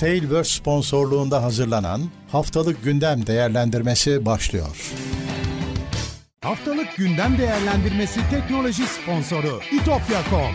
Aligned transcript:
Tailverse 0.00 0.54
sponsorluğunda 0.54 1.42
hazırlanan 1.42 2.10
Haftalık 2.32 2.84
Gündem 2.84 3.26
Değerlendirmesi 3.26 4.26
başlıyor. 4.26 4.92
Haftalık 6.40 6.96
Gündem 6.96 7.38
Değerlendirmesi 7.38 8.20
teknoloji 8.30 8.82
sponsoru 8.86 9.60
itopya.com 9.72 10.54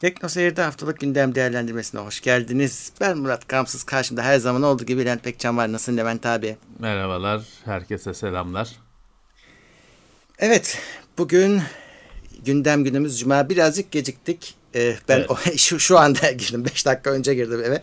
Tekno 0.00 0.28
Seyir'de 0.28 0.62
haftalık 0.62 1.00
gündem 1.00 1.34
değerlendirmesine 1.34 2.00
hoş 2.00 2.20
geldiniz. 2.20 2.92
Ben 3.00 3.18
Murat 3.18 3.46
Kamsız. 3.46 3.84
Karşımda 3.84 4.22
her 4.22 4.38
zaman 4.38 4.62
olduğu 4.62 4.84
gibi 4.86 5.00
Levent 5.04 5.24
Pekcan 5.24 5.56
var. 5.56 5.72
Nasılsın 5.72 5.96
Levent 5.96 6.26
abi? 6.26 6.56
Merhabalar, 6.78 7.42
herkese 7.64 8.14
selamlar. 8.14 8.68
Evet, 10.38 10.78
bugün 11.18 11.62
gündem 12.44 12.84
günümüz 12.84 13.20
Cuma. 13.20 13.48
Birazcık 13.48 13.90
geciktik. 13.90 14.54
Ee, 14.74 14.96
ben 15.08 15.16
Evet. 15.18 15.30
o, 15.30 15.36
şu, 15.56 15.80
şu 15.80 15.98
anda 15.98 16.30
girdim. 16.30 16.64
5 16.64 16.86
dakika 16.86 17.10
önce 17.10 17.34
girdim 17.34 17.62
eve. 17.64 17.82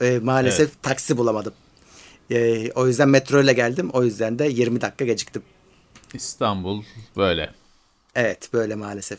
Ee, 0.00 0.18
maalesef 0.22 0.82
taksi 0.82 1.16
bulamadım. 1.16 1.52
Ee, 2.30 2.70
o 2.72 2.86
yüzden 2.86 3.08
metro 3.08 3.40
ile 3.42 3.52
geldim. 3.52 3.90
O 3.92 4.04
yüzden 4.04 4.38
de 4.38 4.44
20 4.48 4.80
dakika 4.80 5.04
geciktim. 5.04 5.42
İstanbul 6.14 6.82
böyle. 7.16 7.50
Evet, 8.14 8.50
böyle 8.52 8.74
maalesef. 8.74 9.18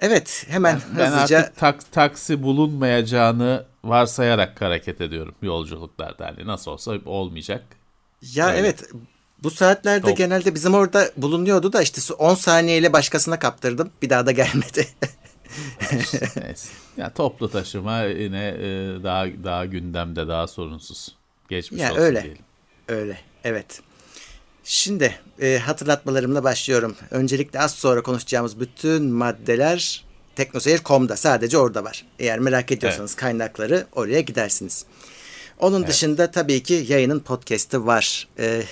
Evet, 0.00 0.44
hemen 0.48 0.80
Ben 0.98 1.10
hızlıca... 1.10 1.38
artık 1.38 1.56
tak- 1.56 1.92
taksi 1.92 2.42
bulunmayacağını 2.42 3.64
varsayarak 3.84 4.60
hareket 4.60 5.00
ediyorum 5.00 5.34
yolculuklarda. 5.42 6.26
Hani 6.26 6.46
nasıl 6.46 6.70
olsa 6.70 6.92
olmayacak. 7.06 7.64
Ya 8.34 8.48
Öyle. 8.48 8.58
evet 8.58 8.84
bu 9.42 9.50
saatlerde 9.50 10.06
Top. 10.06 10.16
genelde 10.18 10.54
bizim 10.54 10.74
orada 10.74 11.10
bulunuyordu 11.16 11.72
da 11.72 11.82
işte 11.82 12.14
10 12.14 12.34
saniyeyle 12.34 12.92
başkasına 12.92 13.38
kaptırdım. 13.38 13.90
Bir 14.02 14.10
daha 14.10 14.26
da 14.26 14.32
gelmedi. 14.32 14.88
Neyse. 16.42 16.68
Ya 16.96 17.12
toplu 17.14 17.50
taşıma 17.50 18.02
yine 18.02 18.48
e, 18.48 18.66
daha 19.02 19.26
daha 19.44 19.66
gündemde, 19.66 20.28
daha 20.28 20.46
sorunsuz. 20.46 21.14
Geçmiş 21.48 21.80
Ya 21.80 21.90
olsun 21.92 22.02
öyle. 22.02 22.22
diyelim. 22.22 22.42
Öyle 22.88 23.18
evet. 23.44 23.80
Şimdi 24.64 25.14
e, 25.40 25.58
hatırlatmalarımla 25.58 26.44
başlıyorum. 26.44 26.96
Öncelikle 27.10 27.60
az 27.60 27.74
sonra 27.74 28.02
konuşacağımız 28.02 28.60
bütün 28.60 29.04
maddeler 29.04 30.04
teknoseyir.com'da 30.36 31.16
sadece 31.16 31.58
orada 31.58 31.84
var. 31.84 32.04
Eğer 32.18 32.38
merak 32.38 32.72
ediyorsanız 32.72 33.14
kaynakları 33.14 33.86
oraya 33.92 34.20
gidersiniz. 34.20 34.86
Onun 35.58 35.86
dışında 35.86 36.30
tabii 36.30 36.62
ki 36.62 36.84
yayının 36.88 37.20
podcast'i 37.20 37.86
var. 37.86 38.28
E, 38.38 38.62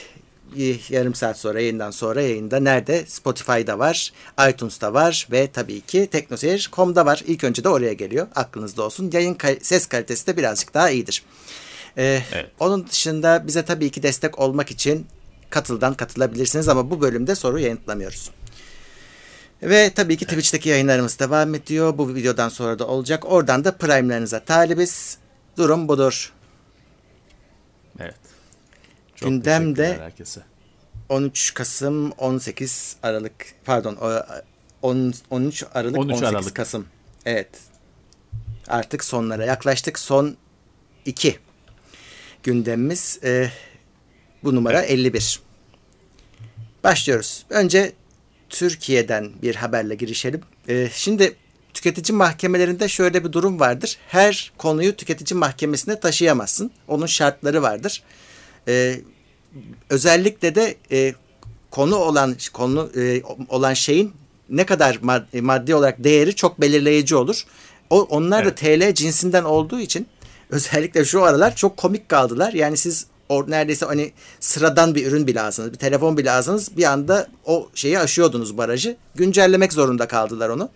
yarım 0.89 1.15
saat 1.15 1.39
sonra 1.39 1.61
yayından 1.61 1.91
sonra 1.91 2.23
yayında 2.23 2.61
nerede? 2.61 3.05
Spotify'da 3.07 3.79
var, 3.79 4.13
iTunes'ta 4.51 4.95
var 4.95 5.29
ve 5.33 5.47
tabii 5.53 5.81
ki 5.81 6.09
teknoseyir.com'da 6.13 7.07
var. 7.07 7.23
İlk 7.27 7.45
önce 7.45 7.65
de 7.65 7.69
oraya 7.69 7.93
geliyor. 7.93 8.27
Aklınızda 8.35 8.83
olsun. 8.83 9.11
Yayın 9.13 9.35
kal- 9.35 9.59
ses 9.63 9.87
kalitesi 9.87 10.27
de 10.27 10.37
birazcık 10.37 10.75
daha 10.75 10.91
iyidir. 10.91 11.23
Ee, 11.99 12.23
Evet. 12.33 12.51
Onun 12.61 12.87
dışında 12.89 13.47
bize 13.47 13.65
tabii 13.65 13.91
ki 13.91 14.03
destek 14.03 14.39
olmak 14.39 14.71
için 14.71 15.07
katıldan 15.51 15.95
katılabilirsiniz 15.95 16.69
ama 16.69 16.91
bu 16.91 17.01
bölümde 17.01 17.35
soru 17.35 17.59
yanıtlamıyoruz. 17.59 18.31
Ve 19.63 19.91
tabii 19.95 20.17
ki 20.17 20.25
Twitch'teki 20.25 20.69
yayınlarımız 20.69 21.19
devam 21.19 21.55
ediyor. 21.55 21.99
Bu 21.99 22.15
videodan 22.15 22.49
sonra 22.49 22.79
da 22.79 22.87
olacak. 22.87 23.25
Oradan 23.33 23.65
da 23.65 23.77
Prime'lerinize 23.77 24.45
talibiz. 24.45 25.19
Durum 25.59 25.89
budur. 25.89 26.33
Çok 29.21 29.29
Gündemde- 29.29 29.75
teşekkürler 29.77 30.05
herkese. 30.05 30.41
13 31.09 31.55
Kasım 31.55 32.11
18 32.11 32.97
Aralık 33.03 33.33
pardon 33.65 33.97
o- 33.97 34.23
on- 34.83 35.15
13 35.31 35.65
Aralık 35.75 35.99
13 35.99 36.13
18 36.15 36.29
Aralık. 36.29 36.55
Kasım. 36.57 36.87
Evet. 37.27 37.49
Artık 38.69 39.05
sonlara 39.05 39.45
yaklaştık. 39.45 39.99
Son 39.99 40.37
2 41.05 41.39
gündemimiz 42.43 43.19
e, 43.25 43.51
bu 44.45 44.55
numara 44.55 44.83
51. 44.83 45.41
Başlıyoruz. 46.85 47.47
Önce 47.51 47.93
Türkiye'den 48.49 49.31
bir 49.43 49.55
haberle 49.55 49.95
girişelim. 49.95 50.41
E, 50.69 50.89
şimdi 50.93 51.37
tüketici 51.75 52.17
mahkemelerinde 52.19 52.89
şöyle 52.89 53.25
bir 53.25 53.33
durum 53.33 53.61
vardır. 53.61 53.99
Her 54.09 54.53
konuyu 54.59 54.97
tüketici 54.97 55.39
mahkemesine 55.39 56.01
taşıyamazsın. 56.01 56.71
Onun 56.89 57.07
şartları 57.07 57.63
vardır. 57.63 58.03
E, 58.69 59.01
özellikle 59.91 60.55
de 60.55 60.75
e, 60.93 61.15
konu 61.71 61.97
olan 61.97 62.37
konu 62.53 62.91
e, 62.97 63.23
olan 63.49 63.75
şeyin 63.75 64.13
ne 64.49 64.67
kadar 64.67 64.95
mad- 64.95 65.41
maddi 65.41 65.75
olarak 65.75 66.05
değeri 66.05 66.37
çok 66.37 66.61
belirleyici 66.61 67.17
olur. 67.17 67.45
O 67.91 68.03
onlar 68.03 68.45
da 68.45 68.55
TL 68.55 68.95
cinsinden 68.95 69.45
olduğu 69.45 69.81
için 69.81 70.07
özellikle 70.51 71.05
şu 71.05 71.23
aralar 71.23 71.57
çok 71.57 71.77
komik 71.77 72.09
kaldılar. 72.09 72.53
Yani 72.53 72.77
siz 72.77 73.07
o 73.29 73.51
neredeyse 73.51 73.87
hani 73.87 74.13
sıradan 74.41 74.95
bir 74.95 75.07
ürün 75.07 75.27
bile 75.27 75.41
alsanız, 75.41 75.73
bir 75.73 75.79
telefon 75.79 76.17
bile 76.17 76.31
alsanız 76.31 76.77
bir 76.77 76.85
anda 76.85 77.29
o 77.45 77.69
şeyi 77.75 77.99
aşıyordunuz 77.99 78.59
barajı. 78.59 78.97
Güncellemek 79.15 79.73
zorunda 79.73 80.09
kaldılar 80.09 80.49
onu. 80.49 80.71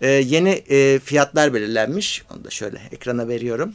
E, 0.00 0.08
yeni 0.08 0.50
e, 0.50 0.98
fiyatlar 0.98 1.54
belirlenmiş. 1.54 2.24
Onu 2.34 2.44
da 2.44 2.50
şöyle 2.50 2.80
ekrana 2.92 3.28
veriyorum. 3.28 3.74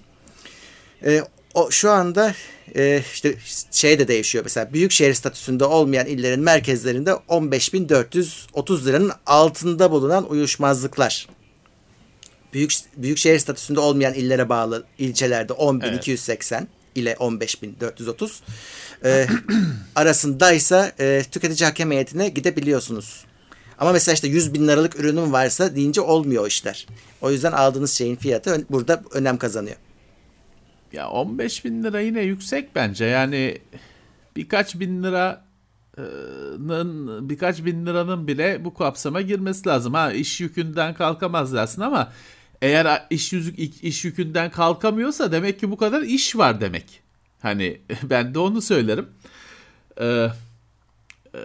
E, 1.06 1.22
o 1.54 1.72
şu 1.72 1.92
anda 1.92 2.34
e, 2.76 3.04
işte 3.14 3.36
şey 3.72 4.00
de 4.00 4.08
değişiyor. 4.08 4.44
Mesela 4.44 4.74
büyük 4.74 4.92
şehir 4.92 5.14
statüsünde 5.14 5.66
olmayan 5.66 6.08
illerin 6.08 6.40
merkezlerinde 6.40 7.12
15.430 7.12 8.86
liranın 8.86 9.12
altında 9.26 9.92
bulunan 9.92 10.30
uyuşmazlıklar. 10.30 11.28
Büyük 12.54 12.74
büyük 12.98 13.18
şehir 13.18 13.40
statüsünde 13.40 13.80
olmayan 13.80 14.14
illere 14.14 14.50
bağlı 14.50 14.84
ilçelerde 14.98 15.54
10.280 15.54 16.66
ile 16.96 17.14
15.430 17.14 18.32
e, 19.06 19.28
arasındaysa 19.96 20.92
e, 21.00 21.24
tüketici 21.32 21.66
hakem 21.66 21.92
heyetine 21.92 22.30
gidebiliyorsunuz. 22.30 23.26
Ama 23.80 23.92
mesela 23.92 24.14
işte 24.14 24.28
100 24.28 24.54
bin 24.54 24.68
liralık 24.68 25.00
ürünüm 25.00 25.34
varsa 25.34 25.76
deyince 25.76 26.02
olmuyor 26.02 26.48
işler. 26.48 26.88
O 27.22 27.32
yüzden 27.32 27.52
aldığınız 27.52 27.92
şeyin 27.92 28.16
fiyatı 28.16 28.66
burada 28.70 29.04
önem 29.12 29.38
kazanıyor. 29.38 29.78
Ya 30.94 31.10
15 31.10 31.66
bin 31.66 31.84
lira 31.84 32.02
yine 32.02 32.22
yüksek 32.22 32.76
bence. 32.76 33.06
Yani 33.06 33.58
birkaç 34.36 34.80
bin 34.80 35.04
liranın 35.04 37.30
birkaç 37.30 37.66
bin 37.66 37.86
liranın 37.86 38.28
bile 38.28 38.66
bu 38.66 38.74
kapsama 38.74 39.22
girmesi 39.22 39.70
lazım. 39.70 39.94
Ha 39.94 40.12
iş 40.12 40.42
yükünden 40.42 40.94
kalkamaz 40.94 41.54
dersin 41.54 41.82
ama 41.82 42.12
eğer 42.62 43.08
iş, 43.10 43.34
yüzü, 43.34 43.52
iş 43.58 44.06
yükünden 44.06 44.52
kalkamıyorsa 44.52 45.32
demek 45.32 45.60
ki 45.60 45.72
bu 45.72 45.78
kadar 45.78 46.02
iş 46.02 46.36
var 46.36 46.62
demek. 46.62 47.02
Hani 47.42 47.82
ben 48.04 48.34
de 48.34 48.40
onu 48.40 48.62
söylerim. 48.62 49.08
Ee, 50.02 50.28
e, 51.36 51.40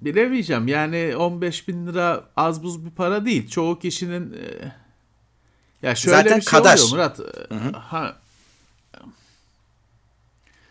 bilemeyeceğim. 0.00 0.68
Yani 0.68 1.16
15 1.16 1.68
bin 1.68 1.86
lira 1.86 2.24
az 2.36 2.62
buz 2.62 2.84
bir 2.84 2.90
para 2.90 3.24
değil. 3.24 3.48
Çoğu 3.48 3.78
kişinin 3.78 4.32
e, 4.32 4.72
ya 5.82 5.94
şöyle 5.94 6.16
Zaten 6.16 6.38
bir 6.38 6.42
şey 6.44 6.50
kadar. 6.50 6.78
oluyor 6.78 6.90
Murat. 6.90 7.20
Ha, 7.74 8.16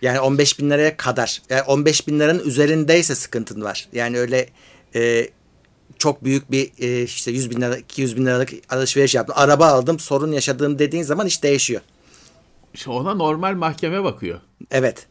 Yani 0.03 0.19
15 0.19 0.59
bin 0.59 0.69
liraya 0.69 0.97
kadar. 0.97 1.41
Yani 1.49 1.61
15 1.61 2.07
bin 2.07 2.19
liranın 2.19 2.45
üzerindeyse 2.45 3.15
sıkıntın 3.15 3.61
var. 3.61 3.87
Yani 3.93 4.19
öyle 4.19 4.49
e, 4.95 5.29
çok 5.97 6.23
büyük 6.23 6.51
bir 6.51 6.71
e, 6.79 7.03
işte 7.03 7.31
100 7.31 7.49
bin 7.49 7.61
lira 7.61 7.77
200 7.77 8.17
bin 8.17 8.25
liralık 8.25 8.49
alışveriş 8.69 9.15
yaptım. 9.15 9.35
Araba 9.39 9.67
aldım 9.67 9.99
sorun 9.99 10.31
yaşadığım 10.31 10.79
dediğin 10.79 11.03
zaman 11.03 11.27
iş 11.27 11.43
değişiyor. 11.43 11.81
işte 12.73 12.91
ona 12.91 13.13
normal 13.13 13.53
mahkeme 13.55 14.03
bakıyor. 14.03 14.39
Evet. 14.71 15.07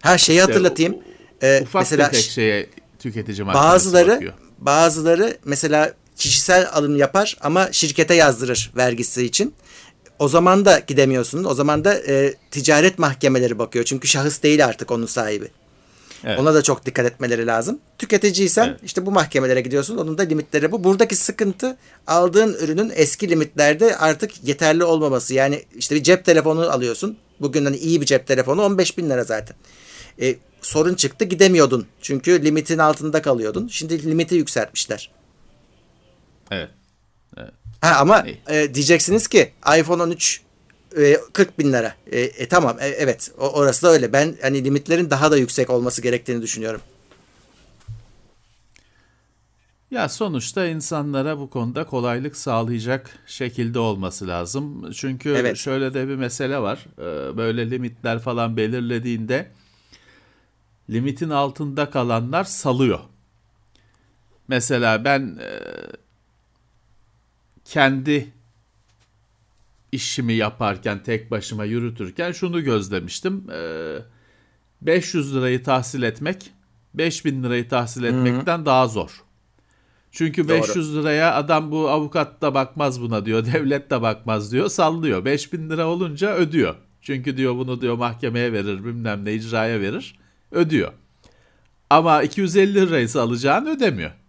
Her 0.00 0.18
şeyi 0.18 0.40
hatırlatayım. 0.40 0.96
E, 1.42 1.60
Ufak 1.62 1.82
mesela 1.82 2.10
tefek 2.10 2.30
şeye 2.30 2.66
tüketici 2.98 3.46
bazıları 3.46 4.12
bakıyor. 4.12 4.32
bazıları 4.58 5.36
mesela 5.44 5.94
kişisel 6.16 6.68
alım 6.72 6.96
yapar 6.96 7.36
ama 7.40 7.72
şirkete 7.72 8.14
yazdırır 8.14 8.70
vergisi 8.76 9.24
için. 9.24 9.54
O 10.20 10.28
zaman 10.28 10.64
da 10.64 10.78
gidemiyorsun. 10.78 11.44
O 11.44 11.54
zaman 11.54 11.84
da 11.84 11.94
e, 11.94 12.34
ticaret 12.50 12.98
mahkemeleri 12.98 13.58
bakıyor. 13.58 13.84
Çünkü 13.84 14.08
şahıs 14.08 14.42
değil 14.42 14.64
artık 14.64 14.90
onun 14.90 15.06
sahibi. 15.06 15.48
Evet. 16.24 16.38
Ona 16.38 16.54
da 16.54 16.62
çok 16.62 16.86
dikkat 16.86 17.06
etmeleri 17.06 17.46
lazım. 17.46 17.78
Tüketiciysen 17.98 18.68
Evet. 18.68 18.80
işte 18.84 19.06
bu 19.06 19.10
mahkemelere 19.10 19.60
gidiyorsun. 19.60 19.96
Onun 19.96 20.18
da 20.18 20.22
limitleri 20.22 20.72
bu. 20.72 20.84
Buradaki 20.84 21.16
sıkıntı 21.16 21.76
aldığın 22.06 22.54
ürünün 22.54 22.92
eski 22.94 23.30
limitlerde 23.30 23.96
artık 23.96 24.44
yeterli 24.44 24.84
olmaması. 24.84 25.34
Yani 25.34 25.64
işte 25.76 25.94
bir 25.94 26.02
cep 26.02 26.24
telefonu 26.24 26.70
alıyorsun. 26.70 27.16
Bugün 27.40 27.64
hani 27.64 27.76
iyi 27.76 28.00
bir 28.00 28.06
cep 28.06 28.26
telefonu 28.26 28.62
15 28.62 28.98
bin 28.98 29.10
lira 29.10 29.24
zaten. 29.24 29.56
E, 30.20 30.36
sorun 30.62 30.94
çıktı 30.94 31.24
gidemiyordun. 31.24 31.86
Çünkü 32.02 32.44
limitin 32.44 32.78
altında 32.78 33.22
kalıyordun. 33.22 33.68
Şimdi 33.68 34.10
limiti 34.10 34.34
yükseltmişler. 34.34 35.10
Evet. 36.50 36.70
Ha 37.80 37.96
ama 38.00 38.22
İyi. 38.22 38.38
e, 38.48 38.74
diyeceksiniz 38.74 39.28
ki 39.28 39.52
iPhone 39.78 40.02
13 40.02 40.40
e, 40.96 41.16
40 41.32 41.58
bin 41.58 41.72
lira. 41.72 41.94
E, 42.12 42.20
e, 42.20 42.48
tamam 42.48 42.76
e, 42.80 42.86
evet 42.88 43.30
o, 43.38 43.48
orası 43.48 43.82
da 43.86 43.90
öyle. 43.90 44.12
Ben 44.12 44.36
hani 44.42 44.64
limitlerin 44.64 45.10
daha 45.10 45.30
da 45.30 45.36
yüksek 45.36 45.70
olması 45.70 46.02
gerektiğini 46.02 46.42
düşünüyorum. 46.42 46.80
Ya 49.90 50.08
sonuçta 50.08 50.66
insanlara 50.66 51.38
bu 51.38 51.50
konuda 51.50 51.86
kolaylık 51.86 52.36
sağlayacak 52.36 53.10
şekilde 53.26 53.78
olması 53.78 54.28
lazım. 54.28 54.92
Çünkü 54.92 55.30
Evet. 55.30 55.56
şöyle 55.56 55.94
de 55.94 56.08
bir 56.08 56.16
mesele 56.16 56.58
var. 56.58 56.86
Ee, 56.98 57.36
Böyle 57.36 57.70
limitler 57.70 58.18
falan 58.18 58.56
belirlediğinde 58.56 59.50
limitin 60.90 61.30
altında 61.30 61.90
kalanlar 61.90 62.44
salıyor. 62.44 63.00
Mesela 64.48 65.04
ben 65.04 65.38
e, 65.40 65.50
kendi 67.70 68.32
işimi 69.92 70.32
yaparken 70.32 71.02
tek 71.02 71.30
başıma 71.30 71.64
yürütürken 71.64 72.32
şunu 72.32 72.64
gözlemiştim. 72.64 73.46
Ee, 73.52 73.96
500 74.82 75.36
lirayı 75.36 75.62
tahsil 75.62 76.02
etmek 76.02 76.50
5000 76.94 77.42
lirayı 77.42 77.68
tahsil 77.68 78.04
etmekten 78.04 78.66
daha 78.66 78.88
zor. 78.88 79.24
Çünkü 80.12 80.48
Doğru. 80.48 80.58
500 80.58 80.96
liraya 80.96 81.34
adam 81.34 81.70
bu 81.70 81.90
avukat 81.90 82.42
da 82.42 82.54
bakmaz 82.54 83.00
buna 83.00 83.24
diyor, 83.26 83.46
devlet 83.52 83.90
de 83.90 84.02
bakmaz 84.02 84.52
diyor, 84.52 84.68
sallıyor. 84.68 85.24
5000 85.24 85.70
lira 85.70 85.86
olunca 85.86 86.34
ödüyor. 86.34 86.74
Çünkü 87.02 87.36
diyor 87.36 87.56
bunu 87.56 87.80
diyor 87.80 87.94
mahkemeye 87.94 88.52
verir, 88.52 88.84
bilmem 88.84 89.24
ne 89.24 89.32
icraya 89.34 89.80
verir, 89.80 90.18
ödüyor. 90.50 90.92
Ama 91.90 92.22
250 92.22 92.74
liraysa 92.74 93.22
alacağını 93.22 93.70
ödemiyor. 93.70 94.19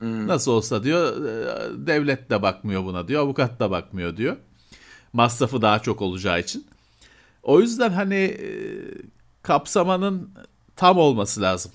Nasıl 0.00 0.52
olsa 0.52 0.82
diyor 0.82 1.26
e, 1.26 1.86
devlet 1.86 2.30
de 2.30 2.42
bakmıyor 2.42 2.84
buna 2.84 3.08
diyor, 3.08 3.22
avukat 3.22 3.60
da 3.60 3.70
bakmıyor 3.70 4.16
diyor. 4.16 4.36
Masrafı 5.12 5.62
daha 5.62 5.78
çok 5.78 6.02
olacağı 6.02 6.40
için. 6.40 6.66
O 7.42 7.60
yüzden 7.60 7.90
hani 7.90 8.14
e, 8.14 8.48
kapsamanın 9.42 10.30
tam 10.76 10.98
olması 10.98 11.42
lazım. 11.42 11.72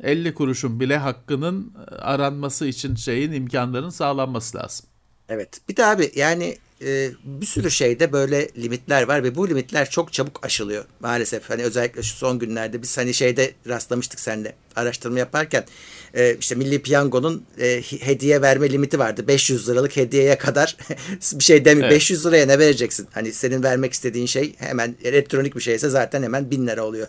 50 0.00 0.34
kuruşun 0.34 0.80
bile 0.80 0.96
hakkının 0.96 1.72
e, 1.90 1.94
aranması 1.94 2.66
için 2.66 2.94
şeyin 2.94 3.32
imkanların 3.32 3.90
sağlanması 3.90 4.58
lazım. 4.58 4.86
Evet. 5.28 5.60
Bir 5.68 5.76
de 5.76 5.86
abi 5.86 6.12
yani 6.16 6.56
e, 6.86 7.10
bir 7.24 7.46
sürü 7.46 7.70
şeyde 7.70 8.12
böyle 8.12 8.48
limitler 8.56 9.02
var 9.02 9.24
ve 9.24 9.34
bu 9.34 9.48
limitler 9.48 9.90
çok 9.90 10.12
çabuk 10.12 10.46
aşılıyor 10.46 10.84
maalesef. 11.00 11.50
Hani 11.50 11.62
özellikle 11.62 12.02
şu 12.02 12.16
son 12.16 12.38
günlerde 12.38 12.82
biz 12.82 12.98
hani 12.98 13.14
şeyde 13.14 13.52
rastlamıştık 13.68 14.20
seninle 14.20 14.54
araştırma 14.76 15.18
yaparken 15.18 15.64
e, 16.14 16.36
işte 16.40 16.54
Milli 16.54 16.82
Piyango'nun 16.82 17.44
e, 17.60 17.82
hediye 18.00 18.42
verme 18.42 18.70
limiti 18.70 18.98
vardı. 18.98 19.28
500 19.28 19.68
liralık 19.68 19.96
hediyeye 19.96 20.38
kadar 20.38 20.76
bir 21.34 21.44
şey 21.44 21.64
demiyor. 21.64 21.86
Evet. 21.88 21.96
500 21.96 22.26
liraya 22.26 22.46
ne 22.46 22.58
vereceksin? 22.58 23.08
Hani 23.12 23.32
senin 23.32 23.62
vermek 23.62 23.92
istediğin 23.92 24.26
şey 24.26 24.54
hemen 24.58 24.94
elektronik 25.04 25.56
bir 25.56 25.60
şeyse 25.60 25.88
zaten 25.88 26.22
hemen 26.22 26.50
1000 26.50 26.66
lira 26.66 26.84
oluyor. 26.84 27.08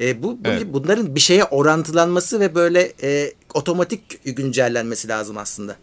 E, 0.00 0.22
bu, 0.22 0.44
bu 0.44 0.48
Evet. 0.48 0.62
bunların 0.66 1.14
bir 1.14 1.20
şeye 1.20 1.44
orantılanması 1.44 2.40
ve 2.40 2.54
böyle 2.54 2.92
e, 3.02 3.32
otomatik 3.54 4.24
güncellenmesi 4.36 5.08
lazım 5.08 5.38
aslında. 5.38 5.76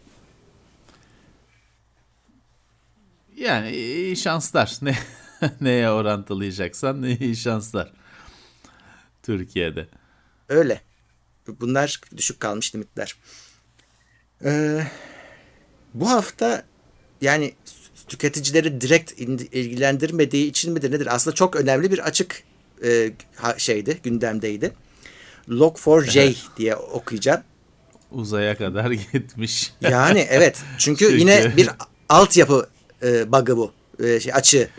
Yani 3.41 3.71
iyi 3.71 4.17
şanslar. 4.17 4.77
Ne 4.81 4.95
neye 5.61 5.89
orantılayacaksan 5.89 7.03
iyi 7.03 7.35
şanslar. 7.35 7.91
Türkiye'de. 9.23 9.87
Öyle. 10.49 10.81
Bunlar 11.47 12.01
düşük 12.17 12.39
kalmış 12.39 12.75
limitler. 12.75 13.15
Ee, 14.45 14.83
bu 15.93 16.09
hafta 16.09 16.63
yani 17.21 17.53
tüketicileri 18.07 18.81
direkt 18.81 19.11
ilgilendirmediği 19.51 20.49
için 20.49 20.73
midir 20.73 20.91
nedir? 20.91 21.15
Aslında 21.15 21.35
çok 21.35 21.55
önemli 21.55 21.91
bir 21.91 21.99
açık 21.99 22.43
e, 22.83 23.11
şeydi, 23.57 23.99
gündemdeydi. 24.03 24.73
Log4j 25.49 26.35
diye 26.57 26.75
okuyacağım. 26.75 27.41
Uzaya 28.11 28.57
kadar 28.57 28.91
gitmiş. 29.13 29.73
Yani 29.81 30.27
evet. 30.29 30.61
Çünkü 30.77 31.05
Çünkü- 31.05 31.19
yine 31.19 31.57
bir 31.57 31.69
altyapı 32.09 32.69
e, 33.03 33.31
bug'ı 33.31 33.57
bu. 33.57 33.71
E, 33.99 34.19
şey, 34.19 34.33
açığı. 34.33 34.69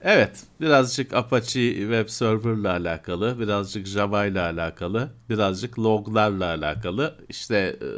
Evet, 0.00 0.42
birazcık 0.60 1.12
Apache 1.12 1.74
Web 1.74 2.08
Server'la 2.08 2.70
alakalı, 2.70 3.40
birazcık 3.40 3.86
Java 3.86 4.26
ile 4.26 4.40
alakalı, 4.40 5.10
birazcık 5.30 5.78
loglarla 5.78 6.44
alakalı. 6.44 7.14
İşte 7.28 7.56
e, 7.56 7.88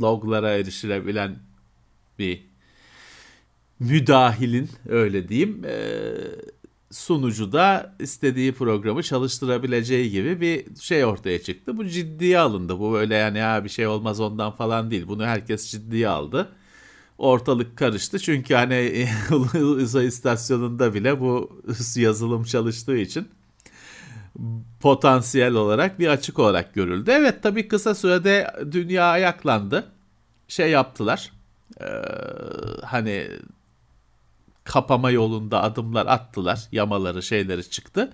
loglara 0.00 0.50
erişilebilen 0.50 1.36
bir 2.18 2.46
müdahilin 3.80 4.70
öyle 4.88 5.28
diyeyim 5.28 5.62
e, 5.64 5.78
sunucuda 6.90 7.94
istediği 8.00 8.52
programı 8.52 9.02
çalıştırabileceği 9.02 10.10
gibi 10.10 10.40
bir 10.40 10.80
şey 10.80 11.04
ortaya 11.04 11.42
çıktı. 11.42 11.76
Bu 11.76 11.86
ciddiye 11.86 12.38
alındı. 12.38 12.78
Bu 12.78 12.92
böyle 12.92 13.14
yani 13.14 13.38
ya 13.38 13.64
bir 13.64 13.68
şey 13.68 13.86
olmaz 13.86 14.20
ondan 14.20 14.50
falan 14.50 14.90
değil. 14.90 15.08
Bunu 15.08 15.24
herkes 15.24 15.70
ciddiye 15.70 16.08
aldı 16.08 16.48
ortalık 17.18 17.76
karıştı. 17.76 18.18
Çünkü 18.18 18.54
hani 18.54 19.08
uzay 19.58 20.06
istasyonunda 20.06 20.94
bile 20.94 21.20
bu 21.20 21.62
yazılım 21.96 22.44
çalıştığı 22.44 22.96
için 22.96 23.28
potansiyel 24.80 25.54
olarak 25.54 25.98
bir 25.98 26.08
açık 26.08 26.38
olarak 26.38 26.74
görüldü. 26.74 27.10
Evet 27.10 27.42
tabii 27.42 27.68
kısa 27.68 27.94
sürede 27.94 28.54
dünya 28.72 29.04
ayaklandı. 29.04 29.92
Şey 30.48 30.70
yaptılar. 30.70 31.32
Ee, 31.80 31.84
hani 32.84 33.28
kapama 34.64 35.10
yolunda 35.10 35.62
adımlar 35.62 36.06
attılar. 36.06 36.60
Yamaları 36.72 37.22
şeyleri 37.22 37.70
çıktı. 37.70 38.12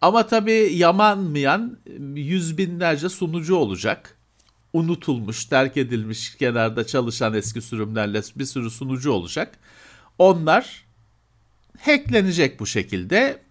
Ama 0.00 0.26
tabii 0.26 0.70
yamanmayan 0.72 1.78
yüz 2.14 2.58
binlerce 2.58 3.08
sunucu 3.08 3.56
olacak 3.56 4.16
unutulmuş, 4.72 5.44
terk 5.44 5.76
edilmiş, 5.76 6.34
kenarda 6.36 6.86
çalışan 6.86 7.34
eski 7.34 7.62
sürümlerle 7.62 8.22
bir 8.36 8.44
sürü 8.44 8.70
sunucu 8.70 9.12
olacak. 9.12 9.58
Onlar 10.18 10.84
hacklenecek 11.80 12.60
bu 12.60 12.66
şekilde. 12.66 13.42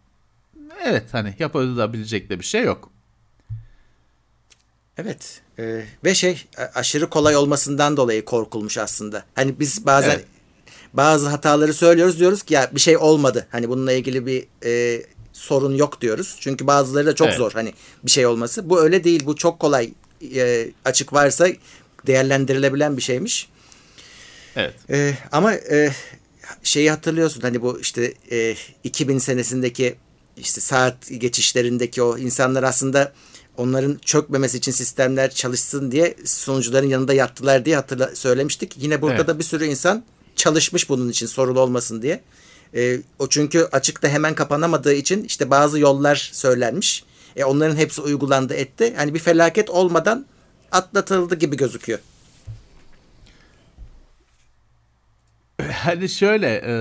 Evet 0.86 1.06
hani 1.12 1.36
yapılabilecek 1.40 2.30
de 2.30 2.40
bir 2.40 2.46
şey 2.46 2.64
yok. 2.64 2.90
Evet. 4.98 5.42
E, 5.60 5.86
ve 6.04 6.16
şey 6.16 6.46
aşırı 6.76 7.10
kolay 7.10 7.36
olmasından 7.36 7.98
dolayı 7.98 8.26
korkulmuş 8.26 8.78
aslında. 8.78 9.26
Hani 9.36 9.60
biz 9.60 9.86
bazen 9.86 10.16
Evet. 10.16 10.26
bazı 10.94 11.30
hataları 11.30 11.74
söylüyoruz 11.74 12.20
diyoruz 12.20 12.44
ki 12.44 12.54
ya 12.54 12.70
bir 12.76 12.80
şey 12.80 12.98
olmadı. 12.98 13.48
Hani 13.52 13.70
bununla 13.70 13.94
ilgili 13.94 14.26
bir 14.26 14.48
e, 14.66 15.04
sorun 15.34 15.76
yok 15.76 16.02
diyoruz. 16.02 16.38
Çünkü 16.40 16.68
bazıları 16.68 17.06
da 17.06 17.16
çok 17.16 17.28
Evet. 17.28 17.38
zor 17.38 17.52
hani 17.52 17.74
bir 18.04 18.12
şey 18.12 18.26
olması. 18.26 18.70
Bu 18.70 18.82
öyle 18.82 19.04
değil. 19.04 19.26
Bu 19.26 19.36
çok 19.36 19.60
kolay 19.60 19.94
e, 20.36 20.72
açık 20.86 21.14
varsa 21.14 21.48
değerlendirilebilen 22.08 22.98
bir 22.98 23.02
şeymiş. 23.02 23.50
Evet. 24.56 24.74
E, 24.90 25.18
ama 25.32 25.54
e, 25.54 25.92
şeyi 26.64 26.90
hatırlıyorsun 26.90 27.42
hani 27.42 27.62
bu 27.62 27.80
işte 27.80 28.14
e, 28.32 28.56
2000 28.84 29.18
senesindeki 29.18 29.96
işte 30.38 30.62
saat 30.62 30.96
geçişlerindeki 31.18 32.02
o 32.02 32.18
insanlar 32.18 32.64
aslında 32.64 33.14
onların 33.58 34.00
çökmemesi 34.06 34.58
için 34.58 34.72
sistemler 34.72 35.32
çalışsın 35.32 35.92
diye 35.92 36.16
sunucuların 36.26 36.88
yanında 36.88 37.14
yattılar 37.14 37.66
diye 37.66 37.76
hatırla 37.76 38.16
söylemiştik. 38.16 38.74
Yine 38.78 39.02
burada 39.02 39.16
Evet. 39.16 39.28
da 39.28 39.40
bir 39.40 39.44
sürü 39.44 39.66
insan 39.66 40.04
çalışmış 40.36 40.90
bunun 40.90 41.10
için 41.10 41.26
sorun 41.26 41.56
olmasın 41.56 42.02
diye. 42.02 42.22
E, 42.76 42.98
o 43.20 43.30
çünkü 43.30 43.68
açıkta 43.72 44.08
hemen 44.08 44.36
kapanamadığı 44.36 44.94
için 44.94 45.24
işte 45.24 45.50
bazı 45.50 45.80
yollar 45.80 46.30
söylenmiş. 46.34 47.04
E, 47.36 47.44
onların 47.44 47.76
hepsi 47.76 48.02
uygulandı 48.02 48.54
etti. 48.54 48.94
Hani 48.98 49.14
bir 49.14 49.20
felaket 49.20 49.70
olmadan 49.70 50.26
atlatıldı 50.72 51.36
gibi 51.36 51.58
gözüküyor. 51.58 52.00
Hani 55.72 56.10
şöyle 56.10 56.62
e, 56.66 56.74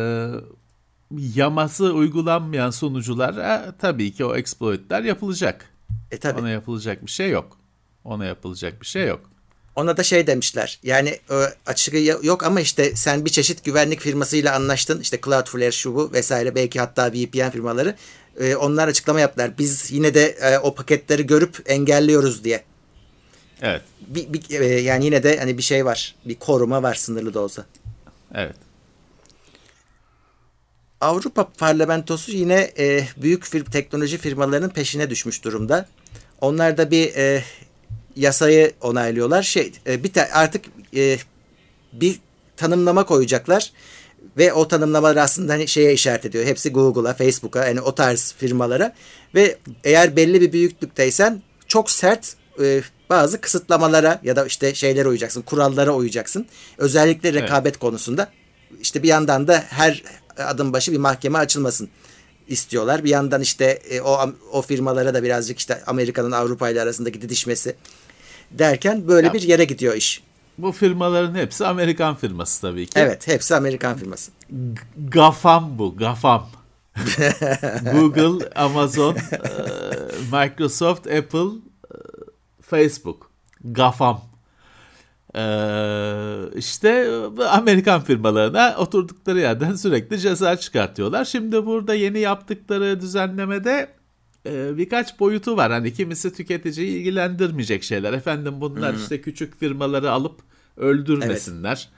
yaması 1.35 1.93
uygulanmayan 1.93 2.71
sunucular 2.71 3.37
e, 3.37 3.73
tabii 3.79 4.13
ki 4.13 4.25
o 4.25 4.37
exploitler 4.37 5.03
yapılacak. 5.03 5.71
E 6.11 6.19
tabii. 6.19 6.41
Ona 6.41 6.51
yapılacak 6.51 7.07
bir 7.07 7.11
şey 7.11 7.31
yok. 7.31 7.57
Ona 8.05 8.25
yapılacak 8.25 8.81
bir 8.81 8.87
şey 8.87 9.07
yok. 9.07 9.31
Ona 9.77 9.97
da 9.97 10.03
şey 10.03 10.27
demişler. 10.27 10.79
Yani 10.83 11.09
e, 11.09 11.35
açığı 11.67 12.19
yok 12.23 12.45
ama 12.45 12.61
işte 12.61 12.97
sen 12.97 13.25
bir 13.25 13.31
çeşit 13.31 13.65
güvenlik 13.65 14.01
firmasıyla 14.01 14.55
anlaştın. 14.55 15.01
İşte 15.01 15.21
Cloudflare 15.25 15.73
şu 15.73 15.95
bu 15.95 16.13
vesaire 16.13 16.55
belki 16.55 16.81
hatta 16.81 17.13
VPN 17.13 17.51
firmaları. 17.51 17.97
E, 18.41 18.57
onlar 18.57 18.89
açıklama 18.89 19.21
yaptılar. 19.21 19.59
Biz 19.59 19.93
yine 19.93 20.15
de 20.15 20.25
e, 20.27 20.59
o 20.59 20.75
paketleri 20.75 21.27
görüp 21.27 21.63
engelliyoruz 21.67 22.45
diye. 22.45 22.65
Evet. 23.63 23.83
Bir, 24.07 24.33
bir- 24.33 24.61
e, 24.61 24.65
yani 24.81 25.05
yine 25.05 25.23
de 25.23 25.39
hani 25.39 25.59
bir 25.59 25.63
şey 25.63 25.85
var. 25.85 26.15
Bir 26.25 26.35
koruma 26.35 26.83
var 26.83 26.95
sınırlı 26.95 27.35
da 27.35 27.41
olsa. 27.41 27.65
Evet. 28.35 28.57
Avrupa 31.01 31.49
Parlamentosu 31.59 32.33
yine 32.33 32.71
e, 32.79 33.09
büyük 33.17 33.45
fir- 33.45 33.71
teknoloji 33.71 34.19
firmalarının 34.19 34.69
peşine 34.69 35.11
düşmüş 35.11 35.45
durumda. 35.45 35.89
Onlar 36.41 36.77
da 36.79 36.91
bir 36.91 37.15
e, 37.17 37.45
yasayı 38.17 38.73
onaylıyorlar. 38.81 39.43
Şey 39.43 39.73
e, 39.87 40.05
bir 40.05 40.13
artık 40.33 40.65
e, 40.97 41.19
bir 41.93 42.21
tanımlama 42.57 43.07
koyacaklar 43.07 43.73
ve 44.39 44.53
o 44.53 44.69
tanımlamalar 44.69 45.17
aslında 45.17 45.53
hani 45.53 45.69
şeye 45.69 45.93
işaret 45.93 46.25
ediyor. 46.27 46.45
Hepsi 46.45 46.73
Google'a, 46.73 47.15
Facebook'a 47.15 47.67
yani 47.67 47.81
o 47.81 47.95
tarz 47.95 48.35
firmalara 48.39 48.95
ve 49.35 49.59
eğer 49.85 50.17
belli 50.17 50.41
bir 50.41 50.53
büyüklükteysen 50.53 51.43
çok 51.69 51.91
sert 51.91 52.35
e, 52.63 52.83
bazı 53.11 53.41
kısıtlamalara 53.41 54.21
ya 54.23 54.37
da 54.37 54.47
işte 54.47 54.75
şeylere 54.75 55.09
uyacaksın, 55.09 55.43
kurallara 55.43 55.95
uyacaksın. 55.95 56.47
Özellikle 56.79 57.33
rekabet 57.33 57.79
konusunda. 57.79 58.29
İşte 58.81 59.03
bir 59.03 59.09
yandan 59.09 59.49
da 59.49 59.65
her 59.69 60.03
adım 60.39 60.73
başı 60.73 60.93
bir 60.93 60.99
mahkeme 60.99 61.39
açılmasın 61.39 61.89
istiyorlar. 62.49 63.05
Bir 63.05 63.11
yandan 63.11 63.41
işte 63.41 63.65
e, 63.65 64.01
o 64.01 64.33
o 64.53 64.63
firmalara 64.63 65.15
da 65.15 65.23
birazcık 65.23 65.59
işte 65.59 65.83
Amerika'nın 65.87 66.33
Avrupa 66.33 66.71
ile 66.71 66.83
arasındaki 66.83 67.23
didişmesi 67.23 67.75
derken 68.51 69.09
böyle 69.09 69.27
Ya. 69.27 69.33
bir 69.33 69.43
yere 69.43 69.65
gidiyor 69.65 69.95
iş. 69.95 70.23
Bu 70.63 70.73
firmaların 70.73 71.35
hepsi 71.35 71.67
Amerikan 71.67 72.15
firması 72.15 72.61
tabii 72.61 72.87
ki. 72.87 72.93
Evet, 72.97 73.27
hepsi 73.29 73.55
Amerikan 73.55 73.97
firması. 73.97 74.33
GAFAM 75.09 75.79
bu, 75.79 75.97
GAFAM. 75.97 76.49
Google, 77.93 78.51
Amazon, 78.55 79.17
e, 79.17 79.19
Microsoft, 80.33 81.07
Apple, 81.07 81.39
e, 81.41 81.97
Facebook. 82.63 83.31
GAFAM. 83.65 84.21
E, 85.35 85.43
işte 86.57 87.11
Amerikan 87.49 88.01
firmalarına 88.01 88.75
oturdukları 88.79 89.41
yerden 89.41 89.75
sürekli 89.75 90.19
ceza 90.19 90.57
çıkartıyorlar. 90.57 91.25
Şimdi 91.25 91.67
burada 91.67 91.95
yeni 91.95 92.19
yaptıkları 92.19 93.01
düzenlemede 93.01 93.89
e, 94.47 94.79
birkaç 94.79 95.21
boyutu 95.21 95.57
var. 95.57 95.73
Hani 95.73 95.93
kimisi 95.93 96.33
tüketiciyi 96.33 96.99
ilgilendirmeyecek 96.99 97.83
şeyler. 97.83 98.13
Efendim 98.13 98.55
bunlar 98.61 98.95
işte 98.95 99.21
küçük 99.21 99.61
firmaları 99.61 100.11
alıp 100.11 100.50
öldürmesinler. 100.77 101.89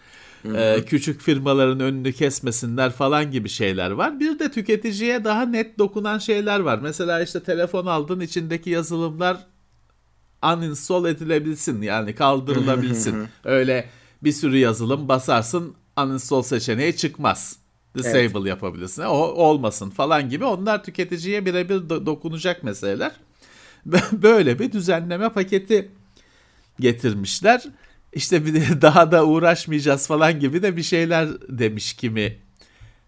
Ee, 0.55 0.85
küçük 0.87 1.21
firmaların 1.21 1.81
önünü 1.81 2.13
kesmesinler 2.13 2.93
falan 2.93 3.31
gibi 3.31 3.49
şeyler 3.49 3.91
var. 3.91 4.21
Bir 4.21 4.39
de 4.39 4.51
tüketiciye 4.51 5.25
daha 5.25 5.43
net 5.47 5.79
dokunan 5.79 6.19
şeyler 6.19 6.61
var. 6.61 6.79
Mesela 6.79 7.23
işte 7.23 7.43
telefon 7.43 7.87
aldın 7.87 8.21
içindeki 8.21 8.71
yazılımlar 8.71 9.47
uninstall 10.43 11.05
edilebilsin 11.05 11.83
yani 11.83 12.15
kaldırılabilsin. 12.15 13.17
Öyle 13.45 13.89
bir 14.23 14.33
sürü 14.33 14.59
yazılım 14.59 15.09
basarsın 15.09 15.75
uninstall 15.99 16.43
seçeneği 16.43 16.97
çıkmaz. 16.97 17.57
Disable 17.97 18.49
yapabilirsin. 18.49 19.03
O 19.03 19.15
olmasın 19.17 19.91
falan 19.91 20.29
gibi. 20.31 20.45
Onlar 20.45 20.85
tüketiciye 20.85 21.47
birebir 21.47 21.75
do- 21.75 22.07
dokunacak 22.07 22.63
meseleler. 22.65 23.13
Böyle 24.13 24.59
bir 24.59 24.73
düzenleme 24.73 25.29
paketi 25.29 25.91
getirmişler. 26.81 27.63
İşte 28.13 28.47
bir 28.47 28.83
daha 28.83 29.13
da 29.13 29.27
uğraşmayacağız 29.27 30.07
falan 30.07 30.41
gibi 30.41 30.63
de 30.63 30.77
bir 30.77 30.83
şeyler 30.83 31.29
demiş 31.49 31.95
kimi 31.95 32.39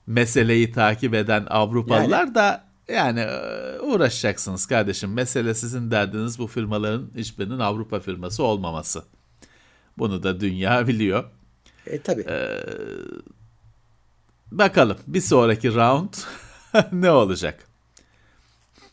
meseleyi 0.06 0.72
takip 0.72 1.14
eden 1.14 1.46
Avrupalılar 1.50 2.34
da 2.34 2.64
yani 2.88 3.20
e, 3.20 3.80
uğraşacaksınız 3.80 4.66
kardeşim. 4.66 5.12
Mesele 5.12 5.54
sizin 5.54 5.90
derdiniz 5.90 6.38
bu 6.38 6.46
firmaların 6.46 7.10
hiçbirinin 7.16 7.58
Avrupa 7.58 8.00
firması 8.00 8.42
olmaması. 8.42 9.02
Bunu 9.98 10.22
da 10.22 10.40
dünya 10.40 10.86
biliyor. 10.88 11.24
E 11.86 12.00
tabii. 12.00 12.26
Bakalım 14.52 14.98
bir 15.06 15.20
sonraki 15.20 15.74
round 15.74 16.14
ne 16.92 17.10
olacak? 17.10 17.66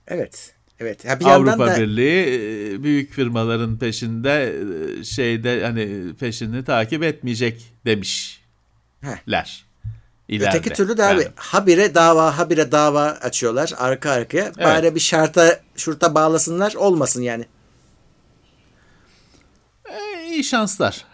Evet. 0.07 0.55
Evet. 0.81 1.05
Ha 1.05 1.19
bir 1.19 1.25
yandan 1.25 1.47
Avrupa 1.47 1.67
da 1.67 1.79
Birliği 1.79 2.25
e, 2.73 2.83
büyük 2.83 3.11
firmaların 3.11 3.77
peşinde 3.77 4.55
e, 4.99 5.03
şeyde 5.03 5.65
hani 5.65 6.13
peşini 6.19 6.63
takip 6.63 7.03
etmeyecek 7.03 7.73
demişler. 7.85 9.65
İleride. 10.29 10.57
öteki 10.57 10.75
türlü 10.75 10.97
de 10.97 11.05
abi 11.05 11.21
Yani. 11.21 11.31
habire 11.35 11.95
dava 11.95 12.37
habire 12.37 12.71
dava 12.71 13.03
açıyorlar 13.03 13.73
arka 13.77 14.11
arkaya. 14.11 14.55
Bari 14.55 14.95
bir 14.95 14.99
şarta 14.99 15.59
şurta 15.75 16.15
bağlasınlar 16.15 16.73
olmasın 16.73 17.21
yani. 17.21 17.45
E, 19.89 20.27
iyi 20.27 20.43
şanslar. 20.43 21.05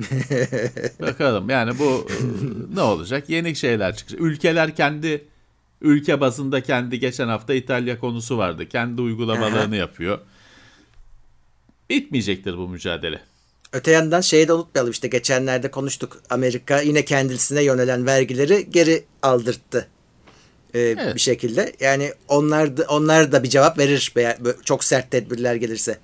Bakalım 1.00 1.50
yani 1.50 1.78
bu 1.78 2.08
e, 2.10 2.14
ne 2.74 2.80
olacak? 2.80 3.28
Yeni 3.28 3.56
şeyler 3.56 3.96
çıkacak. 3.96 4.20
Ülkeler 4.20 4.76
kendi 4.76 5.31
ülke 5.82 6.20
bazında 6.20 6.62
kendi 6.62 7.00
geçen 7.00 7.28
hafta 7.28 7.54
İtalya 7.54 7.98
konusu 7.98 8.38
vardı. 8.38 8.68
Kendi 8.68 9.00
uygulamalarını 9.00 9.76
yapıyor. 9.76 10.18
Bitmeyecektir 11.90 12.56
bu 12.58 12.68
mücadele. 12.68 13.20
Öte 13.72 13.90
yandan 13.90 14.20
şeyi 14.20 14.48
de 14.48 14.52
unutmayalım 14.52 14.90
işte 14.92 15.08
geçenlerde 15.08 15.70
konuştuk. 15.70 16.22
Amerika 16.30 16.80
yine 16.80 17.04
kendisine 17.04 17.62
yönelen 17.62 18.06
vergileri 18.06 18.70
geri 18.70 19.04
aldırttı. 19.22 19.88
Ee, 20.74 20.80
Evet. 20.80 21.14
bir 21.14 21.20
şekilde. 21.20 21.72
Yani 21.80 22.12
onlar 22.28 22.76
da, 22.76 22.84
onlar 22.88 23.32
da 23.32 23.42
bir 23.42 23.48
cevap 23.48 23.78
verir 23.78 24.12
çok 24.64 24.84
sert 24.84 25.10
tedbirler 25.10 25.54
gelirse. 25.54 25.98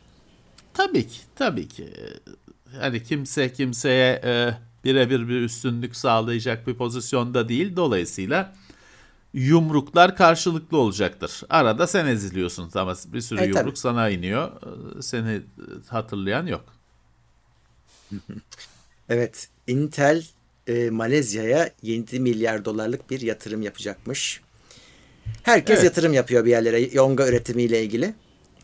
Tabii 0.75 1.08
ki, 1.08 1.18
tabii 1.37 1.68
ki. 1.68 1.88
Hani 2.80 3.02
kimse 3.02 3.52
kimseye 3.52 4.20
e, 4.25 4.54
birebir 4.85 5.28
bir 5.28 5.40
üstünlük 5.40 5.97
sağlayacak 5.97 6.66
bir 6.66 6.75
pozisyonda 6.75 7.49
değil. 7.49 7.76
Dolayısıyla 7.76 8.54
yumruklar 9.35 10.16
karşılıklı 10.16 10.78
olacaktır. 10.78 11.42
Arada 11.50 11.87
sen 11.87 12.06
eziliyorsun 12.06 12.70
ama 12.75 12.94
bir 13.06 13.20
sürü 13.20 13.40
E, 13.40 13.44
yumruk 13.44 13.64
tabii. 13.64 13.76
sana 13.76 14.08
iniyor. 14.11 14.49
E, 14.99 15.02
Seni 15.02 15.30
e, 15.32 15.42
hatırlayan 15.88 16.47
yok. 16.47 16.64
Evet. 19.08 19.49
Intel 19.66 20.25
e, 20.66 20.90
Malezya'ya 20.90 21.70
7 21.82 22.20
milyar 22.20 22.64
dolarlık 22.64 23.11
bir 23.11 23.20
yatırım 23.20 23.62
yapacakmış. 23.62 24.40
Herkes 25.42 25.75
Evet. 25.75 25.85
yatırım 25.85 26.12
yapıyor 26.12 26.44
bir 26.44 26.50
yerlere 26.50 26.80
yonga 26.80 27.28
üretimiyle 27.28 27.82
ilgili. 27.85 28.14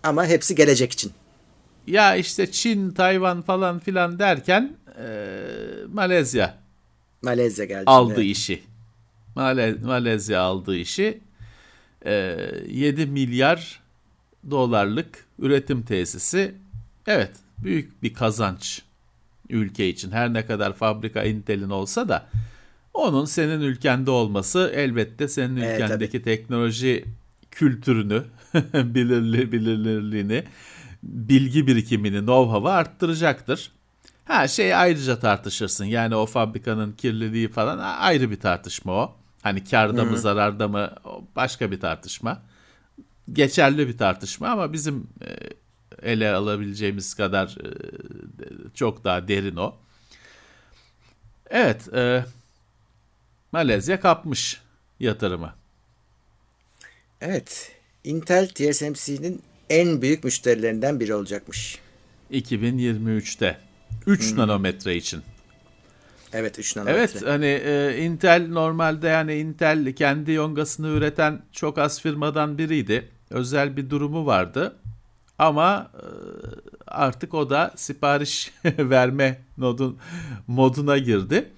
Ama 0.03 0.27
hepsi 0.27 0.55
gelecek 0.55 0.93
için. 0.93 1.13
Ya 1.87 2.17
işte 2.17 2.53
Çin, 2.53 2.91
Tayvan 2.91 3.43
falan 3.43 3.79
filan 3.79 4.19
derken 4.19 4.77
e, 4.99 5.07
Malezya 5.93 6.59
Malezya 7.23 7.65
geldi. 7.65 7.85
aldı 7.87 8.15
şimdi. 8.15 8.27
işi. 8.27 8.63
Male- 9.37 9.85
Malezya 9.85 10.41
aldığı 10.41 10.77
işi. 10.77 11.21
Ee, 12.07 12.37
7 12.69 13.07
milyar 13.07 13.81
dolarlık 14.51 15.25
üretim 15.39 15.83
tesisi. 15.83 16.55
Evet, 17.07 17.31
büyük 17.59 18.03
bir 18.03 18.15
kazanç 18.15 18.83
ülke 19.49 19.89
için. 19.89 20.11
Her 20.11 20.33
ne 20.33 20.47
kadar 20.47 20.73
fabrika 20.77 21.23
Intel'in 21.23 21.71
olsa 21.71 22.09
da 22.09 22.27
onun 22.95 23.25
senin 23.25 23.61
ülkende 23.61 24.11
olması 24.11 24.73
elbette 24.75 25.29
senin 25.29 25.57
Evet, 25.57 25.81
ülkendeki 25.81 26.23
teknoloji 26.23 27.05
kültürünü, 27.51 28.23
bilirli 28.75 29.53
bilirliğini, 29.53 30.45
bilgi 31.03 31.67
birikimini, 31.67 32.17
know-how'ı 32.19 32.71
arttıracaktır. 32.73 33.73
Ha 34.25 34.49
şey 34.49 34.75
ayrıca 34.75 35.19
tartışırsın. 35.19 35.85
Yani 35.85 36.15
o 36.15 36.27
fabrikanın 36.27 36.93
kirliliği 36.93 37.49
falan 37.49 37.79
ayrı 37.79 38.31
bir 38.31 38.41
tartışma 38.41 38.93
o. 38.93 39.17
Hani 39.45 39.65
karda 39.65 40.05
mı 40.05 40.19
zararda 40.19 40.69
mı 40.69 40.95
başka 41.37 41.71
bir 41.71 41.81
tartışma. 41.81 42.43
Geçerli 43.33 43.89
bir 43.89 43.99
tartışma 43.99 44.49
ama 44.49 44.73
bizim 44.73 45.07
e, 45.23 46.11
ele 46.11 46.33
alabileceğimiz 46.35 47.15
kadar 47.15 47.47
e, 47.49 47.71
çok 48.75 49.05
daha 49.05 49.29
derin 49.29 49.57
o. 49.57 49.75
Evet, 51.51 51.95
e, 51.95 52.25
Malezya 53.53 54.01
kapmış 54.01 54.61
yatırımı. 55.01 55.55
Evet. 57.21 57.73
Intel 58.05 58.49
TSMC'nin 58.49 59.43
en 59.71 60.03
büyük 60.03 60.25
müşterilerinden 60.25 61.01
biri 61.01 61.15
olacakmış. 61.15 61.79
2023'te 62.33 63.59
3 64.07 64.33
nanometre 64.33 64.97
için. 64.97 65.23
Evet 66.35 66.59
3 66.59 66.77
nanometre. 66.77 66.99
Evet 67.01 67.23
hani 67.27 67.47
e, 67.47 67.99
Intel 68.05 68.49
normalde 68.51 69.09
yani 69.09 69.35
Intel 69.35 69.93
kendi 69.93 70.33
yongasını 70.33 70.89
üreten 70.89 71.43
çok 71.53 71.79
az 71.79 72.01
firmadan 72.01 72.59
biriydi. 72.59 73.09
Özel 73.31 73.77
bir 73.77 73.91
durumu 73.91 74.27
vardı. 74.27 74.77
Ama 75.39 75.91
e, 75.95 76.05
artık 76.87 77.35
o 77.35 77.51
da 77.51 77.73
sipariş 77.77 78.53
verme 78.79 79.41
nodun, 79.59 79.99
moduna 80.47 80.99
girdi. 80.99 81.51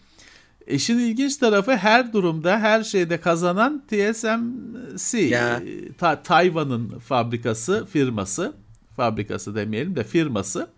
İşin 0.66 0.98
ilginç 0.98 1.36
tarafı 1.36 1.76
her 1.76 2.12
durumda 2.12 2.58
her 2.58 2.82
şeyde 2.82 3.20
kazanan 3.20 3.82
TSMC. 3.88 5.18
Ya. 5.18 5.62
Ta- 5.98 6.22
Tayvan'ın 6.22 6.98
fabrikası, 6.98 7.86
firması, 7.92 8.52
fabrikası 8.96 9.54
demeyelim 9.54 9.96
de 9.96 10.04
firması. 10.04 10.68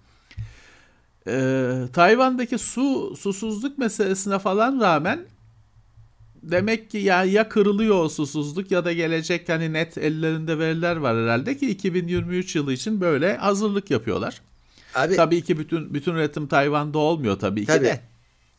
Ee, 1.28 1.88
Tayvan'daki 1.92 2.58
su 2.58 3.16
susuzluk 3.16 3.78
meselesine 3.78 4.38
falan 4.38 4.80
rağmen 4.80 5.20
demek 6.42 6.90
ki 6.90 6.98
ya 6.98 7.24
ya 7.24 7.48
kırılıyor 7.48 8.04
o 8.04 8.08
susuzluk 8.08 8.70
ya 8.70 8.84
da 8.84 8.92
gelecek 8.92 9.48
hani 9.48 9.72
net 9.72 9.98
ellerinde 9.98 10.58
veriler 10.58 10.96
var 10.96 11.16
herhalde 11.16 11.56
ki 11.56 11.70
2023 11.70 12.56
yılı 12.56 12.72
için 12.72 13.00
böyle 13.00 13.36
hazırlık 13.36 13.90
yapıyorlar. 13.90 14.40
Abi 14.94 15.16
Tabii 15.16 15.42
ki 15.42 15.58
bütün 15.58 15.94
bütün 15.94 16.14
üretim 16.14 16.46
Tayvan'da 16.46 16.98
olmuyor 16.98 17.38
tabii 17.38 17.60
ki 17.60 17.66
Tabii. 17.66 17.84
de. 17.84 18.00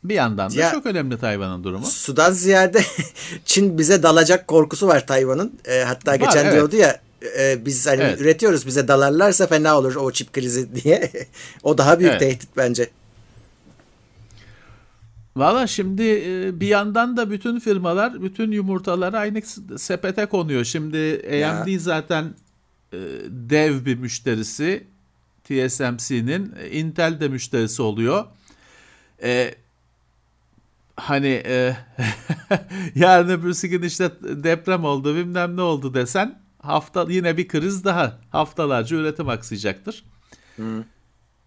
Bir 0.04 0.14
yandan 0.14 0.50
da 0.50 0.60
Ya- 0.60 0.70
çok 0.70 0.86
önemli 0.86 1.18
Tayvan'ın 1.18 1.64
durumu. 1.64 1.86
sudan 1.86 2.32
ziyade 2.32 2.82
Çin 3.44 3.78
bize 3.78 4.02
dalacak 4.02 4.46
korkusu 4.48 4.86
var 4.86 5.06
Tayvan'ın. 5.06 5.52
E, 5.64 5.82
hatta 5.82 6.16
geçen 6.16 6.44
evet. 6.44 6.52
diyordu 6.54 6.76
ya 6.76 7.00
e, 7.38 7.66
biz 7.66 7.86
hani 7.86 8.02
Evet. 8.02 8.20
üretiyoruz 8.20 8.66
bize 8.66 8.88
dalarlarsa 8.88 9.46
fena 9.46 9.78
olur 9.78 9.96
o 9.96 10.10
çip 10.12 10.32
krizi 10.32 10.74
diye. 10.84 11.10
o 11.62 11.78
daha 11.78 11.98
büyük 11.98 12.10
Evet. 12.12 12.20
tehdit 12.20 12.56
bence. 12.56 12.90
Valla 15.36 15.66
şimdi 15.66 16.02
e, 16.02 16.60
bir 16.60 16.66
yandan 16.66 17.16
da 17.16 17.30
bütün 17.30 17.60
firmalar 17.60 18.22
bütün 18.22 18.50
yumurtaları 18.52 19.18
aynı 19.18 19.42
sepete 19.78 20.26
konuyor. 20.26 20.64
Şimdi 20.64 21.22
AMD 21.46 21.78
zaten 21.78 22.34
e, 22.92 22.98
dev 23.28 23.84
bir 23.84 23.94
müşterisi 23.94 24.84
TSMC'nin 25.44 26.54
e, 26.62 26.70
Intel 26.70 27.20
de 27.20 27.28
müşterisi 27.28 27.82
oluyor. 27.82 28.24
E, 29.22 29.54
hani 30.96 31.42
e, 31.46 31.76
yarın 32.94 33.28
öbürsü 33.28 33.68
gün 33.68 33.82
işte 33.82 34.10
deprem 34.22 34.84
oldu 34.84 35.16
bilmem 35.16 35.56
ne 35.56 35.62
oldu 35.62 35.94
desen 35.94 36.38
hafta 36.62 37.06
yine 37.08 37.36
bir 37.36 37.48
kriz 37.48 37.84
daha 37.84 38.18
haftalarca 38.30 38.96
üretim 38.96 39.28
aksayacaktır. 39.28 40.04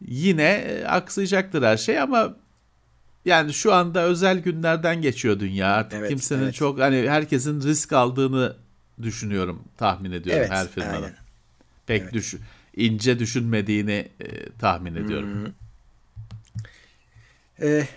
Yine 0.08 0.44
e, 0.44 0.86
aksayacaktır 0.86 1.64
her 1.64 1.78
şey 1.78 2.00
ama 2.00 2.36
yani 3.26 3.54
şu 3.54 3.74
anda 3.74 4.02
özel 4.04 4.40
günlerden 4.40 5.02
geçiyor 5.02 5.40
dünya. 5.40 5.68
Artık 5.74 6.00
Evet, 6.00 6.10
kimsenin 6.10 6.44
evet. 6.44 6.54
çok 6.56 6.80
hani 6.80 7.10
herkesin 7.10 7.62
risk 7.62 7.94
aldığını 7.94 8.56
düşünüyorum, 9.02 9.64
tahmin 9.78 10.12
ediyorum 10.12 10.42
Evet, 10.42 10.52
her 10.52 10.68
firmanın. 10.68 10.94
aynen. 10.96 11.16
Pek 11.88 12.14
düş 12.14 12.36
ince 12.76 13.20
düşünmediğini 13.20 14.08
e, 14.20 14.50
tahmin 14.60 14.96
ediyorum. 14.96 15.54
Ee, 17.62 17.88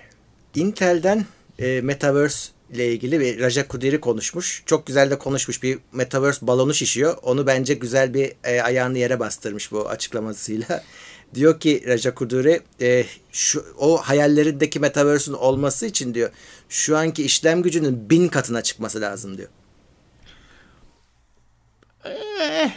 Intel'den 0.55 1.25
e, 1.59 1.81
Metaverse 1.81 2.53
ile 2.71 2.93
ilgili 2.93 3.21
bir 3.21 3.41
Raja 3.41 3.69
Kudiri 3.69 4.01
konuşmuş. 4.01 4.63
Çok 4.67 4.87
güzel 4.87 5.11
de 5.11 5.19
konuşmuş. 5.19 5.63
Bir 5.63 5.79
Metaverse 5.93 6.47
balonu 6.47 6.75
şişiyor. 6.75 7.17
Onu 7.23 7.47
bence 7.47 7.75
güzel 7.75 8.15
bir 8.15 8.33
e, 8.45 8.63
ayağını 8.63 8.99
yere 8.99 9.21
bastırmış 9.21 9.73
bu 9.73 9.89
açıklamasıyla. 9.89 10.83
Diyor 11.35 11.61
ki 11.61 11.85
Raja 11.87 12.15
Kudiri 12.15 12.61
e, 12.81 13.05
şu, 13.33 13.65
o 13.79 13.97
hayallerindeki 13.97 14.81
Metaverse'ün 14.81 15.35
olması 15.35 15.87
için 15.87 16.15
diyor 16.15 16.31
şu 16.69 16.97
anki 16.97 17.23
işlem 17.25 17.63
gücünün 17.63 18.11
bin 18.11 18.29
katına 18.29 18.63
çıkması 18.63 19.01
lazım 19.01 19.39
diyor. 19.39 19.49
Eh, 22.05 22.71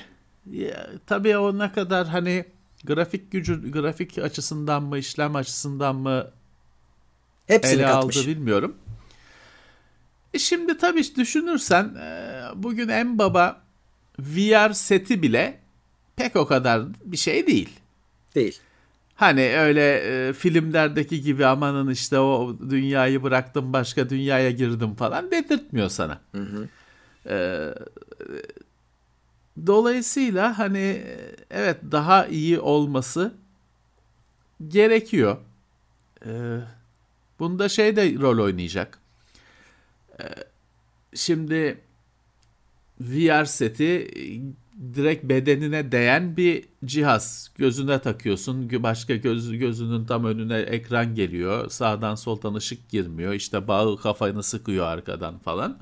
ya, 0.51 0.89
tabii 1.07 1.37
o 1.37 1.59
ne 1.59 1.71
kadar 1.71 2.07
hani 2.07 2.45
grafik 2.83 3.31
gücü 3.31 3.71
grafik 3.71 4.17
açısından 4.17 4.83
mı 4.83 4.97
işlem 4.97 5.35
açısından 5.35 5.95
mı 5.95 6.31
Hepsini 7.47 7.73
ele 7.73 7.83
katmış. 7.83 8.17
aldı 8.17 8.27
bilmiyorum. 8.27 8.75
E 10.33 10.39
şimdi 10.39 10.77
tabii 10.77 11.15
düşünürsen 11.15 11.83
e, 11.83 12.41
bugün 12.55 12.89
en 12.89 13.17
baba 13.17 13.61
VR 14.19 14.73
seti 14.73 15.21
bile 15.21 15.59
pek 16.15 16.35
o 16.35 16.45
kadar 16.45 16.83
bir 17.05 17.17
şey 17.17 17.47
değil. 17.47 17.69
Değil. 18.35 18.59
Hani 19.15 19.41
öyle 19.41 19.95
e, 19.97 20.33
filmlerdeki 20.33 21.21
gibi 21.21 21.45
amanın 21.45 21.89
işte 21.89 22.19
o 22.19 22.57
dünyayı 22.69 23.23
bıraktım 23.23 23.73
başka 23.73 24.09
dünyaya 24.09 24.51
girdim 24.51 24.95
falan 24.95 25.31
dedirtmiyor 25.31 25.89
sana. 25.89 26.21
E, 27.29 27.67
dolayısıyla 29.67 30.59
hani 30.59 31.03
evet 31.51 31.77
daha 31.91 32.27
iyi 32.27 32.59
olması 32.59 33.33
gerekiyor. 34.67 35.37
E, 36.25 36.31
bunda 37.39 37.69
şey 37.69 37.95
de 37.95 38.13
rol 38.19 38.43
oynayacak. 38.43 38.99
E, 40.19 40.23
şimdi 41.13 41.81
VR 43.01 43.45
seti 43.45 43.85
e, 43.85 44.23
direkt 44.95 45.23
bedenine 45.23 45.91
değen 45.91 46.37
bir 46.37 46.65
cihaz. 46.85 47.51
Gözüne 47.57 47.99
takıyorsun. 47.99 48.83
Başka 48.83 49.15
göz, 49.15 49.57
gözünün 49.57 50.05
tam 50.05 50.25
önüne 50.25 50.57
ekran 50.57 51.15
geliyor. 51.15 51.69
Sağdan 51.69 52.15
soldan 52.15 52.53
ışık 52.53 52.89
girmiyor. 52.89 53.33
İşte 53.33 53.67
bağı 53.67 53.97
kafanı 53.97 54.43
sıkıyor 54.43 54.85
arkadan 54.85 55.37
falan. 55.37 55.79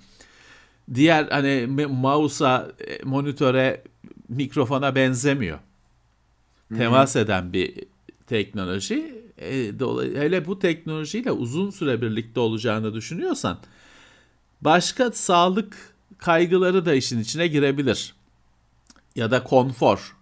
Diğer 0.93 1.27
hani 1.27 1.67
mouse'a, 1.87 2.71
e, 2.79 3.03
monitöre, 3.03 3.83
mikrofona 4.29 4.95
benzemiyor. 4.95 5.59
Temas 6.77 7.15
eden 7.15 7.53
bir 7.53 7.73
teknoloji. 8.27 9.23
E, 9.41 9.71
hele 10.15 10.45
bu 10.45 10.59
teknolojiyle 10.59 11.31
uzun 11.31 11.69
süre 11.69 12.01
birlikte 12.01 12.39
olacağını 12.39 12.93
düşünüyorsan 12.93 13.59
başka 14.61 15.11
sağlık 15.11 15.95
kaygıları 16.17 16.85
da 16.85 16.93
işin 16.93 17.19
içine 17.19 17.47
girebilir. 17.47 18.15
Ya 19.15 19.31
da 19.31 19.43
konfor. 19.43 20.17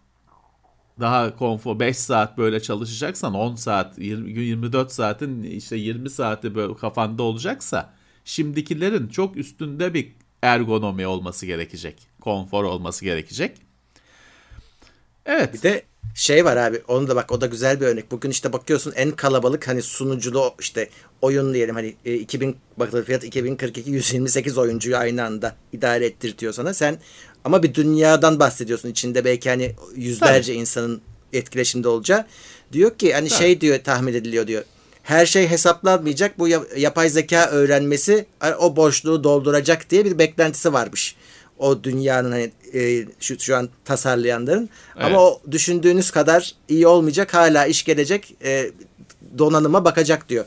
Daha 1.00 1.36
konfor 1.36 1.80
5 1.80 1.98
saat 1.98 2.38
böyle 2.38 2.60
çalışacaksan 2.60 3.34
10 3.34 3.56
saat 3.56 4.00
20, 4.00 4.32
24 4.32 4.92
saatin 4.92 5.44
işte 5.44 5.76
20 5.76 6.10
saati 6.10 6.56
böyle 6.56 6.74
kafanda 6.76 7.24
olacaksa 7.24 7.94
şimdikilerin 8.26 9.08
çok 9.08 9.38
üstünde 9.38 9.94
bir 9.94 10.12
ergonomi 10.42 11.08
olması 11.08 11.46
gerekecek. 11.46 12.08
Konfor 12.22 12.64
olması 12.64 13.06
gerekecek. 13.06 13.65
Evet. 15.26 15.54
Bir 15.54 15.62
de 15.62 15.84
şey 16.16 16.46
var 16.46 16.58
abi 16.58 16.82
onu 16.88 17.08
da 17.08 17.16
bak 17.16 17.32
o 17.32 17.42
da 17.42 17.46
güzel 17.46 17.82
bir 17.82 17.86
örnek. 17.86 18.12
Bugün 18.12 18.30
işte 18.30 18.54
bakıyorsun 18.54 18.94
en 18.96 19.12
kalabalık 19.12 19.68
hani 19.68 19.82
sunuculu 19.82 20.54
işte 20.60 20.90
oyun 21.22 21.54
diyelim 21.54 21.76
hani 21.76 21.96
e, 22.06 22.14
2000 22.14 22.58
Battlefield 22.78 23.22
2042 23.22 23.90
128 23.92 24.58
oyuncuyu 24.58 24.98
aynı 24.98 25.24
anda 25.24 25.56
idare 25.74 26.06
ettirtiyor 26.06 26.54
sana. 26.54 26.74
Sen 26.74 26.98
ama 27.44 27.64
bir 27.64 27.74
dünyadan 27.74 28.40
bahsediyorsun. 28.40 28.90
içinde 28.90 29.26
belki 29.26 29.50
hani 29.50 29.76
yüzlerce 29.96 30.54
insanın 30.54 31.02
etkileşimde 31.34 31.88
olacağı. 31.88 32.26
Diyor 32.72 32.98
ki 32.98 33.14
hani 33.14 33.30
şey 33.30 33.62
diyor 33.62 33.80
tahmin 33.84 34.14
ediliyor 34.14 34.48
diyor. 34.48 34.64
Her 35.04 35.26
şey 35.26 35.48
hesaplanmayacak. 35.48 36.40
Bu 36.40 36.48
ya- 36.48 36.64
yapay 36.78 37.10
zeka 37.10 37.50
öğrenmesi 37.50 38.26
o 38.60 38.76
boşluğu 38.76 39.24
dolduracak 39.24 39.90
diye 39.90 40.06
bir 40.06 40.20
beklentisi 40.20 40.74
varmış. 40.74 41.16
O 41.60 41.84
dünyanın 41.84 42.32
hani 42.32 42.52
e, 42.74 43.06
şu 43.20 43.40
şu 43.40 43.56
an 43.58 43.70
tasarlayanların 43.86 44.70
Evet. 44.96 45.06
ama 45.06 45.20
o 45.22 45.42
düşündüğünüz 45.52 46.12
kadar 46.12 46.52
iyi 46.70 46.88
olmayacak. 46.88 47.34
Hala 47.34 47.66
iş 47.66 47.84
gelecek. 47.84 48.36
e, 48.44 48.72
donanıma 49.38 49.86
bakacak 49.86 50.30
diyor 50.30 50.46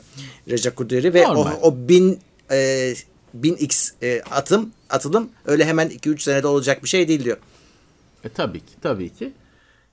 Reca 0.49 0.75
Kudiri 0.75 1.13
ve 1.13 1.27
o, 1.27 1.35
Normal. 1.35 1.51
o 1.61 1.75
bin 1.89 2.19
e, 2.51 2.93
bin 3.33 3.55
x 3.55 3.91
e, 4.03 4.21
atım 4.31 4.71
atılım 4.89 5.29
öyle 5.45 5.65
hemen 5.65 5.87
2-3 5.89 6.19
senede 6.19 6.47
olacak 6.47 6.83
bir 6.83 6.89
şey 6.89 7.07
değil 7.07 7.23
diyor. 7.23 7.37
E, 8.23 8.29
tabii 8.29 8.59
ki, 8.59 8.73
tabii 8.81 9.09
ki. 9.13 9.31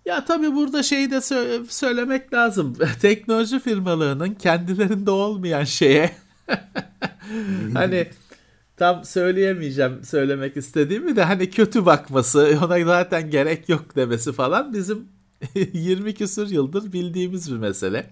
Ya 0.07 0.25
tabii 0.25 0.55
burada 0.55 0.83
şeyi 0.83 1.11
de 1.11 1.15
sö- 1.17 1.67
söylemek 1.69 2.33
lazım. 2.33 2.77
Teknoloji 3.03 3.61
firmalarının 3.61 4.35
kendilerinde 4.35 5.11
olmayan 5.11 5.65
şeye 5.65 6.11
hani 7.75 8.09
tam 8.77 9.05
söyleyemeyeceğim 9.05 10.05
söylemek 10.05 10.57
istediğimi 10.57 11.17
de 11.17 11.23
hani 11.23 11.51
kötü 11.51 11.87
bakması, 11.87 12.59
ona 12.65 12.85
zaten 12.85 13.31
gerek 13.31 13.69
yok 13.69 13.97
demesi 13.97 14.33
falan 14.33 14.73
bizim 14.73 15.09
20 15.55 16.15
küsur 16.15 16.49
yıldır 16.49 16.93
bildiğimiz 16.93 17.53
bir 17.53 17.57
mesele. 17.57 18.11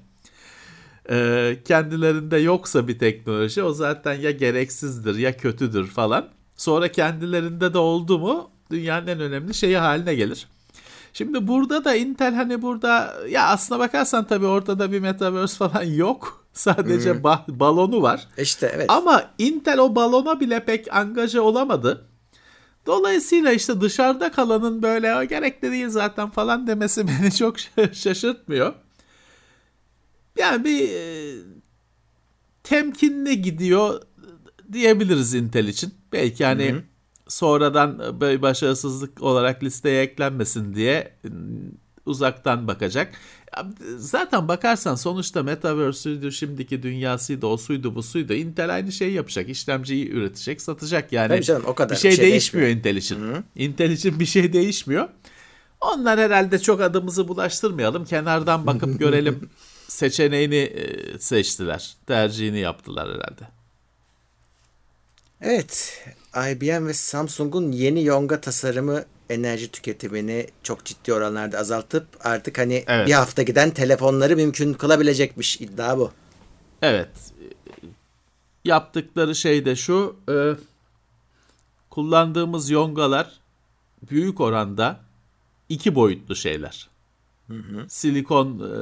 Ee, 1.10 1.56
kendilerinde 1.64 2.38
yoksa 2.38 2.88
bir 2.88 2.98
teknoloji 2.98 3.62
o 3.62 3.72
zaten 3.72 4.14
ya 4.14 4.30
gereksizdir 4.30 5.18
ya 5.18 5.36
kötüdür 5.36 5.86
falan. 5.86 6.28
Sonra 6.56 6.92
kendilerinde 6.92 7.74
de 7.74 7.78
oldu 7.78 8.18
mu 8.18 8.50
dünyanın 8.70 9.06
en 9.06 9.20
önemli 9.20 9.54
şeyi 9.54 9.76
haline 9.78 10.14
gelir. 10.14 10.46
Şimdi 11.12 11.46
burada 11.48 11.84
da 11.84 11.94
Intel 11.94 12.34
hani 12.34 12.62
burada 12.62 13.14
ya 13.30 13.46
aslına 13.46 13.80
bakarsan 13.80 14.26
tabii 14.26 14.46
ortada 14.46 14.92
bir 14.92 15.00
metaverse 15.00 15.56
falan 15.56 15.82
yok. 15.82 16.43
Sadece 16.54 17.10
ba- 17.10 17.58
balonu 17.60 18.02
var. 18.02 18.28
İşte 18.38 18.72
evet. 18.74 18.86
Ama 18.90 19.30
Intel 19.38 19.78
o 19.78 19.94
balona 19.94 20.40
bile 20.40 20.64
pek 20.64 20.94
angaje 20.94 21.40
olamadı. 21.40 22.08
Dolayısıyla 22.86 23.52
işte 23.52 23.80
dışarıda 23.80 24.32
kalanın 24.32 24.82
böyle 24.82 25.16
"O 25.16 25.24
gerekli 25.24 25.70
değil 25.72 25.88
zaten 25.88 26.30
falan 26.30 26.66
demesi 26.66 27.06
beni 27.08 27.34
çok 27.34 27.56
şaşırtmıyor. 27.92 28.72
Yani 30.38 30.64
bir 30.64 30.88
e, 30.90 31.34
temkinli 32.62 33.42
gidiyor 33.42 34.02
diyebiliriz 34.72 35.34
Intel 35.34 35.68
için. 35.68 35.94
Belki 36.12 36.44
hani 36.44 36.74
sonradan 37.28 38.20
böyle 38.20 38.42
başarısızlık 38.42 39.22
olarak 39.22 39.62
listeye 39.62 40.02
eklenmesin 40.02 40.74
diye 40.74 40.94
e, 41.24 41.28
uzaktan 42.06 42.68
bakacak. 42.68 43.14
Zaten 43.96 44.48
bakarsan 44.48 44.94
sonuçta 44.94 45.42
Metaverse'üydü, 45.42 46.32
şimdiki 46.32 46.82
dünyasıydı, 46.82 47.46
o 47.46 47.56
suydu, 47.56 47.94
bu 47.94 48.02
suydu. 48.02 48.34
Intel 48.34 48.74
aynı 48.74 48.92
şeyi 48.92 49.12
yapacak. 49.12 49.48
İşlemciyi 49.48 50.10
üretecek, 50.10 50.62
satacak. 50.62 51.12
Yani 51.12 51.28
Tabii 51.28 51.42
canım, 51.42 51.62
o 51.66 51.74
kadar. 51.74 51.96
bir 51.96 52.00
şey, 52.00 52.10
Bir 52.10 52.16
şey 52.16 52.24
değişmiyor 52.24 52.68
Intel 52.68 52.96
için. 52.96 53.18
Intel 53.56 53.90
için 53.90 54.20
bir 54.20 54.26
şey 54.26 54.52
değişmiyor. 54.52 55.08
Onlar 55.80 56.20
herhalde 56.20 56.58
çok 56.58 56.80
adımızı 56.80 57.28
bulaştırmayalım. 57.28 58.04
Kenardan 58.04 58.66
bakıp 58.66 58.98
görelim 58.98 59.50
seçeneğini 59.88 60.56
e, 60.56 61.18
seçtiler. 61.18 61.96
Tercihini 62.06 62.58
yaptılar 62.58 63.08
herhalde. 63.08 63.48
Evet. 65.40 66.04
IBM 66.36 66.86
ve 66.86 66.94
Samsung'un 66.94 67.72
yeni 67.72 68.04
Yonga 68.04 68.40
tasarımı 68.40 69.04
enerji 69.30 69.70
tüketimini 69.70 70.46
çok 70.62 70.84
ciddi 70.84 71.12
oranlarda 71.12 71.58
azaltıp 71.58 72.06
artık 72.20 72.58
hani 72.58 72.84
Evet. 72.86 73.06
bir 73.08 73.12
hafta 73.12 73.42
giden 73.42 73.70
telefonları 73.70 74.36
mümkün 74.36 74.72
kılabilecekmiş 74.74 75.60
iddia 75.60 75.98
bu. 75.98 76.10
Evet. 76.82 77.10
Yaptıkları 78.64 79.34
şey 79.34 79.64
de 79.64 79.76
şu. 79.76 80.16
e, 80.28 80.34
kullandığımız 81.90 82.70
yongalar 82.70 83.32
büyük 84.10 84.40
oranda 84.40 85.00
iki 85.68 85.94
boyutlu 85.94 86.36
şeyler. 86.36 86.88
Silikon 87.88 88.58
e, 88.58 88.72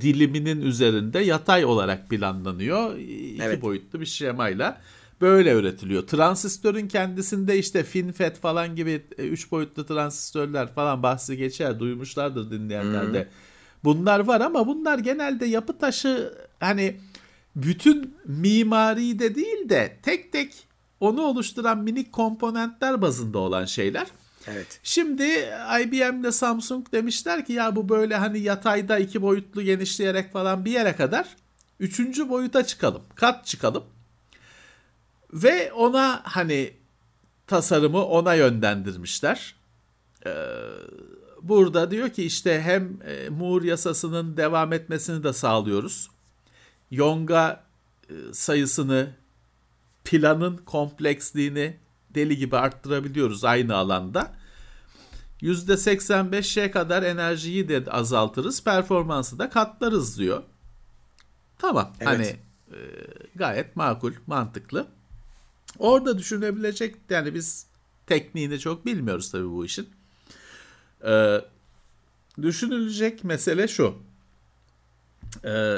diliminin 0.00 0.60
üzerinde 0.60 1.18
yatay 1.18 1.64
olarak 1.64 2.10
planlanıyor. 2.10 2.96
İki 2.98 3.42
Evet. 3.42 3.62
boyutlu 3.62 4.00
bir 4.00 4.06
şemayla 4.06 4.80
böyle 5.22 5.52
üretiliyor. 5.52 6.06
Transistörün 6.06 6.88
kendisinde 6.88 7.58
işte 7.58 7.82
FinFET 7.82 8.38
falan 8.38 8.76
gibi 8.76 9.06
e, 9.18 9.22
üç 9.22 9.50
boyutlu 9.52 9.86
transistörler 9.86 10.74
falan 10.74 11.02
bahsi 11.02 11.36
geçer. 11.36 11.80
Duymuşlardır 11.80 12.50
dinleyenler 12.50 13.14
de. 13.14 13.28
Bunlar 13.84 14.20
var 14.20 14.40
ama 14.40 14.66
bunlar 14.66 14.98
genelde 14.98 15.46
yapı 15.46 15.78
taşı 15.78 16.34
hani 16.60 17.00
bütün 17.56 18.16
mimari 18.26 19.18
de 19.18 19.34
değil 19.34 19.68
de 19.68 19.96
tek 20.02 20.32
tek 20.32 20.68
onu 21.00 21.22
oluşturan 21.22 21.78
minik 21.78 22.12
komponentler 22.12 23.02
bazında 23.02 23.38
olan 23.38 23.64
şeyler. 23.64 24.06
Evet. 24.46 24.80
Şimdi 24.82 25.22
IBM 25.82 26.20
ile 26.20 26.32
Samsung 26.32 26.92
demişler 26.92 27.46
ki 27.46 27.52
ya 27.52 27.76
bu 27.76 27.88
böyle 27.88 28.16
hani 28.16 28.38
yatayda 28.38 28.98
iki 28.98 29.22
boyutlu 29.22 29.62
genişleyerek 29.62 30.32
falan 30.32 30.64
bir 30.64 30.70
yere 30.70 30.96
kadar 30.96 31.36
üçüncü 31.80 32.28
boyuta 32.28 32.66
çıkalım. 32.66 33.02
Kat 33.14 33.46
çıkalım. 33.46 33.84
Ve 35.32 35.72
ona 35.72 36.20
hani 36.24 36.72
tasarımı 37.46 38.04
ona 38.04 38.34
yönlendirmişler. 38.34 39.54
Ee, 40.26 40.30
burada 41.42 41.90
diyor 41.90 42.08
ki 42.08 42.24
işte 42.24 42.62
hem 42.62 42.98
e, 43.06 43.28
Moore 43.28 43.66
yasasının 43.66 44.36
devam 44.36 44.72
etmesini 44.72 45.24
de 45.24 45.32
sağlıyoruz. 45.32 46.10
Yonga 46.90 47.64
e, 48.10 48.14
sayısını, 48.32 49.14
planın 50.04 50.56
kompleksliğini 50.56 51.76
deli 52.10 52.36
gibi 52.36 52.56
arttırabiliyoruz 52.56 53.44
aynı 53.44 53.76
alanda. 53.76 54.32
%85'e 55.42 56.70
kadar 56.70 57.02
enerjiyi 57.02 57.68
de 57.68 57.84
azaltırız, 57.90 58.64
performansı 58.64 59.38
da 59.38 59.50
katlarız 59.50 60.18
diyor. 60.18 60.42
Tamam, 61.58 61.92
Evet. 62.00 62.08
hani 62.08 62.26
e, 62.76 62.78
gayet 63.34 63.76
makul, 63.76 64.12
mantıklı. 64.26 64.86
Orada 65.78 66.18
düşünebilecek 66.18 66.96
yani 67.10 67.34
biz 67.34 67.66
tekniğini 68.06 68.58
çok 68.58 68.86
bilmiyoruz 68.86 69.30
tabii 69.30 69.50
bu 69.50 69.64
işin. 69.64 69.88
Ee, 71.04 71.40
düşünülecek 72.42 73.24
mesele 73.24 73.68
şu. 73.68 73.94
Ee, 75.44 75.76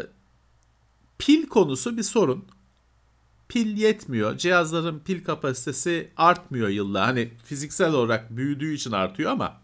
pil 1.18 1.46
konusu 1.46 1.96
bir 1.96 2.02
sorun. 2.02 2.44
Pil 3.48 3.76
yetmiyor. 3.76 4.38
Cihazların 4.38 4.98
pil 4.98 5.24
kapasitesi 5.24 6.10
artmıyor 6.16 6.68
yılla. 6.68 7.06
Hani 7.06 7.30
fiziksel 7.44 7.92
olarak 7.92 8.36
büyüdüğü 8.36 8.74
için 8.74 8.92
artıyor 8.92 9.30
ama 9.30 9.60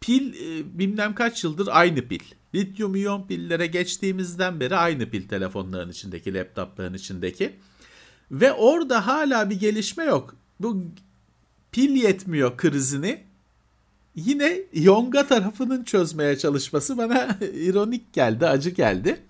pil 0.00 0.34
e, 0.34 0.78
bilmem 0.78 1.14
kaç 1.14 1.44
yıldır 1.44 1.68
aynı 1.70 2.08
pil. 2.08 2.20
Lityum 2.54 2.94
iyon 2.94 3.26
pillere 3.26 3.66
geçtiğimizden 3.66 4.60
beri 4.60 4.76
aynı 4.76 5.10
pil 5.10 5.28
telefonların 5.28 5.90
içindeki, 5.90 6.34
laptopların 6.34 6.94
içindeki. 6.94 7.56
Ve 8.32 8.52
orada 8.52 9.06
hala 9.06 9.50
bir 9.50 9.60
gelişme 9.60 10.04
yok. 10.04 10.34
Bu 10.60 10.82
pil 11.72 11.90
yetmiyor 11.96 12.56
krizini 12.56 13.20
yine 14.14 14.58
Yonga 14.72 15.26
tarafının 15.26 15.84
çözmeye 15.84 16.38
çalışması 16.38 16.98
bana 16.98 17.38
ironik 17.54 18.12
geldi, 18.12 18.46
acı 18.46 18.70
geldi. 18.70 19.20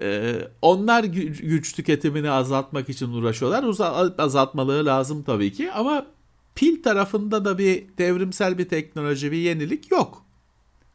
Ee, 0.00 0.48
onlar 0.62 1.04
gü- 1.04 1.42
güç 1.42 1.72
tüketimini 1.72 2.30
azaltmak 2.30 2.88
için 2.88 3.12
uğraşıyorlar. 3.12 3.62
Uza- 3.62 4.14
azaltmaları 4.18 4.86
lazım 4.86 5.22
tabii 5.22 5.52
ki 5.52 5.72
ama 5.72 6.06
pil 6.54 6.82
tarafında 6.82 7.44
da 7.44 7.58
bir 7.58 7.84
devrimsel 7.98 8.58
bir 8.58 8.68
teknoloji, 8.68 9.32
bir 9.32 9.36
yenilik 9.36 9.90
yok. 9.90 10.24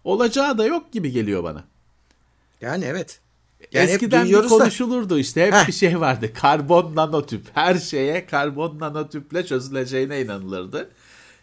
Olacağı 0.04 0.58
da 0.58 0.66
yok 0.66 0.92
gibi 0.92 1.12
geliyor 1.12 1.44
bana. 1.44 1.64
Yani 2.62 2.86
evet. 2.86 3.20
Yani 3.72 3.84
hep 3.84 3.90
Eskiden 3.94 4.20
bir 4.22 4.26
duyuyoruz 4.26 4.52
da- 4.52 4.58
konuşulurdu 4.58 5.20
işte 5.20 5.46
hep 5.46 5.54
Heh. 5.54 5.68
bir 5.68 5.74
şey 5.74 6.00
vardı. 6.00 6.34
Karbon 6.34 6.96
nanotüp. 6.96 7.42
Her 7.54 7.76
şeye 7.76 8.26
karbon 8.26 8.80
nanotüple 8.80 9.46
çözüleceğine 9.46 10.22
inanılırdı. 10.22 10.90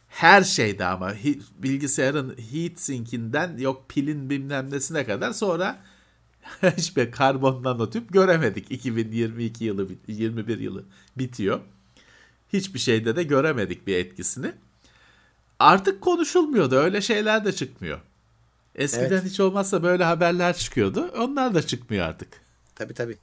Her 0.09 0.42
şeyde 0.42 0.85
ama 0.85 1.12
bilgisayarın 1.59 2.37
heat 2.53 2.81
sink'inden 2.81 3.57
yok 3.59 3.85
pilin 3.88 4.31
bilmem 4.31 4.70
nesine 4.70 5.07
kadar 5.07 5.33
sonra 5.33 5.79
hiçbir 6.77 7.11
karbon 7.11 7.64
nanotüp 7.64 8.12
göremedik. 8.12 8.70
2022 8.70 9.64
yılı, 9.64 9.88
bit- 9.88 10.09
21 10.09 10.59
yılı 10.59 10.85
bitiyor. 11.18 11.61
Hiçbir 12.53 12.79
şeyde 12.79 13.16
de 13.16 13.22
göremedik 13.22 13.87
bir 13.87 13.96
etkisini. 13.96 14.53
Artık 15.59 16.00
konuşulmuyordu. 16.00 16.74
Öyle 16.77 17.00
şeyler 17.00 17.44
de 17.44 17.53
çıkmıyor. 17.53 18.00
Eskiden 18.74 19.06
Evet. 19.10 19.24
hiç 19.24 19.40
olmazsa 19.40 19.82
böyle 19.82 20.04
haberler 20.04 20.56
çıkıyordu. 20.56 21.10
Onlar 21.18 21.54
da 21.54 21.66
çıkmıyor 21.66 22.06
artık. 22.06 22.28
Tabii 22.74 22.94
tabii. 22.94 23.16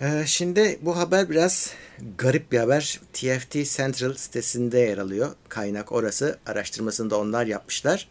Ee, 0.00 0.24
şimdi 0.26 0.78
bu 0.82 0.96
haber 0.96 1.30
biraz 1.30 1.74
garip 2.18 2.52
bir 2.52 2.58
haber. 2.58 3.00
TFT 3.12 3.52
Central 3.76 4.14
sitesinde 4.14 4.78
yer 4.78 4.98
alıyor. 4.98 5.30
Kaynak 5.48 5.92
orası. 5.92 6.38
Araştırmasını 6.46 7.10
da 7.10 7.18
onlar 7.20 7.46
yapmışlar. 7.46 8.08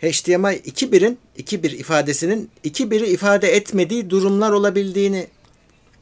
HDMI 0.00 0.56
2.1'in 0.56 1.18
2.1 1.38 1.66
ifadesinin 1.76 2.50
2.1'i 2.64 3.06
ifade 3.06 3.48
etmediği 3.48 4.10
durumlar 4.10 4.50
olabildiğini 4.52 5.26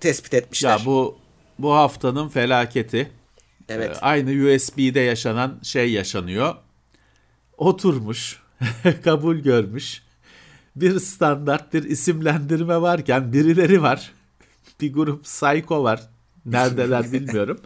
tespit 0.00 0.34
etmişler. 0.34 0.78
Ya 0.78 0.84
bu 0.86 1.18
bu 1.58 1.72
haftanın 1.72 2.28
felaketi. 2.28 3.10
Evet. 3.68 3.96
Ee, 3.96 4.00
Aynı 4.00 4.54
USB'de 4.54 5.00
yaşanan 5.00 5.60
şey 5.62 5.92
yaşanıyor. 5.92 6.54
Oturmuş, 7.58 8.42
kabul 9.04 9.36
görmüş. 9.36 10.02
Bir 10.76 11.00
standart 11.00 11.74
bir 11.74 11.84
isimlendirme 11.84 12.80
varken 12.80 13.32
birileri 13.32 13.82
var. 13.82 14.12
Bir 14.80 14.92
grup 14.92 15.24
psycho 15.24 15.82
var. 15.82 16.00
Neredeler 16.46 17.12
bilmiyorum. 17.12 17.60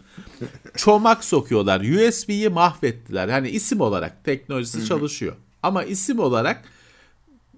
Çomak 0.75 1.23
sokuyorlar. 1.23 1.81
USB'yi 1.81 2.49
mahvettiler. 2.49 3.29
Hani 3.29 3.49
isim 3.49 3.81
olarak 3.81 4.23
teknolojisi 4.23 4.85
çalışıyor. 4.85 5.35
Ama 5.63 5.83
isim 5.83 6.19
olarak 6.19 6.63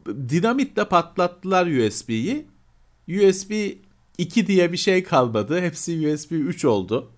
dinamitle 0.08 0.86
patlattılar 0.86 1.68
USB'yi. 1.68 2.46
USB 3.08 3.52
2 4.18 4.48
diye 4.48 4.72
bir 4.72 4.78
şey 4.78 5.04
kalmadı. 5.04 5.62
Hepsi 5.62 6.08
USB 6.08 6.32
3 6.32 6.66
oldu. 6.66 7.12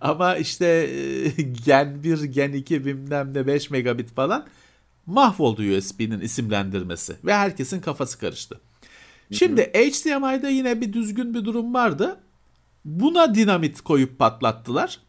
Ama 0.00 0.36
işte 0.36 0.66
e, 0.66 1.42
Gen 1.66 2.02
1, 2.02 2.22
Gen 2.22 2.52
2 2.52 2.84
bilmem 2.84 3.34
ne 3.34 3.46
5 3.46 3.70
megabit 3.70 4.14
falan 4.14 4.46
mahvoldu 5.06 5.62
USB'nin 5.76 6.20
isimlendirmesi. 6.20 7.16
Ve 7.24 7.34
herkesin 7.34 7.80
kafası 7.80 8.18
karıştı. 8.18 8.60
Şimdi 9.32 9.62
HDMI'de 9.62 10.48
yine 10.48 10.80
bir 10.80 10.92
düzgün 10.92 11.34
bir 11.34 11.44
durum 11.44 11.74
vardı. 11.74 12.20
Buna 12.84 13.34
dinamit 13.34 13.80
koyup 13.80 14.18
patlattılar. 14.18 15.00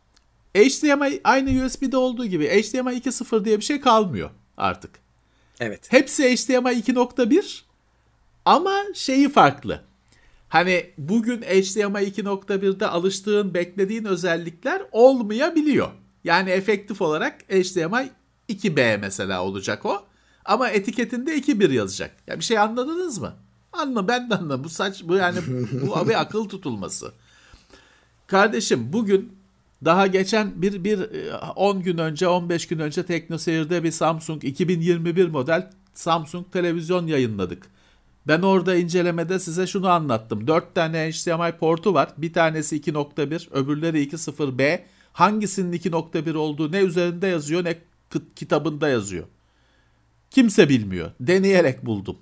HDMI 0.55 1.21
aynı 1.23 1.65
USB'de 1.65 1.97
olduğu 1.97 2.25
gibi 2.25 2.47
HDMI 2.47 2.91
2.0 2.91 3.45
diye 3.45 3.57
bir 3.57 3.63
şey 3.63 3.81
kalmıyor 3.81 4.29
artık. 4.57 4.91
Evet. 5.59 5.91
Hepsi 5.91 6.23
HDMI 6.23 6.69
2.1 6.69 7.61
ama 8.45 8.83
şeyi 8.93 9.29
farklı. 9.29 9.81
Hani 10.51 10.85
bugün 10.97 11.41
HDMI 11.41 11.99
2.1'de 11.99 12.87
alıştığın, 12.87 13.53
beklediğin 13.53 14.05
özellikler 14.05 14.81
olmayabiliyor. 14.91 15.87
Yani 16.23 16.49
efektif 16.49 17.01
olarak 17.01 17.41
HDMI 17.41 18.09
2B 18.49 18.97
mesela 18.97 19.43
olacak 19.43 19.85
o. 19.85 20.05
Ama 20.45 20.69
etiketinde 20.69 21.37
2.1 21.37 21.73
yazacak. 21.73 22.15
Ya 22.27 22.39
bir 22.39 22.43
şey 22.43 22.57
anladınız 22.57 23.17
mı? 23.17 23.33
Anla 23.73 24.07
ben 24.07 24.29
de 24.29 24.35
anladım. 24.35 24.63
Bu 24.63 24.69
saç 24.69 25.03
bu 25.03 25.15
yani 25.15 25.37
bu 25.71 26.07
bir 26.09 26.21
akıl 26.21 26.49
tutulması. 26.49 27.11
Kardeşim 28.27 28.93
bugün 28.93 29.33
daha 29.85 30.07
geçen 30.07 30.61
bir, 30.61 30.83
bir 30.83 30.99
e, 30.99 31.35
10 31.55 31.81
gün 31.81 31.97
önce 31.97 32.27
15 32.27 32.67
gün 32.67 32.79
önce 32.79 33.05
TeknoSeyir'de 33.05 33.83
bir 33.83 33.91
Samsung 33.91 34.43
2021 34.43 35.27
model 35.27 35.71
Samsung 35.93 36.51
televizyon 36.51 37.07
yayınladık. 37.07 37.70
Ben 38.27 38.41
orada 38.41 38.75
incelemede 38.75 39.39
size 39.39 39.67
şunu 39.67 39.89
anlattım. 39.89 40.47
4 40.47 40.75
tane 40.75 41.11
HDMI 41.11 41.57
portu 41.57 41.93
var. 41.93 42.09
Bir 42.17 42.33
tanesi 42.33 42.77
2.1, 42.81 43.51
öbürleri 43.51 44.03
2.0B. 44.07 44.81
Hangisinin 45.13 45.77
2.1 45.77 46.37
olduğu 46.37 46.71
ne 46.71 46.79
üzerinde 46.79 47.27
yazıyor 47.27 47.63
ne 47.63 47.77
kitabında 48.35 48.89
yazıyor. 48.89 49.25
Kimse 50.31 50.69
bilmiyor. 50.69 51.11
Deneyerek 51.19 51.85
buldum. 51.85 52.17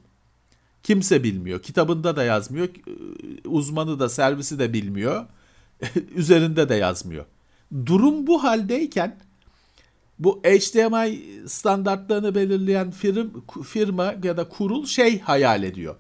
Kimse 0.83 1.23
bilmiyor. 1.23 1.61
Kitabında 1.61 2.15
da 2.15 2.23
yazmıyor. 2.23 2.69
Uzmanı 3.45 3.99
da 3.99 4.09
servisi 4.09 4.59
de 4.59 4.73
bilmiyor. 4.73 5.25
Üzerinde 6.15 6.69
de 6.69 6.75
yazmıyor. 6.75 7.25
Durum 7.85 8.27
bu 8.27 8.43
haldeyken 8.43 9.19
bu 10.19 10.41
HDMI 10.43 11.19
standartlarını 11.49 12.35
belirleyen 12.35 12.91
firm, 12.91 13.27
firma 13.65 14.15
ya 14.23 14.37
da 14.37 14.49
kurul 14.49 14.85
şey 14.85 15.19
hayal 15.19 15.63
ediyor. 15.63 15.95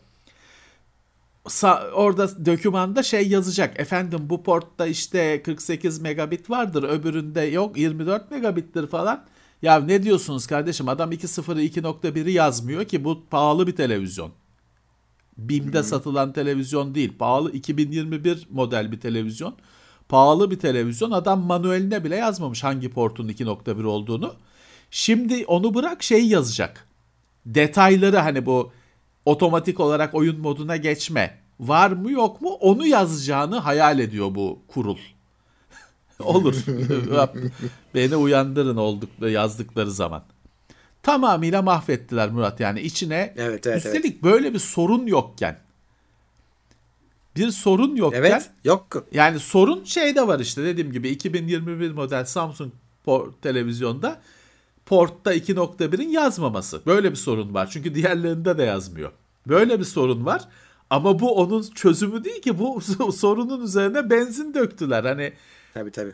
Sa- 1.45 1.91
orada 1.91 2.45
dokümanda 2.45 3.03
şey 3.03 3.27
yazacak. 3.27 3.79
Efendim 3.79 4.19
bu 4.23 4.43
portta 4.43 4.87
işte 4.87 5.43
48 5.43 6.01
megabit 6.01 6.49
vardır. 6.49 6.83
Öbüründe 6.83 7.41
yok 7.41 7.77
24 7.77 8.31
megabittir 8.31 8.87
falan. 8.87 9.25
Ya 9.61 9.79
ne 9.79 10.03
diyorsunuz 10.03 10.47
kardeşim? 10.47 10.89
Adam 10.89 11.11
2.0'ı 11.11 11.61
2.1'i 11.61 12.31
yazmıyor 12.31 12.85
ki 12.85 13.03
bu 13.03 13.23
pahalı 13.29 13.67
bir 13.67 13.75
televizyon. 13.75 14.31
BİM'de 15.37 15.83
satılan 15.83 16.33
televizyon 16.33 16.95
değil. 16.95 17.13
Pahalı 17.19 17.51
2021 17.51 18.47
model 18.49 18.91
bir 18.91 18.99
televizyon. 18.99 19.55
Pahalı 20.09 20.51
bir 20.51 20.59
televizyon. 20.59 21.11
Adam 21.11 21.41
manueline 21.41 22.03
bile 22.03 22.15
yazmamış 22.15 22.63
hangi 22.63 22.89
portun 22.89 23.27
2.1 23.27 23.85
olduğunu. 23.85 24.33
Şimdi 24.91 25.45
onu 25.45 25.73
bırak 25.73 26.03
şey 26.03 26.27
yazacak. 26.27 26.87
Detayları 27.45 28.17
hani 28.17 28.45
bu 28.45 28.71
otomatik 29.25 29.79
olarak 29.79 30.15
oyun 30.15 30.39
moduna 30.39 30.77
geçme 30.77 31.37
var 31.59 31.91
mı 31.91 32.11
yok 32.11 32.41
mu 32.41 32.49
onu 32.49 32.87
yazacağını 32.87 33.57
hayal 33.57 33.99
ediyor 33.99 34.35
bu 34.35 34.59
kurul. 34.67 34.97
Olur. 36.19 36.55
Beni 37.95 38.15
uyandırın 38.15 38.77
olduk 38.77 39.09
yazdıkları 39.21 39.91
zaman. 39.91 40.23
Tamamıyla 41.03 41.61
mahvettiler 41.61 42.29
Murat 42.29 42.59
yani 42.59 42.81
içine. 42.81 43.33
Evet, 43.37 43.67
evet, 43.67 43.85
üstelik 43.85 44.23
böyle 44.23 44.53
bir 44.53 44.59
sorun 44.59 45.07
yokken. 45.07 45.68
Bir 47.35 47.51
sorun 47.51 47.95
yokken. 47.95 48.19
Evet 48.19 48.49
yok. 48.63 49.05
Yani 49.11 49.39
sorun 49.39 49.83
şeyde 49.83 50.27
var 50.27 50.39
işte 50.39 50.63
dediğim 50.63 50.91
gibi 50.91 51.09
2021 51.09 51.91
model 51.91 52.25
Samsung 52.25 52.71
port, 53.03 53.41
televizyonda 53.41 54.21
portta 54.85 55.35
2.1'in 55.35 56.09
yazmaması. 56.09 56.81
Böyle 56.85 57.11
bir 57.11 57.15
sorun 57.15 57.53
var. 57.53 57.69
Çünkü 57.71 57.95
diğerlerinde 57.95 58.57
de 58.57 58.63
yazmıyor. 58.63 59.11
Böyle 59.47 59.79
bir 59.79 59.83
sorun 59.85 60.25
var. 60.25 60.47
Ama 60.89 61.19
bu 61.19 61.35
onun 61.35 61.61
çözümü 61.61 62.23
değil 62.23 62.41
ki. 62.41 62.59
Bu 62.59 62.81
sorunun 63.11 63.63
üzerine 63.63 64.09
benzin 64.09 64.53
döktüler. 64.53 65.03
Hani 65.03 65.33
Tabii 65.73 65.91
tabii. 65.91 66.13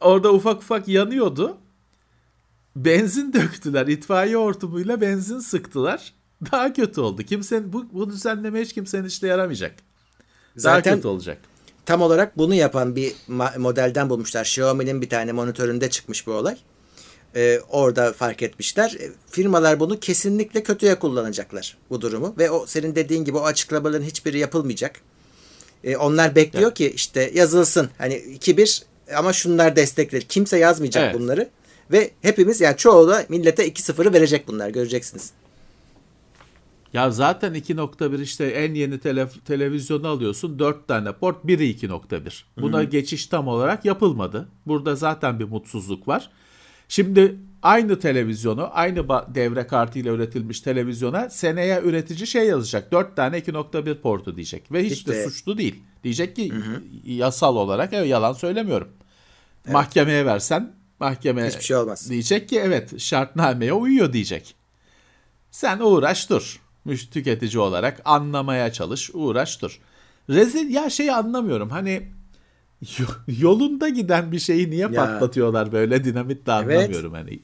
orada 0.00 0.32
ufak 0.32 0.56
ufak 0.56 0.88
yanıyordu. 0.88 1.56
Benzin 2.76 3.32
döktüler. 3.32 3.86
İtfaiye 3.86 4.36
hortumuyla 4.36 5.00
benzin 5.00 5.38
sıktılar. 5.38 6.12
Daha 6.52 6.72
kötü 6.72 7.00
oldu. 7.00 7.22
Kimsenin 7.22 7.72
bu, 7.72 7.86
bu 7.92 8.10
düzenleme 8.10 8.60
hiç 8.60 8.72
kimsenin 8.72 9.04
işine 9.04 9.30
yaramayacak. 9.30 9.74
Zaten 10.56 10.94
kötü 10.94 11.08
olacak. 11.08 11.38
tam 11.86 12.02
olarak 12.02 12.38
bunu 12.38 12.54
yapan 12.54 12.96
bir 12.96 13.12
modelden 13.58 14.10
bulmuşlar. 14.10 14.44
Xiaomi'nin 14.44 15.02
bir 15.02 15.08
tane 15.08 15.32
monitöründe 15.32 15.90
çıkmış 15.90 16.26
bu 16.26 16.32
olay. 16.32 16.56
Ee, 17.36 17.60
orada 17.68 18.12
fark 18.12 18.42
etmişler. 18.42 18.96
E, 19.00 19.10
Firmalar 19.30 19.80
bunu 19.80 20.00
kesinlikle 20.00 20.62
kötüye 20.62 20.98
kullanacaklar 20.98 21.76
bu 21.90 22.00
durumu 22.00 22.34
ve 22.38 22.50
o 22.50 22.66
senin 22.66 22.94
dediğin 22.94 23.24
gibi 23.24 23.36
o 23.38 23.42
açıklamaların 23.44 24.04
hiçbiri 24.04 24.38
yapılmayacak. 24.38 25.00
E, 25.84 25.96
onlar 25.96 26.34
bekliyor 26.34 26.74
ki 26.74 26.90
işte 26.94 27.30
yazılsın. 27.34 27.88
Hani 27.98 28.14
2-1 28.14 28.82
ama 29.16 29.32
şunlar 29.32 29.76
destekler. 29.76 30.22
Kimse 30.22 30.58
yazmayacak 30.58 31.04
Evet. 31.04 31.14
bunları. 31.14 31.48
Ve 31.92 32.10
hepimiz 32.22 32.60
yani 32.60 32.76
çoğu 32.76 33.08
da 33.08 33.24
millete 33.28 33.68
2-0'ı 33.68 34.12
verecek 34.12 34.48
bunlar. 34.48 34.68
Göreceksiniz. 34.68 35.30
Ya 36.96 37.10
zaten 37.10 37.54
2.1 37.54 38.22
işte 38.22 38.44
en 38.46 38.74
yeni 38.74 38.94
tele- 38.94 39.40
televizyonu 39.44 40.08
alıyorsun 40.08 40.58
4 40.58 40.88
tane 40.88 41.12
port 41.12 41.46
biri 41.46 41.70
2.1. 41.70 42.44
Buna 42.60 42.84
geçiş 42.84 43.26
tam 43.26 43.48
olarak 43.48 43.84
yapılmadı. 43.84 44.48
Burada 44.66 44.94
zaten 44.96 45.40
bir 45.40 45.44
mutsuzluk 45.44 46.08
var. 46.08 46.30
Şimdi 46.88 47.36
aynı 47.62 47.98
televizyonu 47.98 48.68
aynı 48.72 49.08
devre 49.34 49.66
kartıyla 49.66 50.12
üretilmiş 50.12 50.60
televizyona 50.60 51.30
seneye 51.30 51.80
üretici 51.80 52.26
şey 52.26 52.46
yazacak. 52.46 52.92
4 52.92 53.16
tane 53.16 53.38
2.1 53.38 53.94
portu 53.94 54.36
diyecek. 54.36 54.72
Ve 54.72 54.84
hiç 54.84 55.06
de 55.06 55.12
İşte- 55.12 55.24
suçlu 55.30 55.58
değil. 55.58 55.82
Diyecek 56.04 56.36
ki 56.36 56.52
yasal 57.04 57.56
olarak 57.56 57.92
evet, 57.92 58.08
yalan 58.08 58.32
söylemiyorum. 58.32 58.88
Mahkemeye 59.72 60.26
versen 60.26 60.72
mahkeme 61.00 61.46
Hiçbir 61.46 61.64
şey 61.64 61.76
olmaz. 61.76 62.10
diyecek 62.10 62.48
ki 62.48 62.58
evet 62.58 63.00
şartnameye 63.00 63.72
uyuyor 63.72 64.12
diyecek. 64.12 64.54
Sen 65.50 65.78
uğraş 65.80 66.30
dur. 66.30 66.65
Tüketici 67.10 67.58
olarak 67.58 68.02
anlamaya 68.04 68.72
çalış, 68.72 69.10
uğraş 69.14 69.62
dur. 69.62 69.80
Rezil 70.30 70.70
ya 70.74 70.90
şeyi 70.90 71.12
anlamıyorum. 71.12 71.70
Hani 71.70 72.08
yo- 72.98 73.34
yolunda 73.40 73.88
giden 73.88 74.32
bir 74.32 74.38
şeyi 74.38 74.70
niye 74.70 74.88
patlatıyorlar 74.88 75.72
böyle 75.72 76.04
dinamitle 76.04 76.52
Evet. 76.52 76.76
anlamıyorum 76.78 77.12
hani. 77.12 77.40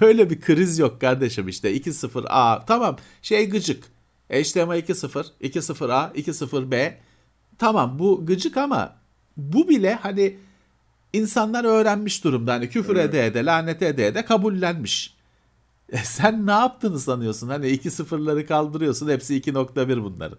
Böyle 0.00 0.30
bir 0.30 0.40
kriz 0.40 0.78
yok 0.78 1.00
kardeşim 1.00 1.48
işte 1.48 1.76
2.0A 1.76 2.64
tamam 2.66 2.96
şey 3.22 3.50
gıcık. 3.50 3.84
HDMI 4.30 4.78
2.0, 4.78 5.24
2.0A, 5.42 6.12
2.0B 6.14 6.92
tamam 7.58 7.98
bu 7.98 8.26
gıcık 8.26 8.56
ama 8.56 8.96
bu 9.36 9.68
bile 9.68 9.94
hani 9.94 10.36
insanlar 11.12 11.64
öğrenmiş 11.64 12.24
durumda. 12.24 12.52
Hani 12.52 12.68
küfür 12.70 12.96
ede 12.96 13.26
ede, 13.26 13.44
lanet 13.44 13.82
ede 13.82 14.06
ede 14.06 14.24
kabullenmiş. 14.24 15.15
E 15.92 15.96
sen 15.98 16.46
ne 16.46 16.50
yaptığını 16.50 17.00
sanıyorsun? 17.00 17.48
Hani 17.48 17.68
2 17.68 17.90
sıfırları 17.90 18.46
kaldırıyorsun. 18.46 19.08
Hepsi 19.08 19.40
2.1 19.40 20.02
bunların. 20.04 20.38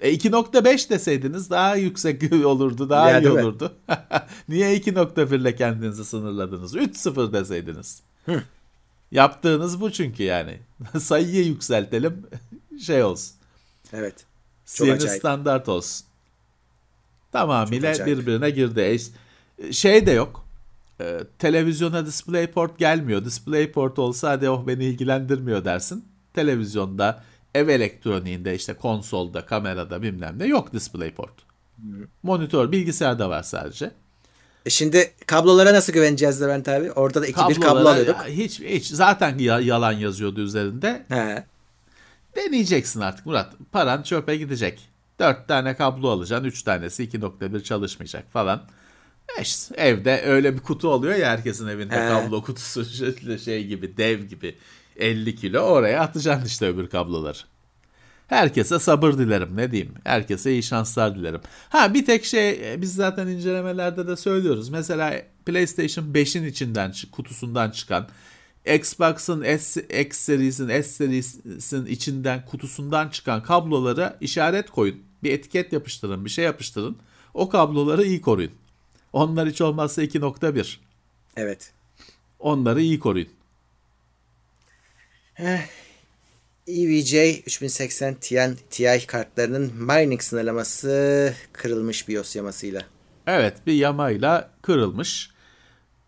E 0.00 0.14
2.5 0.14 0.90
deseydiniz 0.90 1.50
daha 1.50 1.76
yüksek 1.76 2.32
olurdu, 2.44 2.90
daha 2.90 3.10
Ya, 3.10 3.20
iyi 3.20 3.30
olurdu. 3.30 3.72
Niye 4.48 4.76
2.1 4.78 5.36
ile 5.36 5.56
kendinizi 5.56 6.04
sınırladınız? 6.04 6.74
3.0 6.76 7.32
deseydiniz. 7.32 8.02
Yaptığınız 9.10 9.80
bu 9.80 9.92
çünkü 9.92 10.22
yani. 10.22 10.58
Sayıyı 11.00 11.46
yükseltelim, 11.46 12.26
şey 12.86 13.02
olsun. 13.02 13.36
Evet. 13.92 14.24
Çok 14.74 14.86
Yeni 14.86 14.96
acayip. 14.96 15.18
standart 15.20 15.68
olsun. 15.68 16.06
Tamamıyla 17.32 18.06
birbirine 18.06 18.50
girdi. 18.50 18.98
E, 19.58 19.72
Şey 19.72 20.06
de 20.06 20.10
yok. 20.10 20.45
E, 21.00 21.18
televizyona 21.38 22.06
DisplayPort 22.06 22.78
gelmiyor. 22.78 23.24
DisplayPort 23.24 23.98
olsa 23.98 24.30
hadi 24.30 24.50
oh 24.50 24.66
beni 24.66 24.84
ilgilendirmiyor 24.84 25.64
dersin. 25.64 26.04
Televizyonda, 26.34 27.22
ev 27.54 27.68
elektroniğinde 27.68 28.54
işte 28.54 28.74
konsolda, 28.74 29.46
kamerada 29.46 30.02
bilmem 30.02 30.34
ne 30.38 30.46
yok 30.46 30.72
DisplayPort. 30.72 31.32
Monitör, 32.22 32.72
bilgisayarda 32.72 33.30
var 33.30 33.42
sadece. 33.42 33.90
E 34.66 34.70
şimdi 34.70 35.12
kablolara 35.26 35.74
nasıl 35.74 35.92
güveneceğiz 35.92 36.42
Levent 36.42 36.68
abi? 36.68 36.92
Orada 36.92 37.22
da 37.22 37.26
2-1 37.28 37.32
kablo 37.32 37.60
Kablolara 37.60 37.88
alıyorduk. 37.90 38.16
ya 38.16 38.26
hiç, 38.26 38.60
hiç 38.60 38.86
zaten 38.86 39.38
ya- 39.38 39.60
yalan 39.60 39.92
yazıyordu 39.92 40.40
üzerinde. 40.40 41.04
He. 41.08 41.44
Deneyeceksin 42.36 43.00
artık 43.00 43.26
Murat. 43.26 43.52
Paran 43.72 44.02
çöpe 44.02 44.36
gidecek. 44.36 44.88
4 45.20 45.48
tane 45.48 45.76
kablo 45.76 46.08
alacaksın. 46.10 46.44
3 46.46 46.62
tanesi 46.62 47.02
2.1 47.04 47.62
çalışmayacak 47.62 48.32
falan. 48.32 48.62
E 49.38 49.42
işte 49.42 49.74
evde 49.76 50.22
öyle 50.26 50.54
bir 50.54 50.60
kutu 50.60 50.88
oluyor 50.88 51.14
ya 51.14 51.30
herkesin 51.30 51.66
evinde 51.66 51.94
He. 52.04 52.08
kablo 52.08 52.42
kutusu 52.42 52.84
şey- 53.24 53.38
şey 53.38 53.66
gibi 53.66 53.96
dev 53.96 54.20
gibi 54.22 54.54
50 54.96 55.36
kilo 55.36 55.60
oraya 55.60 56.00
atacaksın 56.00 56.46
işte 56.46 56.66
öbür 56.66 56.88
kabloları. 56.88 57.38
Herkese 58.26 58.78
sabır 58.78 59.12
dilerim 59.12 59.56
ne 59.56 59.70
diyeyim. 59.70 59.94
Herkese 60.04 60.52
iyi 60.52 60.62
şanslar 60.62 61.14
dilerim. 61.14 61.40
Ha 61.68 61.94
bir 61.94 62.06
tek 62.06 62.24
şey 62.24 62.72
e, 62.72 62.82
biz 62.82 62.94
zaten 62.94 63.26
incelemelerde 63.26 64.06
de 64.06 64.16
söylüyoruz. 64.16 64.68
Mesela 64.68 65.22
PlayStation 65.46 66.04
5'in 66.04 66.44
içinden 66.44 66.92
kutusundan 67.12 67.70
çıkan 67.70 68.08
Xbox'ın 68.74 69.56
S, 69.56 69.80
X 69.82 70.16
serisinin 70.16 70.82
S 70.82 70.88
serisinin 70.88 71.86
içinden 71.86 72.44
kutusundan 72.46 73.08
çıkan 73.08 73.42
kablolara 73.42 74.16
işaret 74.20 74.70
koyun. 74.70 74.96
Bir 75.22 75.32
etiket 75.32 75.72
yapıştırın, 75.72 76.24
bir 76.24 76.30
şey 76.30 76.44
yapıştırın. 76.44 76.96
O 77.34 77.48
kabloları 77.48 78.04
iyi 78.04 78.20
koruyun. 78.20 78.52
Onlar 79.16 79.48
hiç 79.48 79.60
olmazsa 79.60 80.02
2.1. 80.02 80.76
Evet. 81.36 81.72
Onları 82.38 82.80
iyi 82.80 82.98
koruyun. 82.98 83.28
EVJ 86.66 87.14
3080 87.46 88.14
Ti, 88.14 88.56
Ti 88.70 89.06
kartlarının 89.06 89.72
mining 89.74 90.22
sınırlaması 90.22 91.34
kırılmış 91.52 92.08
BIOS 92.08 92.36
yamasıyla. 92.36 92.82
Evet 93.26 93.56
bir 93.66 93.72
yamayla 93.72 94.50
kırılmış. 94.62 95.30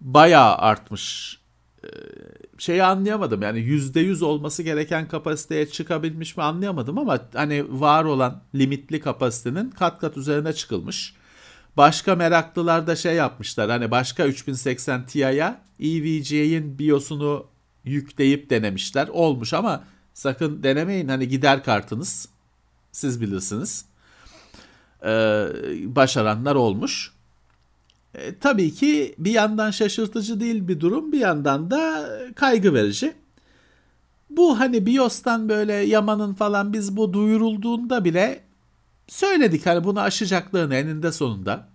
Bayağı 0.01 0.57
artmış. 0.57 1.39
Ee, 1.85 1.89
şeyi 2.59 2.83
anlayamadım 2.83 3.43
yani 3.43 3.59
%100 3.59 4.25
olması 4.25 4.63
gereken 4.63 5.09
kapasiteye 5.09 5.69
çıkabilmiş 5.69 6.37
mi 6.37 6.43
anlayamadım 6.43 6.99
ama 6.99 7.29
hani 7.35 7.81
var 7.81 8.05
olan 8.05 8.43
limitli 8.55 9.01
kapasitenin 9.01 9.71
kat 9.71 10.01
kat 10.01 10.17
üzerine 10.17 10.53
çıkılmış. 10.53 11.18
Başka 11.79 12.15
meraklılar 12.15 12.87
da 12.87 12.97
şey 12.97 13.15
yapmışlar 13.15 13.71
hani 13.71 13.91
başka 13.91 14.27
3080 14.27 15.07
Ti'ye 15.07 15.55
EVGA'in 15.81 16.79
BIOS'unu 16.79 17.47
yükleyip 17.85 18.51
denemişler. 18.51 19.09
Olmuş 19.09 19.55
ama 19.55 19.85
sakın 20.15 20.63
denemeyin 20.63 21.09
hani 21.09 21.29
gider 21.29 21.65
kartınız. 21.65 22.29
Siz 22.93 23.21
bilirsiniz. 23.21 23.85
Ee, 25.05 25.47
başaranlar 25.85 26.55
olmuş. 26.55 27.13
E, 28.15 28.39
tabii 28.39 28.75
ki 28.75 29.15
bir 29.19 29.33
yandan 29.33 29.71
şaşırtıcı 29.71 30.41
değil 30.41 30.69
bir 30.69 30.81
durum, 30.81 31.13
bir 31.13 31.21
yandan 31.21 31.71
da 31.71 32.11
kaygı 32.37 32.75
verici. 32.75 33.15
Bu 34.31 34.61
hani 34.61 34.87
BIOS'tan 34.87 35.49
böyle 35.49 35.75
Yaman'ın 35.75 36.35
falan 36.35 36.73
biz 36.73 36.97
bu 36.97 37.13
duyurulduğunda 37.13 38.05
bile 38.05 38.48
söyledik 39.09 39.67
hani 39.67 39.85
bunu 39.85 40.01
aşacaklarını 40.01 40.75
eninde 40.75 41.13
sonunda. 41.13 41.69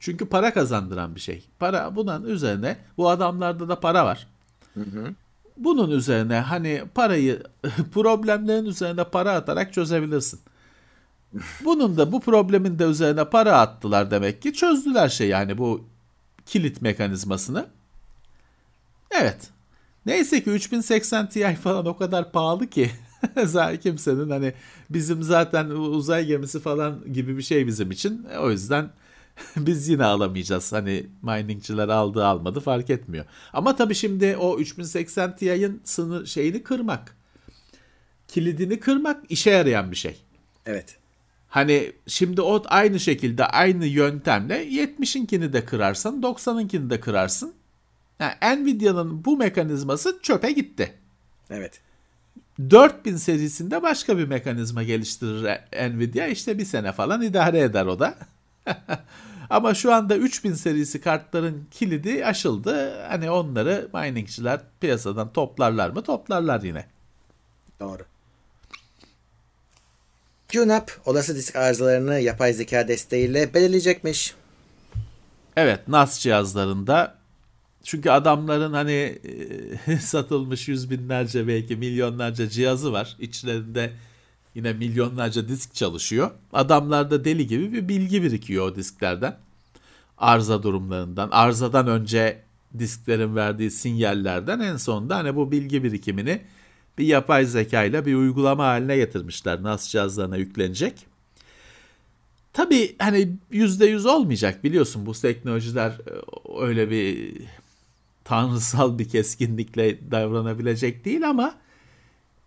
Çünkü 0.00 0.26
para 0.26 0.54
kazandıran 0.54 1.14
bir 1.14 1.20
şey. 1.20 1.44
Para 1.58 1.96
bunun 1.96 2.24
üzerine 2.24 2.76
bu 2.96 3.08
adamlarda 3.08 3.68
da 3.68 3.80
para 3.80 4.04
var. 4.04 4.26
Hı 4.74 4.80
hı. 4.80 5.14
Bunun 5.56 5.90
üzerine 5.90 6.40
hani 6.40 6.84
parayı 6.94 7.42
problemlerin 7.92 8.64
üzerine 8.64 9.04
para 9.04 9.32
atarak 9.32 9.72
çözebilirsin. 9.72 10.40
Bunun 11.64 11.96
da 11.96 12.12
bu 12.12 12.20
problemin 12.20 12.78
de 12.78 12.84
üzerine 12.84 13.24
para 13.24 13.60
attılar 13.60 14.10
demek 14.10 14.42
ki 14.42 14.52
çözdüler 14.52 15.08
şey 15.08 15.28
yani 15.28 15.58
bu 15.58 15.84
kilit 16.46 16.82
mekanizmasını. 16.82 17.66
Evet. 19.10 19.50
Neyse 20.06 20.44
ki 20.44 20.50
3080 20.50 21.28
Ti 21.28 21.54
falan 21.54 21.86
o 21.86 21.96
kadar 21.96 22.32
pahalı 22.32 22.66
ki 22.66 22.90
kimsenin 23.82 24.30
hani 24.30 24.52
bizim 24.90 25.22
zaten 25.22 25.66
uzay 25.70 26.26
gemisi 26.26 26.60
falan 26.60 27.12
gibi 27.12 27.36
bir 27.36 27.42
şey 27.42 27.66
bizim 27.66 27.90
için. 27.90 28.26
O 28.40 28.50
yüzden 28.50 28.90
biz 29.56 29.88
yine 29.88 30.04
alamayacağız. 30.04 30.72
Hani 30.72 31.06
miningçiler 31.22 31.88
aldı 31.88 32.26
almadı 32.26 32.60
fark 32.60 32.90
etmiyor. 32.90 33.24
Ama 33.52 33.76
tabii 33.76 33.94
şimdi 33.94 34.36
o 34.36 34.58
3080 34.58 35.36
Ti'nin 35.36 35.80
sınır 35.84 36.26
şeyini 36.26 36.62
kırmak, 36.62 37.16
kilidini 38.28 38.80
kırmak 38.80 39.30
işe 39.30 39.50
yarayan 39.50 39.90
bir 39.90 39.96
şey. 39.96 40.16
Evet. 40.66 40.96
Hani 41.48 41.92
şimdi 42.06 42.40
o 42.42 42.62
aynı 42.66 43.00
şekilde 43.00 43.46
aynı 43.46 43.86
yöntemle 43.86 44.68
70'inkini 44.68 45.52
de 45.52 45.64
kırarsan 45.64 46.20
90'ınkini 46.20 46.90
de 46.90 47.00
kırarsın. 47.00 47.54
Yani 48.20 48.64
Nvidia'nın 48.64 49.24
bu 49.24 49.36
mekanizması 49.36 50.18
çöpe 50.22 50.52
gitti. 50.52 50.94
Evet. 51.50 51.80
4000 52.70 53.16
serisinde 53.16 53.82
başka 53.82 54.18
bir 54.18 54.24
mekanizma 54.24 54.82
geliştirir 54.82 55.60
Nvidia. 55.96 56.26
İşte 56.26 56.58
bir 56.58 56.64
sene 56.64 56.92
falan 56.92 57.22
idare 57.22 57.60
eder 57.60 57.86
o 57.86 57.98
da. 57.98 58.14
Ama 59.50 59.74
şu 59.74 59.94
anda 59.94 60.16
3000 60.16 60.54
serisi 60.54 61.00
kartların 61.00 61.66
kilidi 61.70 62.26
aşıldı. 62.26 63.02
Hani 63.08 63.30
onları 63.30 63.88
miningçiler 63.94 64.60
piyasadan 64.80 65.32
toplarlar 65.32 65.90
mı? 65.90 66.02
Toplarlar 66.02 66.62
yine. 66.62 66.86
Doğru. 67.80 68.02
QNAP 70.52 71.00
olası 71.06 71.36
disk 71.36 71.56
arızalarını 71.56 72.20
yapay 72.20 72.52
zeka 72.52 72.88
desteğiyle 72.88 73.54
belirleyecekmiş. 73.54 74.34
Evet 75.56 75.88
NAS 75.88 76.18
cihazlarında 76.18 77.21
çünkü 77.82 78.10
adamların 78.10 78.72
hani 78.72 79.18
e, 79.86 79.96
satılmış 80.00 80.68
yüz 80.68 80.90
binlerce 80.90 81.48
belki 81.48 81.76
milyonlarca 81.76 82.48
cihazı 82.48 82.92
var. 82.92 83.16
İçlerinde 83.18 83.92
yine 84.54 84.72
milyonlarca 84.72 85.48
disk 85.48 85.74
çalışıyor. 85.74 86.30
Adamlarda 86.52 87.24
deli 87.24 87.46
gibi 87.46 87.72
bir 87.72 87.88
bilgi 87.88 88.22
birikiyor 88.22 88.68
o 88.68 88.76
disklerden. 88.76 89.38
Arıza 90.18 90.62
durumlarından, 90.62 91.28
arızadan 91.32 91.86
önce 91.86 92.42
disklerin 92.78 93.36
verdiği 93.36 93.70
sinyallerden 93.70 94.60
en 94.60 94.76
sonunda 94.76 95.16
hani 95.16 95.36
bu 95.36 95.52
bilgi 95.52 95.84
birikimini 95.84 96.42
bir 96.98 97.06
yapay 97.06 97.46
zeka 97.46 97.84
ile 97.84 98.06
bir 98.06 98.14
uygulama 98.14 98.64
haline 98.64 98.96
getirmişler. 98.96 99.62
NAS 99.62 99.88
cihazlarına 99.88 100.36
yüklenecek. 100.36 101.06
Tabii 102.52 102.96
hani 102.98 103.36
yüzde 103.50 103.86
yüz 103.86 104.06
olmayacak 104.06 104.64
biliyorsun 104.64 105.06
bu 105.06 105.12
teknolojiler 105.12 105.90
e, 105.90 106.12
öyle 106.62 106.90
bir 106.90 107.34
tanrısal 108.24 108.98
bir 108.98 109.08
keskinlikle 109.08 110.10
davranabilecek 110.10 111.04
değil 111.04 111.28
ama 111.28 111.54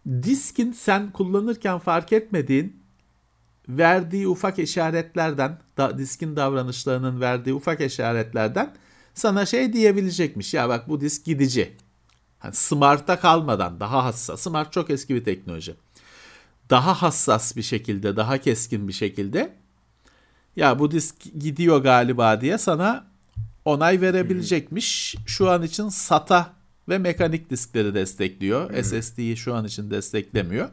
diskin 0.07 0.71
sen 0.71 1.11
kullanırken 1.11 1.79
fark 1.79 2.13
etmediğin 2.13 2.83
verdiği 3.69 4.27
ufak 4.27 4.59
işaretlerden, 4.59 5.59
da, 5.77 5.97
diskin 5.97 6.35
davranışlarının 6.35 7.21
verdiği 7.21 7.53
ufak 7.53 7.81
işaretlerden 7.81 8.75
sana 9.13 9.45
şey 9.45 9.73
diyebilecekmiş. 9.73 10.53
Ya 10.53 10.69
bak 10.69 10.89
bu 10.89 11.01
disk 11.01 11.25
gidici. 11.25 11.73
Hani 12.39 12.55
smart'a 12.55 13.19
kalmadan 13.19 13.79
daha 13.79 14.05
hassas. 14.05 14.41
Smart 14.41 14.73
çok 14.73 14.89
eski 14.89 15.15
bir 15.15 15.23
teknoloji. 15.23 15.75
Daha 16.69 17.01
hassas 17.01 17.55
bir 17.55 17.61
şekilde, 17.61 18.17
daha 18.17 18.37
keskin 18.37 18.87
bir 18.87 18.93
şekilde 18.93 19.53
ya 20.55 20.79
bu 20.79 20.91
disk 20.91 21.15
gidiyor 21.39 21.83
galiba 21.83 22.41
diye 22.41 22.57
sana 22.57 23.07
onay 23.65 24.01
verebilecekmiş. 24.01 25.15
Şu 25.25 25.49
an 25.49 25.63
için 25.63 25.89
SATA 25.89 26.53
ve 26.89 26.97
mekanik 26.97 27.49
diskleri 27.49 27.93
destekliyor. 27.93 28.69
Hmm. 28.69 28.83
SSD'yi 28.83 29.37
şu 29.37 29.55
an 29.55 29.65
için 29.65 29.91
desteklemiyor. 29.91 30.69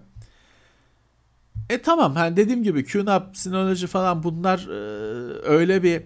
E 1.70 1.82
tamam 1.82 2.16
hani 2.16 2.36
dediğim 2.36 2.62
gibi 2.62 2.84
QNAP, 2.84 3.36
Synology 3.36 3.86
falan 3.86 4.22
bunlar 4.22 4.58
e, 4.58 4.72
öyle 5.42 5.82
bir 5.82 6.02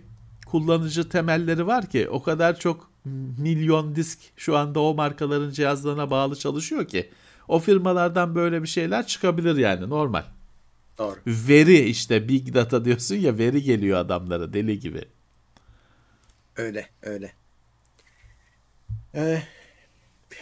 kullanıcı 0.47 1.09
temelleri 1.09 1.67
var 1.67 1.87
ki 1.87 2.09
o 2.09 2.23
kadar 2.23 2.59
çok 2.59 2.91
milyon 3.39 3.97
disk 3.97 4.19
şu 4.37 4.57
anda 4.57 4.81
o 4.81 4.95
markaların 4.95 5.51
cihazlarına 5.51 6.11
bağlı 6.11 6.37
çalışıyor 6.37 6.89
ki 6.89 7.11
o 7.49 7.59
firmalardan 7.59 8.35
böyle 8.35 8.63
bir 8.63 8.69
şeyler 8.69 9.07
çıkabilir 9.07 9.57
yani 9.57 9.89
normal. 9.89 10.23
Doğru. 10.99 11.17
Veri 11.27 11.79
işte 11.79 12.29
big 12.29 12.55
data 12.55 12.85
diyorsun 12.85 13.17
ya 13.17 13.39
veri 13.39 13.63
geliyor 13.63 13.99
adamlara 13.99 14.53
deli 14.53 14.81
gibi. 14.81 15.05
Öyle 16.57 16.87
öyle. 17.03 17.33
Ee, 19.15 19.43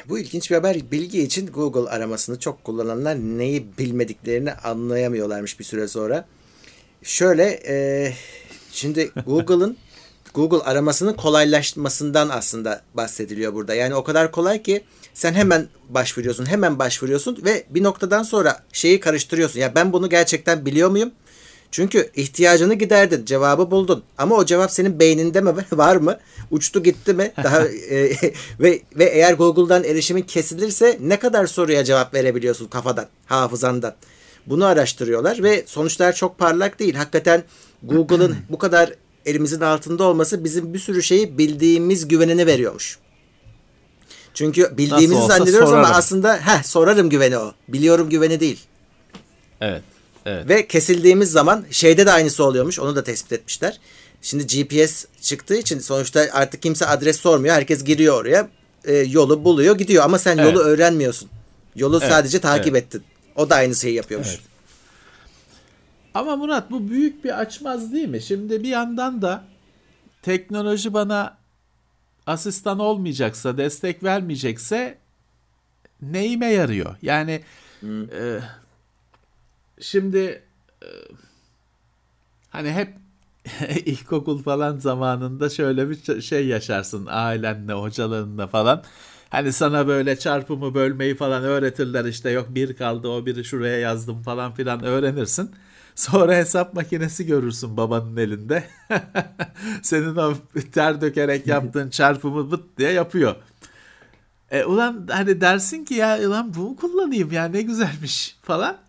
bu 0.08 0.18
ilginç 0.18 0.50
bir 0.50 0.56
haber. 0.56 0.90
Bilgi 0.90 1.22
için 1.22 1.46
Google 1.46 1.90
aramasını 1.90 2.38
çok 2.38 2.64
kullananlar 2.64 3.16
neyi 3.16 3.78
bilmediklerini 3.78 4.52
anlayamıyorlarmış 4.52 5.58
bir 5.58 5.64
süre 5.64 5.88
sonra. 5.88 6.26
Şöyle 7.02 7.60
e, 7.66 8.12
şimdi 8.72 9.10
Google'ın 9.26 9.76
Google 10.34 10.64
aramasının 10.64 11.12
kolaylaşmasından 11.14 12.28
aslında 12.28 12.82
bahsediliyor 12.94 13.54
burada. 13.54 13.74
Yani 13.74 13.94
o 13.94 14.04
kadar 14.04 14.32
kolay 14.32 14.62
ki 14.62 14.84
sen 15.14 15.34
hemen 15.34 15.68
başvuruyorsun, 15.88 16.46
hemen 16.46 16.78
başvuruyorsun 16.78 17.44
ve 17.44 17.64
bir 17.70 17.82
noktadan 17.82 18.22
sonra 18.22 18.62
şeyi 18.72 19.00
karıştırıyorsun. 19.00 19.60
Ya 19.60 19.74
ben 19.74 19.92
bunu 19.92 20.08
gerçekten 20.08 20.66
biliyor 20.66 20.90
muyum? 20.90 21.12
Çünkü 21.74 22.10
ihtiyacını 22.14 22.74
giderdin, 22.74 23.24
cevabı 23.24 23.70
buldun. 23.70 24.02
Ama 24.18 24.36
o 24.36 24.44
cevap 24.44 24.70
senin 24.70 24.98
beyninde 24.98 25.40
mi 25.40 25.54
var 25.72 25.96
mı? 25.96 26.18
Uçtu 26.50 26.82
gitti 26.82 27.14
mi? 27.14 27.32
Daha 27.44 27.66
e, 27.90 28.10
ve 28.60 28.82
ve 28.96 29.04
eğer 29.04 29.34
Google'dan 29.34 29.84
erişimin 29.84 30.22
kesilirse 30.22 30.98
ne 31.00 31.18
kadar 31.18 31.46
soruya 31.46 31.84
cevap 31.84 32.14
verebiliyorsun 32.14 32.66
kafadan, 32.66 33.06
hafızandan? 33.26 33.94
Bunu 34.46 34.64
araştırıyorlar 34.64 35.42
ve 35.42 35.64
sonuçlar 35.66 36.14
çok 36.14 36.38
parlak 36.38 36.78
değil. 36.78 36.94
Hakikaten 36.94 37.44
Google'ın 37.82 38.36
bu 38.50 38.58
kadar 38.58 38.92
elimizin 39.26 39.60
altında 39.60 40.04
olması 40.04 40.44
bizim 40.44 40.74
bir 40.74 40.78
sürü 40.78 41.02
şeyi 41.02 41.38
bildiğimiz 41.38 42.08
güvenini 42.08 42.46
veriyormuş. 42.46 42.98
Çünkü 44.34 44.76
bildiğimizi 44.76 45.26
zannediyoruz 45.26 45.68
sorarım. 45.68 45.84
ama 45.84 45.96
aslında 45.96 46.36
heh, 46.36 46.62
sorarım 46.62 47.10
güveni 47.10 47.38
o. 47.38 47.52
Biliyorum 47.68 48.10
güveni 48.10 48.40
değil. 48.40 48.60
Evet. 49.60 49.82
Evet. 50.26 50.48
Ve 50.48 50.66
kesildiğimiz 50.66 51.30
zaman 51.30 51.64
şeyde 51.70 52.06
de 52.06 52.12
aynısı 52.12 52.44
oluyormuş. 52.44 52.78
Onu 52.78 52.96
da 52.96 53.04
tespit 53.04 53.32
etmişler. 53.32 53.80
Şimdi 54.22 54.46
GPS 54.46 55.04
çıktığı 55.20 55.56
için 55.56 55.78
sonuçta 55.78 56.26
artık 56.32 56.62
kimse 56.62 56.86
adres 56.86 57.20
sormuyor. 57.20 57.54
Herkes 57.54 57.84
giriyor 57.84 58.20
oraya. 58.20 58.48
E, 58.84 58.94
yolu 58.96 59.44
buluyor 59.44 59.78
gidiyor 59.78 60.04
ama 60.04 60.18
sen 60.18 60.38
evet. 60.38 60.54
yolu 60.54 60.64
öğrenmiyorsun. 60.64 61.28
Yolu 61.76 61.98
evet. 61.98 62.08
sadece 62.08 62.40
takip 62.40 62.74
evet. 62.76 62.84
ettin. 62.84 63.02
O 63.36 63.50
da 63.50 63.54
aynı 63.54 63.74
şeyi 63.74 63.94
yapıyormuş. 63.94 64.28
Evet. 64.28 64.40
Ama 66.14 66.36
Murat 66.36 66.70
bu 66.70 66.88
büyük 66.88 67.24
bir 67.24 67.40
açmaz 67.40 67.92
değil 67.92 68.08
mi? 68.08 68.22
Şimdi 68.22 68.62
bir 68.62 68.68
yandan 68.68 69.22
da 69.22 69.44
teknoloji 70.22 70.94
bana 70.94 71.36
asistan 72.26 72.78
olmayacaksa, 72.78 73.56
destek 73.56 74.04
vermeyecekse 74.04 74.98
neyime 76.02 76.46
yarıyor? 76.46 76.96
Yani 77.02 77.42
hmm. 77.80 78.02
e, 78.02 78.40
şimdi 79.84 80.42
e, 80.82 80.88
hani 82.50 82.72
hep 82.72 82.94
ilkokul 83.86 84.42
falan 84.42 84.78
zamanında 84.78 85.50
şöyle 85.50 85.90
bir 85.90 86.20
şey 86.20 86.46
yaşarsın 86.46 87.06
ailenle, 87.10 87.72
hocalarınla 87.72 88.46
falan. 88.46 88.82
Hani 89.30 89.52
sana 89.52 89.86
böyle 89.86 90.18
çarpımı 90.18 90.74
bölmeyi 90.74 91.14
falan 91.14 91.44
öğretirler 91.44 92.04
işte 92.04 92.30
yok 92.30 92.46
bir 92.54 92.76
kaldı 92.76 93.08
o 93.08 93.26
biri 93.26 93.44
şuraya 93.44 93.78
yazdım 93.78 94.22
falan 94.22 94.54
filan 94.54 94.84
öğrenirsin. 94.84 95.50
Sonra 95.94 96.34
hesap 96.34 96.74
makinesi 96.74 97.26
görürsün 97.26 97.76
babanın 97.76 98.16
elinde. 98.16 98.64
Senin 99.82 100.16
o 100.16 100.34
ter 100.72 101.00
dökerek 101.00 101.46
yaptığın 101.46 101.90
çarpımı 101.90 102.50
bıt 102.50 102.78
diye 102.78 102.92
yapıyor. 102.92 103.36
E, 104.50 104.64
ulan 104.64 105.06
hani 105.10 105.40
dersin 105.40 105.84
ki 105.84 105.94
ya 105.94 106.18
ulan 106.28 106.54
bunu 106.54 106.76
kullanayım 106.76 107.32
ya 107.32 107.44
ne 107.44 107.62
güzelmiş 107.62 108.36
falan. 108.42 108.83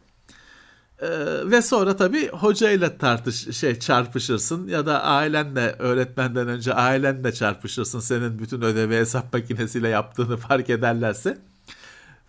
Ee, 1.01 1.07
ve 1.51 1.61
sonra 1.61 1.95
tabii 1.95 2.29
hocayla 2.29 2.97
tartış 2.97 3.57
şey 3.57 3.79
çarpışırsın 3.79 4.67
ya 4.67 4.85
da 4.85 5.03
ailenle 5.03 5.75
öğretmenden 5.79 6.47
önce 6.47 6.73
ailenle 6.73 7.33
çarpışırsın 7.33 7.99
senin 7.99 8.39
bütün 8.39 8.61
ödevi 8.61 8.95
hesap 8.95 9.33
makinesiyle 9.33 9.89
yaptığını 9.89 10.37
fark 10.37 10.69
ederlerse 10.69 11.37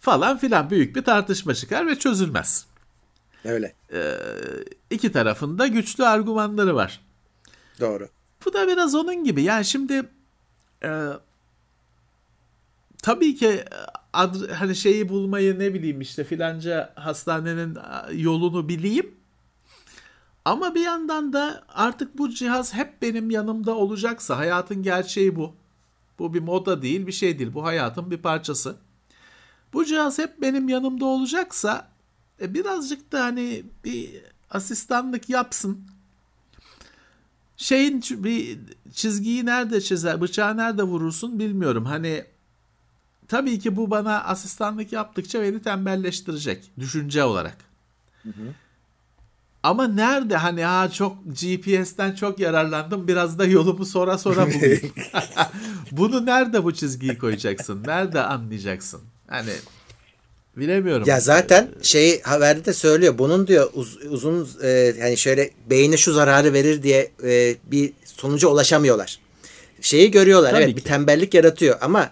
falan 0.01 0.39
filan 0.39 0.71
büyük 0.71 0.97
bir 0.97 1.03
tartışma 1.05 1.55
çıkar 1.55 1.87
ve 1.87 1.99
çözülmez. 1.99 2.67
Öyle. 3.45 3.75
Ee, 3.93 4.15
iki 4.91 5.13
tarafında 5.13 5.67
güçlü 5.67 6.07
argümanları 6.07 6.75
var. 6.75 7.01
Doğru. 7.81 8.09
Bu 8.45 8.53
da 8.53 8.69
biraz 8.69 8.95
onun 8.95 9.25
gibi. 9.25 9.43
Yani 9.43 9.65
şimdi 9.65 10.03
e, 10.83 10.91
tabii 13.03 13.37
ki 13.37 13.65
ad, 14.17 14.51
hani 14.51 14.77
şeyi 14.77 15.09
bulmayı 15.09 15.59
ne 15.59 15.75
bileyim 15.75 16.01
işte 16.01 16.25
filanca 16.25 16.93
hastanenin 16.95 17.79
yolunu 18.13 18.69
bileyim. 18.69 19.15
Ama 20.45 20.75
bir 20.75 20.81
yandan 20.81 21.33
da 21.33 21.65
artık 21.69 22.19
bu 22.19 22.31
cihaz 22.31 22.75
hep 22.75 23.03
benim 23.03 23.31
yanımda 23.31 23.75
olacaksa 23.75 24.39
hayatın 24.39 24.83
gerçeği 24.83 25.37
bu. 25.37 25.55
Bu 26.19 26.35
bir 26.35 26.41
moda 26.41 26.83
değil, 26.83 27.07
bir 27.07 27.13
şey 27.13 27.39
değil. 27.39 27.55
Bu 27.55 27.65
hayatın 27.65 28.11
bir 28.11 28.19
parçası. 28.19 28.77
Bu 29.73 29.85
cihaz 29.85 30.19
hep 30.19 30.41
benim 30.43 30.69
yanımda 30.69 31.05
olacaksa 31.05 31.89
e, 32.41 32.55
birazcık 32.55 33.13
da 33.13 33.25
hani 33.25 33.65
bir 33.85 34.11
asistanlık 34.51 35.29
yapsın. 35.29 35.81
Şeyin 37.57 38.03
bir 38.11 38.59
çizgiyi 38.93 39.47
nerede 39.47 39.81
çizer, 39.81 40.21
bıçağı 40.21 40.57
nerede 40.57 40.83
vurursun 40.83 41.39
bilmiyorum. 41.39 41.85
Hani 41.85 42.25
tabii 43.29 43.59
ki 43.59 43.77
bu 43.77 43.91
bana 43.91 44.25
asistanlık 44.25 44.93
yaptıkça 44.93 45.43
beni 45.43 45.63
tembelleştirecek 45.63 46.71
düşünce 46.79 47.25
olarak. 47.25 47.57
Hı 48.23 48.29
hı. 48.29 48.55
Ama 49.63 49.89
nerede 49.89 50.37
hani 50.37 50.65
ha 50.65 50.91
çok 50.91 51.17
GPS'ten 51.25 52.15
çok 52.15 52.39
yararlandım 52.39 53.09
biraz 53.09 53.39
da 53.39 53.45
yolumu 53.45 53.87
sonra 53.87 54.19
sonra 54.19 54.55
bulayım. 54.55 54.93
Bunu 55.93 56.27
nerede 56.27 56.65
bu 56.65 56.75
çizgiyi 56.75 57.19
koyacaksın? 57.19 57.83
Nerede 57.87 58.21
anlayacaksın? 58.21 59.01
Hani 59.27 59.51
bilemiyorum. 60.57 61.05
Ya 61.07 61.21
zaten 61.21 61.69
şey 61.83 62.23
haberde 62.23 62.65
de 62.65 62.73
söylüyor. 62.73 63.19
Bunun 63.19 63.47
diyor 63.47 63.71
uz, 63.75 63.99
uzun 64.11 64.49
e, 64.63 64.69
yani 64.69 65.17
şöyle 65.17 65.51
beyne 65.71 65.97
şu 65.97 66.13
zararı 66.13 66.53
verir 66.53 66.83
diye 66.83 67.11
e, 67.25 67.57
bir 67.65 67.93
sonuca 68.05 68.49
ulaşamıyorlar. 68.49 69.19
Şeyi 69.81 70.11
görüyorlar. 70.11 70.51
Tabii 70.51 70.63
evet 70.63 70.71
ki. 70.71 70.77
bir 70.77 70.85
tembellik 70.85 71.35
yaratıyor 71.35 71.79
ama 71.81 72.11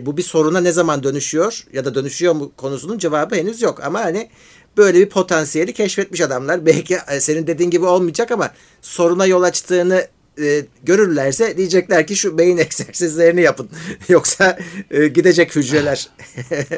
bu 0.00 0.16
bir 0.16 0.22
soruna 0.22 0.60
ne 0.60 0.72
zaman 0.72 1.02
dönüşüyor 1.02 1.66
ya 1.72 1.84
da 1.84 1.94
dönüşüyor 1.94 2.34
mu 2.34 2.52
konusunun 2.56 2.98
cevabı 2.98 3.34
henüz 3.34 3.62
yok. 3.62 3.84
Ama 3.84 4.00
hani 4.00 4.30
böyle 4.76 5.00
bir 5.00 5.08
potansiyeli 5.08 5.72
keşfetmiş 5.72 6.20
adamlar. 6.20 6.66
Belki 6.66 6.98
e, 7.08 7.20
senin 7.20 7.46
dediğin 7.46 7.70
gibi 7.70 7.84
olmayacak 7.84 8.30
ama 8.30 8.50
soruna 8.82 9.26
yol 9.26 9.42
açtığını 9.42 10.06
e, 10.40 10.66
görürlerse 10.82 11.56
diyecekler 11.56 12.06
ki 12.06 12.16
şu 12.16 12.38
beyin 12.38 12.56
egzersizlerini 12.58 13.40
yapın. 13.40 13.68
Yoksa 14.08 14.58
e, 14.90 15.08
gidecek 15.08 15.56
hücreler. 15.56 16.08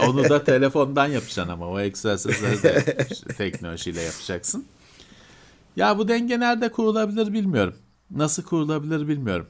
Onu 0.01 0.28
da 0.28 0.45
telefondan 0.45 1.07
yapacaksın 1.07 1.53
ama 1.53 1.68
o 1.68 1.80
egzersizleri 1.80 2.62
de 2.62 2.97
teknolojiyle 3.39 4.03
yapacaksın. 4.03 4.66
Ya 5.76 5.99
bu 5.99 6.09
denge 6.09 6.41
nerede 6.41 6.72
kurulabilir 6.72 7.32
bilmiyorum. 7.32 7.74
Nasıl 8.11 8.43
kurulabilir 8.43 9.09
bilmiyorum. 9.09 9.47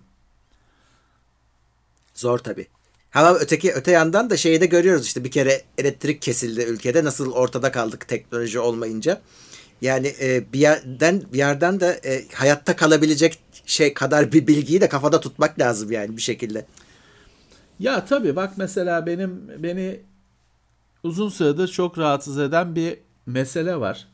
Zor 2.14 2.38
tabii. 2.38 2.66
Ama 3.14 3.34
öteki 3.34 3.72
öte 3.72 3.90
yandan 3.90 4.30
da 4.30 4.36
şeyi 4.36 4.60
de 4.60 4.66
görüyoruz 4.66 5.06
işte 5.06 5.24
bir 5.24 5.30
kere 5.30 5.62
elektrik 5.78 6.22
kesildi 6.22 6.62
ülkede 6.62 7.04
nasıl 7.04 7.32
ortada 7.32 7.72
kaldık 7.72 8.08
teknoloji 8.08 8.58
olmayınca. 8.58 9.20
Yani 9.80 10.12
e, 10.20 10.52
bir 10.52 10.58
yerden 10.58 11.22
bir 11.32 11.38
yerden 11.38 11.80
de 11.80 12.00
e, 12.04 12.34
hayatta 12.34 12.76
kalabilecek 12.76 13.38
şey 13.66 13.94
kadar 13.94 14.32
bir 14.32 14.46
bilgiyi 14.46 14.80
de 14.80 14.88
kafada 14.88 15.20
tutmak 15.20 15.58
lazım 15.58 15.92
yani 15.92 16.16
bir 16.16 16.22
şekilde. 16.22 16.66
Ya 17.78 18.04
tabii 18.04 18.36
bak 18.36 18.52
mesela 18.56 19.06
benim 19.06 19.62
beni 19.62 20.00
uzun 21.02 21.28
süredir 21.28 21.68
çok 21.68 21.98
rahatsız 21.98 22.38
eden 22.38 22.76
bir 22.76 22.98
mesele 23.26 23.80
var. 23.80 24.08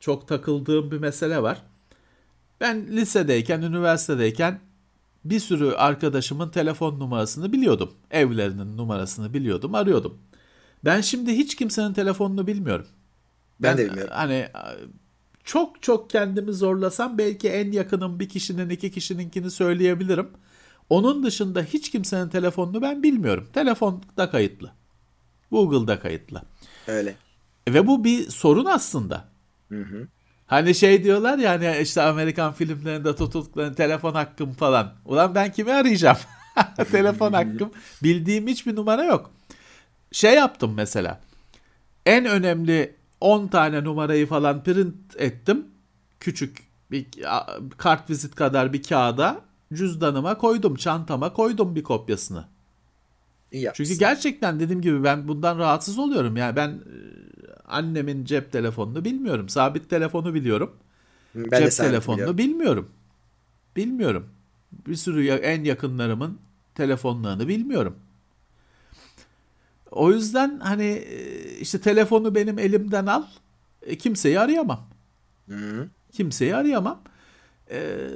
Çok 0.00 0.28
takıldığım 0.28 0.90
bir 0.90 0.98
mesele 0.98 1.42
var. 1.42 1.62
Ben 2.60 2.86
lisedeyken, 2.86 3.62
üniversitedeyken 3.62 4.60
bir 5.24 5.40
sürü 5.40 5.70
arkadaşımın 5.70 6.48
telefon 6.48 7.00
numarasını 7.00 7.52
biliyordum. 7.52 7.92
Evlerinin 8.10 8.76
numarasını 8.76 9.34
biliyordum, 9.34 9.74
arıyordum. 9.74 10.18
Ben 10.84 11.00
şimdi 11.00 11.32
hiç 11.32 11.56
kimsenin 11.56 11.92
telefonunu 11.92 12.46
bilmiyorum. 12.46 12.86
Ben, 13.60 13.70
ben 13.70 13.78
de 13.78 13.88
bilmiyorum. 13.88 14.12
Hani 14.16 14.48
çok 15.44 15.82
çok 15.82 16.10
kendimi 16.10 16.52
zorlasam 16.52 17.18
belki 17.18 17.48
en 17.48 17.72
yakınım 17.72 18.20
bir 18.20 18.28
kişinin 18.28 18.70
iki 18.70 18.90
kişininkini 18.90 19.50
söyleyebilirim. 19.50 20.28
Onun 20.90 21.24
dışında 21.24 21.62
hiç 21.62 21.90
kimsenin 21.90 22.28
telefonunu 22.28 22.82
ben 22.82 23.02
bilmiyorum. 23.02 23.48
Telefonda 23.52 24.30
kayıtlı. 24.30 24.72
Google'da 25.50 26.00
kayıtlı. 26.00 26.42
Öyle. 26.86 27.14
Ve 27.68 27.86
bu 27.86 28.04
bir 28.04 28.28
sorun 28.30 28.64
aslında. 28.64 29.28
Hı 29.68 29.82
hı. 29.82 30.08
Hani 30.50 30.74
şey 30.74 31.04
diyorlar 31.04 31.38
ya 31.38 31.50
hani 31.50 31.78
işte 31.82 32.02
Amerikan 32.02 32.52
filmlerinde 32.52 33.16
tutukların 33.16 33.74
telefon 33.74 34.14
hakkım 34.14 34.52
falan. 34.52 34.92
Ulan 35.04 35.34
ben 35.34 35.52
kimi 35.52 35.72
arayacağım? 35.72 36.16
telefon 36.90 37.32
hakkım. 37.32 37.70
Bildiğim 38.02 38.46
hiçbir 38.46 38.76
numara 38.76 39.04
yok. 39.04 39.30
Şey 40.12 40.34
yaptım 40.34 40.72
mesela. 40.74 41.20
En 42.06 42.24
önemli 42.24 42.94
10 43.20 43.46
tane 43.46 43.84
numarayı 43.84 44.26
falan 44.26 44.62
print 44.62 44.94
ettim. 45.16 45.66
Küçük 46.20 46.58
bir 46.90 47.06
kart 47.76 48.10
vizit 48.10 48.34
kadar 48.34 48.72
bir 48.72 48.82
kağıda 48.82 49.40
cüzdanıma 49.72 50.38
koydum, 50.38 50.74
çantama 50.74 51.32
koydum 51.32 51.74
bir 51.76 51.82
kopyasını. 51.82 52.44
İyi 53.52 53.70
Çünkü 53.74 53.94
gerçekten 53.94 54.60
dediğim 54.60 54.82
gibi 54.82 55.04
ben 55.04 55.28
bundan 55.28 55.58
rahatsız 55.58 55.98
oluyorum. 55.98 56.36
Yani 56.36 56.56
ben 56.56 56.68
e, 56.68 57.20
annemin 57.70 58.24
cep 58.24 58.52
telefonunu 58.52 59.04
bilmiyorum. 59.04 59.48
Sabit 59.48 59.90
telefonu 59.90 60.34
biliyorum. 60.34 60.76
Ben 61.34 61.60
cep 61.62 61.72
telefonunu 61.72 62.16
biliyorum. 62.16 62.38
bilmiyorum. 62.38 62.90
Bilmiyorum. 63.76 64.28
Bir 64.86 64.94
sürü 64.94 65.26
en 65.28 65.64
yakınlarımın 65.64 66.38
telefonlarını 66.74 67.48
bilmiyorum. 67.48 67.96
O 69.90 70.12
yüzden 70.12 70.60
hani 70.60 70.84
e, 70.84 71.50
işte 71.58 71.80
telefonu 71.80 72.34
benim 72.34 72.58
elimden 72.58 73.06
al. 73.06 73.24
E, 73.82 73.98
kimseyi 73.98 74.40
arayamam. 74.40 74.88
Hı. 75.48 75.88
Kimseyi 76.12 76.56
arayamam. 76.56 77.02
E, 77.70 78.08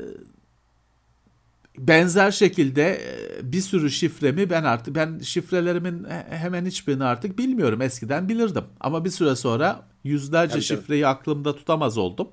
benzer 1.79 2.31
şekilde 2.31 2.93
e, 2.93 3.53
bir 3.53 3.61
sürü 3.61 3.91
şifremi 3.91 4.51
ben 4.51 4.65
artık 4.65 4.95
ben 4.95 5.19
şifrelerimin 5.19 6.07
hemen 6.31 6.67
hiçbirini 6.67 7.05
artık 7.05 7.39
bilmiyorum. 7.39 7.83
Eskiden 7.83 8.29
bilirdim. 8.29 8.65
Ama 8.81 9.05
bir 9.05 9.11
süre 9.11 9.37
sonra 9.37 9.89
yüzlerce 10.05 10.53
Tabii 10.53 10.63
şifreyi 10.63 11.01
canım. 11.03 11.17
aklımda 11.17 11.57
tutamaz 11.57 11.99
oldum. 11.99 12.29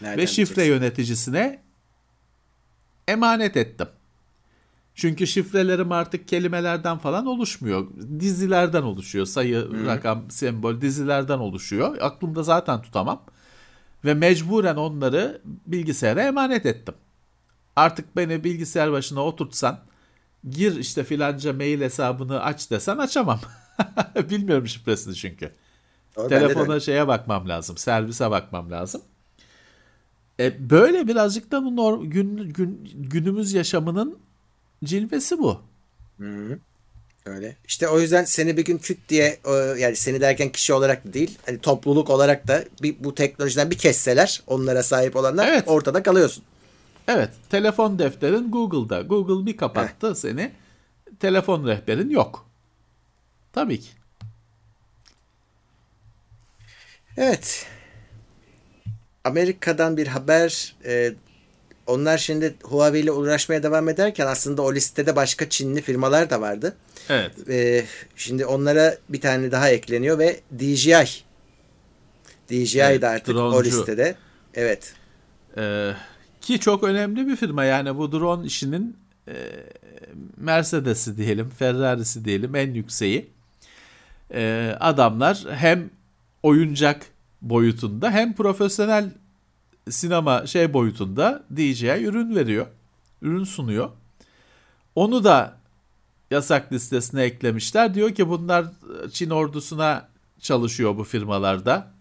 Nereden 0.00 0.18
Ve 0.18 0.26
şifre 0.26 0.56
diyeceksin? 0.56 0.72
yöneticisine 0.82 1.62
emanet 3.08 3.56
ettim. 3.56 3.88
Çünkü 4.94 5.26
şifrelerim 5.26 5.92
artık 5.92 6.28
kelimelerden 6.28 6.98
falan 6.98 7.26
oluşmuyor. 7.26 7.86
Dizilerden 8.20 8.82
oluşuyor. 8.82 9.26
Sayı, 9.26 9.56
Hı. 9.56 9.86
rakam, 9.86 10.30
sembol 10.30 10.80
dizilerden 10.80 11.38
oluşuyor. 11.38 11.96
Aklımda 12.00 12.42
zaten 12.42 12.82
tutamam. 12.82 13.22
Ve 14.04 14.14
mecburen 14.14 14.76
onları 14.76 15.40
bilgisayara 15.66 16.22
emanet 16.22 16.66
ettim. 16.66 16.94
Artık 17.76 18.16
beni 18.16 18.44
bilgisayar 18.44 18.92
başına 18.92 19.24
oturtsan, 19.24 19.78
gir 20.50 20.76
işte 20.76 21.04
filanca 21.04 21.52
mail 21.52 21.80
hesabını 21.80 22.42
aç 22.42 22.70
desen 22.70 22.98
açamam. 22.98 23.40
Bilmiyorum 24.30 24.68
şifresini 24.68 25.14
çünkü. 25.14 25.52
O 26.16 26.28
Telefona 26.28 26.80
şeye 26.80 27.08
bakmam 27.08 27.48
lazım, 27.48 27.76
servise 27.76 28.30
bakmam 28.30 28.70
lazım. 28.70 29.02
E, 30.40 30.70
böyle 30.70 31.08
birazcık 31.08 31.50
da 31.50 31.64
bu 31.64 31.76
norm, 31.76 32.10
gün, 32.10 32.36
gün, 32.36 32.90
günümüz 32.94 33.52
yaşamının 33.52 34.18
cilvesi 34.84 35.38
bu. 35.38 35.60
Hı-hı. 36.18 36.58
Öyle. 37.26 37.56
İşte 37.68 37.88
o 37.88 38.00
yüzden 38.00 38.24
seni 38.24 38.56
bir 38.56 38.64
gün 38.64 38.78
küt 38.78 39.08
diye 39.08 39.40
yani 39.78 39.96
seni 39.96 40.20
derken 40.20 40.48
kişi 40.48 40.72
olarak 40.72 41.14
değil 41.14 41.38
hani 41.46 41.58
topluluk 41.58 42.10
olarak 42.10 42.48
da 42.48 42.64
bir, 42.82 42.96
bu 43.00 43.14
teknolojiden 43.14 43.70
bir 43.70 43.78
kesseler 43.78 44.42
onlara 44.46 44.82
sahip 44.82 45.16
olanlar 45.16 45.48
evet. 45.48 45.64
ortada 45.66 46.02
kalıyorsun. 46.02 46.44
Evet. 47.08 47.30
Telefon 47.50 47.98
defterin 47.98 48.50
Google'da. 48.50 49.00
Google 49.02 49.46
bir 49.46 49.56
kapattı 49.56 50.10
Heh. 50.10 50.14
seni. 50.14 50.52
Telefon 51.20 51.66
rehberin 51.66 52.10
yok. 52.10 52.46
Tabii 53.52 53.80
ki. 53.80 53.88
Evet. 57.16 57.66
Amerika'dan 59.24 59.96
bir 59.96 60.06
haber 60.06 60.74
e, 60.84 61.12
onlar 61.86 62.18
şimdi 62.18 62.54
Huawei 62.62 63.00
ile 63.02 63.12
uğraşmaya 63.12 63.62
devam 63.62 63.88
ederken 63.88 64.26
aslında 64.26 64.62
o 64.62 64.74
listede 64.74 65.16
başka 65.16 65.48
Çinli 65.48 65.82
firmalar 65.82 66.30
da 66.30 66.40
vardı. 66.40 66.76
Evet. 67.08 67.48
Ee, 67.48 67.84
şimdi 68.16 68.46
onlara 68.46 68.96
bir 69.08 69.20
tane 69.20 69.50
daha 69.52 69.70
ekleniyor 69.70 70.18
ve 70.18 70.40
DJI 70.58 71.04
DJI 72.50 72.80
Evet, 72.80 73.02
de 73.02 73.08
artık 73.08 73.36
o 73.36 73.38
droncu. 73.52 73.64
listede. 73.70 74.14
Evet. 74.54 74.94
Ee, 75.56 75.92
ki 76.42 76.60
çok 76.60 76.84
önemli 76.84 77.26
bir 77.26 77.36
firma 77.36 77.64
yani 77.64 77.98
bu 77.98 78.12
drone 78.12 78.46
işinin 78.46 78.96
e, 79.28 79.34
Mercedes'i 80.36 81.16
diyelim, 81.16 81.50
Ferrari'si 81.50 82.24
diyelim 82.24 82.54
en 82.54 82.74
yükseği. 82.74 83.30
Ee, 84.34 84.76
adamlar 84.80 85.44
hem 85.50 85.90
oyuncak 86.42 87.06
boyutunda 87.42 88.10
hem 88.10 88.34
profesyonel 88.34 89.10
sinema 89.90 90.46
şey 90.46 90.72
boyutunda 90.72 91.42
DJI 91.56 91.86
ürün 91.86 92.36
veriyor. 92.36 92.66
Ürün 93.22 93.44
sunuyor. 93.44 93.90
Onu 94.94 95.24
da 95.24 95.56
yasak 96.30 96.72
listesine 96.72 97.22
eklemişler. 97.22 97.94
Diyor 97.94 98.14
ki 98.14 98.28
bunlar 98.28 98.66
Çin 99.12 99.30
ordusuna 99.30 100.08
çalışıyor 100.40 100.96
bu 100.96 101.04
firmalarda. 101.04 101.92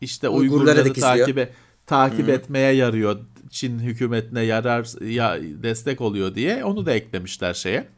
İşte 0.00 0.28
Uygurları 0.28 0.78
Uygurları 0.78 1.00
takibe 1.00 1.52
takip 1.86 2.28
etmeye 2.28 2.74
yarıyor. 2.74 3.20
Çin 3.50 3.78
hükümetine 3.78 4.42
yarar 4.42 5.04
ya 5.10 5.38
destek 5.62 6.00
oluyor 6.00 6.34
diye 6.34 6.64
onu 6.64 6.86
da 6.86 6.92
eklemişler 6.92 7.54
şeye 7.54 7.88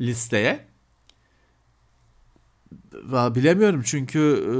listeye. 0.00 0.60
Bilemiyorum 3.12 3.82
çünkü 3.84 4.18
e, 4.18 4.52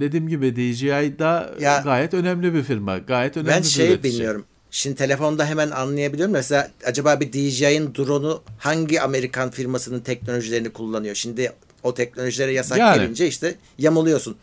dediğim 0.00 0.28
gibi 0.28 0.56
DJI 0.56 1.18
da 1.18 1.54
Ya- 1.60 1.80
gayet 1.84 2.14
önemli 2.14 2.54
bir 2.54 2.62
firma. 2.62 2.98
Gayet 2.98 3.36
önemli 3.36 3.50
Ben 3.50 3.62
bir 3.62 3.68
şey 3.68 3.88
üretici. 3.92 4.12
bilmiyorum. 4.12 4.44
Şimdi 4.70 4.96
telefonda 4.96 5.46
hemen 5.46 5.70
anlayabiliyorum. 5.70 6.32
Mesela 6.32 6.70
acaba 6.84 7.20
bir 7.20 7.32
DJI'nin 7.32 7.94
drone'u 7.94 8.42
hangi 8.58 9.00
Amerikan 9.00 9.50
firmasının 9.50 10.00
teknolojilerini 10.00 10.70
kullanıyor? 10.70 11.14
Şimdi 11.14 11.52
o 11.82 11.94
teknolojilere 11.94 12.52
yasak 12.52 12.78
Yani. 12.78 13.00
gelince 13.00 13.26
işte 13.28 13.54
yamuluyorsun. 13.78 14.36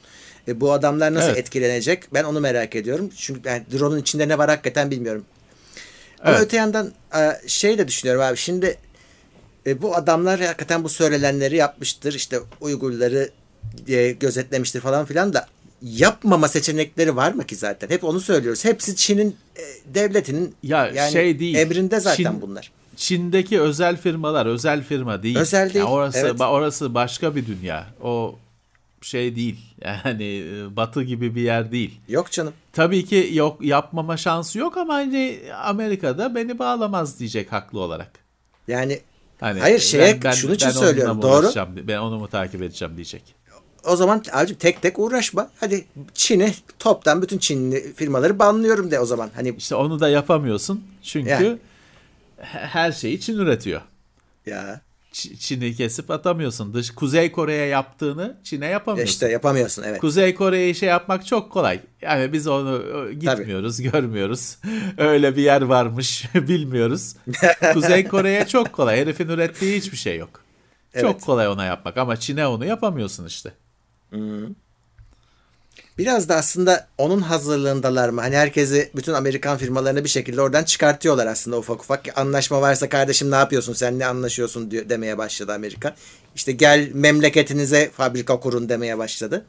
E, 0.48 0.62
bu 0.62 0.74
adamlar 0.74 1.14
nasıl 1.14 1.28
Evet. 1.30 1.38
etkilenecek? 1.38 2.14
Ben 2.14 2.24
onu 2.24 2.40
merak 2.40 2.76
ediyorum. 2.76 3.10
Çünkü 3.18 3.44
ben 3.44 3.66
drone'un 3.74 4.00
içinde 4.02 4.28
ne 4.28 4.38
var 4.38 4.50
hakikaten 4.50 4.92
bilmiyorum. 4.92 5.26
Ama 6.22 6.32
Evet. 6.32 6.42
öte 6.46 6.58
yandan 6.58 6.92
e, 7.16 7.48
şey 7.48 7.78
de 7.78 7.88
düşünüyorum 7.88 8.22
abi. 8.24 8.38
Şimdi 8.38 8.78
e, 9.68 9.82
bu 9.82 9.96
adamlar 9.96 10.40
hakikaten 10.42 10.84
bu 10.84 10.90
söylenenleri 10.90 11.56
yapmıştır. 11.56 12.14
İşte 12.14 12.40
Uygurları 12.62 13.30
e, 13.88 14.12
gözetlemiştir 14.12 14.80
falan 14.82 15.06
filan 15.06 15.34
da 15.34 15.48
yapmama 15.82 16.48
seçenekleri 16.48 17.16
var 17.16 17.32
mı 17.32 17.46
ki 17.46 17.56
zaten? 17.56 17.90
Hep 17.90 18.04
onu 18.04 18.20
söylüyoruz. 18.20 18.66
Hepsi 18.66 18.96
Çin'in 18.96 19.38
e, 19.58 19.62
devletinin 19.96 20.56
Ya 20.64 20.88
yani 20.88 21.12
şey 21.12 21.40
değil. 21.40 21.56
emrinde 21.56 22.00
zaten 22.00 22.24
Çin- 22.24 22.42
bunlar. 22.42 22.72
Çin'deki 22.98 23.62
özel 23.62 23.98
firmalar 23.98 24.46
özel 24.46 24.84
firma 24.84 25.24
değil. 25.24 25.38
Özel 25.38 25.64
değil, 25.74 25.76
Yani 25.86 25.90
orası 25.90 26.18
evet. 26.18 26.32
ba- 26.34 26.50
orası 26.50 26.94
başka 26.94 27.36
bir 27.36 27.46
dünya. 27.46 27.88
O 28.04 28.36
şey 29.06 29.36
değil. 29.36 29.60
Yani 29.86 30.24
e, 30.24 30.76
Batı 30.76 31.04
gibi 31.04 31.36
bir 31.36 31.42
yer 31.42 31.72
değil. 31.72 32.00
Yok 32.10 32.32
canım. 32.32 32.54
Tabii 32.74 33.06
ki 33.06 33.30
yok 33.34 33.62
yapmama 33.62 34.18
şansı 34.18 34.60
yok 34.60 34.78
ama 34.78 34.94
hani 34.94 35.40
Amerika'da 35.64 36.36
beni 36.36 36.60
bağlamaz 36.60 37.20
diyecek 37.20 37.52
haklı 37.52 37.80
olarak. 37.80 38.12
Yani 38.68 39.00
Hani 39.40 39.60
Hayır, 39.60 39.80
şeye- 39.80 40.20
şunun 40.34 40.54
için 40.54 40.68
onunla 40.70 40.80
söylüyorum, 40.80 41.22
doğru. 41.22 41.52
Ben 41.88 41.98
onu 41.98 42.20
mu 42.20 42.28
takip 42.28 42.62
edeceğim 42.62 42.96
diyecek. 42.96 43.24
o 43.86 43.96
zaman 43.96 44.24
abicim 44.32 44.58
tek 44.58 44.82
tek 44.82 45.00
uğraşma. 45.00 45.50
Hadi 45.60 45.86
Çin'i 46.14 46.54
toptan 46.80 47.22
bütün 47.22 47.38
Çinli 47.38 47.94
firmaları 47.94 48.40
banlıyorum 48.40 48.92
de 48.92 49.00
o 49.00 49.06
zaman. 49.06 49.30
Hani 49.36 49.56
İşte 49.58 49.76
onu 49.76 50.00
da 50.00 50.10
yapamıyorsun. 50.10 50.84
Çünkü 51.02 51.30
Yani. 51.30 51.58
he- 52.38 52.60
her 52.60 52.92
şeyi 52.92 53.20
Çin 53.20 53.38
üretiyor. 53.38 53.82
ya 54.46 54.82
Çin'i 55.14 55.76
kesip 55.76 56.12
atamıyorsun. 56.12 56.74
Dış 56.74 56.92
Kuzey 56.92 57.32
Kore'ye 57.32 57.66
yaptığını 57.66 58.38
Çin'e 58.44 58.66
yapamıyorsun. 58.68 59.12
işte 59.14 59.30
yapamıyorsun 59.30 59.84
evet. 59.84 60.02
Kuzey 60.02 60.36
Kore'yi 60.36 60.76
şey 60.76 60.90
yapmak 60.90 61.26
çok 61.26 61.52
kolay. 61.52 61.80
Yani 62.02 62.34
biz 62.34 62.48
onu 62.48 62.82
gitmiyoruz, 63.12 63.82
görmüyoruz. 63.82 64.58
Öyle 64.98 65.36
bir 65.36 65.42
yer 65.42 65.62
varmış, 65.62 66.26
bilmiyoruz. 66.36 67.16
Kuzey 67.74 68.08
Kore'ye 68.08 68.48
çok 68.48 68.74
kolay. 68.74 68.98
Herifin 69.00 69.28
ürettiği 69.28 69.78
hiçbir 69.78 69.98
şey 69.98 70.18
yok. 70.18 70.44
Çok 70.94 71.04
Evet. 71.12 71.26
kolay 71.26 71.48
ona 71.48 71.66
yapmak 71.66 71.98
ama 71.98 72.18
Çin'e 72.18 72.48
onu 72.48 72.66
yapamıyorsun 72.66 73.26
işte. 73.26 73.54
Biraz 75.98 76.30
da 76.30 76.36
aslında 76.36 76.88
onun 76.98 77.22
hazırlığındalar 77.22 78.10
mı? 78.10 78.22
Hani 78.22 78.36
herkesi 78.36 78.92
bütün 78.96 79.14
Amerikan 79.14 79.58
firmalarını 79.58 80.04
bir 80.04 80.10
şekilde 80.10 80.42
oradan 80.42 80.64
çıkartıyorlar 80.64 81.28
aslında 81.28 81.58
ufak 81.58 81.82
ufak. 81.82 82.18
Anlaşma 82.18 82.62
varsa 82.62 82.90
kardeşim 82.90 83.32
ne 83.32 83.36
yapıyorsun 83.36 83.74
sen 83.74 84.00
ne 84.00 84.06
anlaşıyorsun 84.06 84.72
diyor, 84.72 84.90
demeye 84.90 85.18
başladı 85.18 85.54
Amerika. 85.54 85.96
İşte 86.36 86.52
gel 86.52 86.90
memleketinize 86.94 87.90
fabrika 87.90 88.40
kurun 88.40 88.70
demeye 88.70 88.98
başladı. 88.98 89.46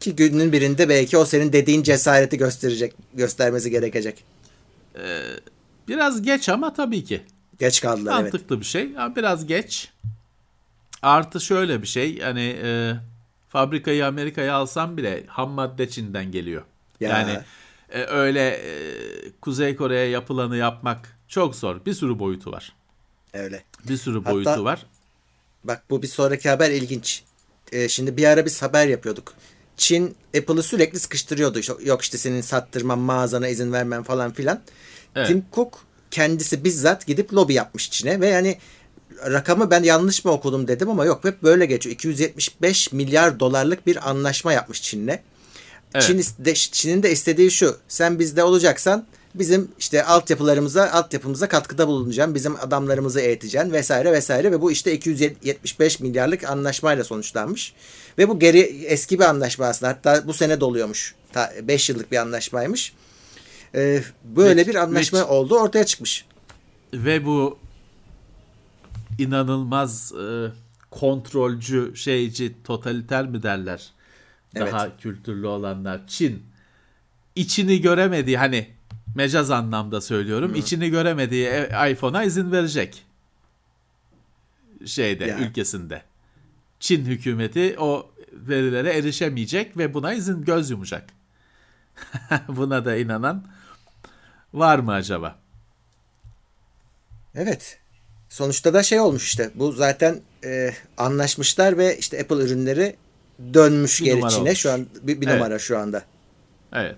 Ki 0.00 0.16
günün 0.16 0.52
birinde 0.52 0.88
belki 0.88 1.18
o 1.18 1.24
senin 1.24 1.52
dediğin 1.52 1.82
cesareti 1.82 2.38
gösterecek, 2.38 2.94
göstermesi 3.14 3.70
gerekecek. 3.70 4.24
Biraz 5.88 6.22
geç 6.22 6.48
ama 6.48 6.74
tabii 6.74 7.04
ki. 7.04 7.22
Geç 7.58 7.80
kaldılar 7.80 8.20
evet. 8.20 8.32
Mantıklı 8.32 8.60
bir 8.60 8.64
şey 8.64 8.90
ama 8.98 9.16
biraz 9.16 9.46
geç. 9.46 9.88
Artı 11.02 11.40
şöyle 11.40 11.82
bir 11.82 11.86
şey 11.86 12.20
hani 12.20 12.56
e, 12.62 12.94
fabrikayı 13.48 14.06
Amerika'ya 14.06 14.54
alsam 14.54 14.96
bile 14.96 15.24
ham 15.26 15.50
madde 15.50 15.88
Çin'den 15.88 16.32
geliyor. 16.32 16.62
Ya. 17.00 17.08
Yani 17.08 17.38
e, 17.90 18.02
öyle 18.02 18.48
e, 18.48 18.70
Kuzey 19.40 19.76
Kore'ye 19.76 20.08
yapılanı 20.08 20.56
yapmak 20.56 21.16
çok 21.28 21.56
zor. 21.56 21.84
Bir 21.86 21.94
sürü 21.94 22.18
boyutu 22.18 22.52
var. 22.52 22.72
Öyle. 23.32 23.64
Bir 23.88 23.96
sürü 23.96 24.18
Hatta- 24.18 24.34
boyutu 24.34 24.64
var. 24.64 24.86
Bak 25.64 25.82
bu 25.90 26.02
bir 26.02 26.06
sonraki 26.06 26.48
haber 26.48 26.70
ilginç. 26.70 27.22
Ee, 27.72 27.88
şimdi 27.88 28.16
bir 28.16 28.24
ara 28.24 28.46
biz 28.46 28.62
haber 28.62 28.86
yapıyorduk. 28.88 29.34
Çin 29.76 30.16
Apple'ı 30.38 30.62
sürekli 30.62 30.98
sıkıştırıyordu. 30.98 31.60
Yok 31.84 32.02
işte 32.02 32.18
senin 32.18 32.40
sattırman 32.40 32.98
mağazana 32.98 33.48
izin 33.48 33.72
vermen 33.72 34.02
falan 34.02 34.32
filan. 34.32 34.60
Evet. 35.14 35.26
Tim 35.28 35.44
Cook 35.54 35.84
kendisi 36.10 36.64
bizzat 36.64 37.06
gidip 37.06 37.34
lobi 37.34 37.54
yapmış 37.54 37.90
Çin'e 37.90 38.20
ve 38.20 38.26
yani 38.26 38.58
rakamı 39.26 39.70
ben 39.70 39.82
yanlış 39.82 40.24
mı 40.24 40.30
okudum 40.32 40.68
dedim 40.68 40.90
ama 40.90 41.04
yok 41.04 41.24
hep 41.24 41.42
böyle 41.42 41.66
geçiyor. 41.66 41.94
275 41.94 42.92
milyar 42.92 43.40
dolarlık 43.40 43.86
bir 43.86 44.10
anlaşma 44.10 44.52
yapmış 44.52 44.82
Çin'le. 44.82 45.18
Evet. 45.94 46.02
Çin 46.06 46.18
iste- 46.18 46.54
Çin'in 46.72 47.02
de 47.02 47.12
istediği 47.12 47.50
şu. 47.50 47.76
Sen 47.88 48.18
bizde 48.18 48.42
olacaksan 48.42 49.06
bizim 49.34 49.68
işte 49.78 50.04
altyapılarımıza, 50.04 50.90
altyapımıza 50.90 51.48
katkıda 51.48 51.88
bulunacaksın. 51.88 52.34
Bizim 52.34 52.56
adamlarımızı 52.56 53.20
eğiteceksin 53.20 53.72
vesaire 53.72 54.12
vesaire 54.12 54.52
ve 54.52 54.60
bu 54.60 54.72
işte 54.72 54.92
275 54.92 56.00
milyarlık 56.00 56.44
anlaşmayla 56.44 57.04
sonuçlanmış. 57.04 57.74
Ve 58.18 58.28
bu 58.28 58.38
geri 58.38 58.58
eski 58.86 59.18
bir 59.18 59.24
anlaşma 59.24 59.66
aslında. 59.66 59.92
Hatta 59.92 60.26
bu 60.26 60.32
sene 60.34 60.60
doluyormuş. 60.60 61.14
5 61.62 61.88
yıllık 61.90 62.12
bir 62.12 62.16
anlaşmaymış. 62.16 62.92
Ee, 63.74 64.02
böyle 64.24 64.60
Ve- 64.60 64.66
bir 64.68 64.74
anlaşma 64.74 65.18
ve- 65.18 65.24
oldu 65.24 65.58
ortaya 65.58 65.84
çıkmış. 65.86 66.24
Ve 66.94 67.24
bu 67.26 67.58
inanılmaz 69.18 70.12
e, 70.12 70.52
kontrolcü, 70.90 71.92
şeyci, 71.96 72.62
totaliter 72.64 73.26
mi 73.26 73.42
derler? 73.42 73.90
Daha 74.54 74.96
kültürlü 74.96 75.46
olanlar. 75.46 76.06
Çin 76.06 76.42
içini 77.36 77.80
göremediği 77.80 78.38
hani 78.38 78.68
mecaz 79.14 79.50
anlamda 79.50 80.00
söylüyorum. 80.00 80.54
içini 80.54 80.90
göremediği 80.90 81.46
e- 81.46 81.92
iPhone'a 81.92 82.24
izin 82.24 82.52
verecek. 82.52 83.04
Şeyde, 84.86 85.24
Ya. 85.24 85.38
ülkesinde. 85.38 86.02
Çin 86.80 87.04
hükümeti 87.04 87.76
o 87.78 88.10
verilere 88.32 88.92
erişemeyecek 88.92 89.76
ve 89.76 89.94
buna 89.94 90.12
izin 90.12 90.44
göz 90.44 90.70
yumacak. 90.70 91.10
buna 92.48 92.84
da 92.84 92.96
inanan 92.96 93.44
var 94.54 94.78
mı 94.78 94.92
acaba? 94.92 95.38
Evet. 97.34 97.77
Sonuçta 98.28 98.74
da 98.74 98.82
şey 98.82 99.00
olmuş 99.00 99.24
işte. 99.26 99.50
Bu 99.54 99.72
zaten 99.72 100.20
e, 100.44 100.70
anlaşmışlar 100.96 101.78
ve 101.78 101.98
işte 101.98 102.20
Apple 102.20 102.44
ürünleri 102.44 102.96
dönmüş 103.54 104.00
Bir 104.00 104.04
geri 104.04 104.30
Çin'e 104.30 104.54
şu 104.54 104.72
an 104.72 104.86
bir, 105.02 105.20
bir 105.20 105.26
Evet. 105.26 105.36
numara 105.36 105.58
şu 105.58 105.78
anda. 105.78 106.02
Evet. 106.72 106.96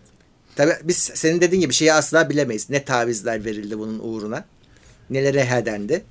Tabii 0.57 0.73
biz 0.85 0.97
senin 0.97 1.41
dediğin 1.41 1.61
gibi 1.61 1.73
şeyi 1.73 1.93
asla 1.93 2.31
bilemeyiz. 2.31 2.71
Ne 2.71 2.85
tavizler 2.85 3.45
verildi 3.45 3.79
bunun 3.79 3.99
uğruna. 3.99 4.45
Nelere 5.11 5.45
hedendi. 5.45 6.05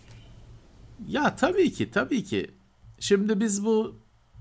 Ya 1.08 1.36
tabii 1.36 1.74
ki 1.74 1.92
tabii 1.92 2.24
ki. 2.24 2.52
Şimdi 3.00 3.40
biz 3.40 3.66
bu 3.66 3.96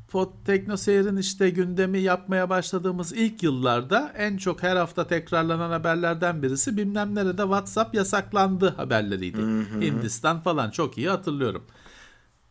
Pod 0.09 0.29
Teknoseyir'in 0.45 1.17
işte 1.17 1.51
gündemi 1.51 2.01
yapmaya 2.01 2.51
başladığımız 2.51 3.13
ilk 3.13 3.43
yıllarda 3.43 4.13
en 4.17 4.37
çok 4.37 4.63
her 4.63 4.77
hafta 4.77 5.07
tekrarlanan 5.07 5.71
haberlerden 5.71 6.43
birisi 6.43 6.77
bilmem 6.77 7.15
nerede 7.15 7.43
WhatsApp 7.43 7.95
yasaklandı 7.95 8.69
haberleriydi. 8.77 9.39
Hindistan 9.81 10.41
falan 10.41 10.71
çok 10.71 10.99
iyi 10.99 11.09
hatırlıyorum. 11.09 11.65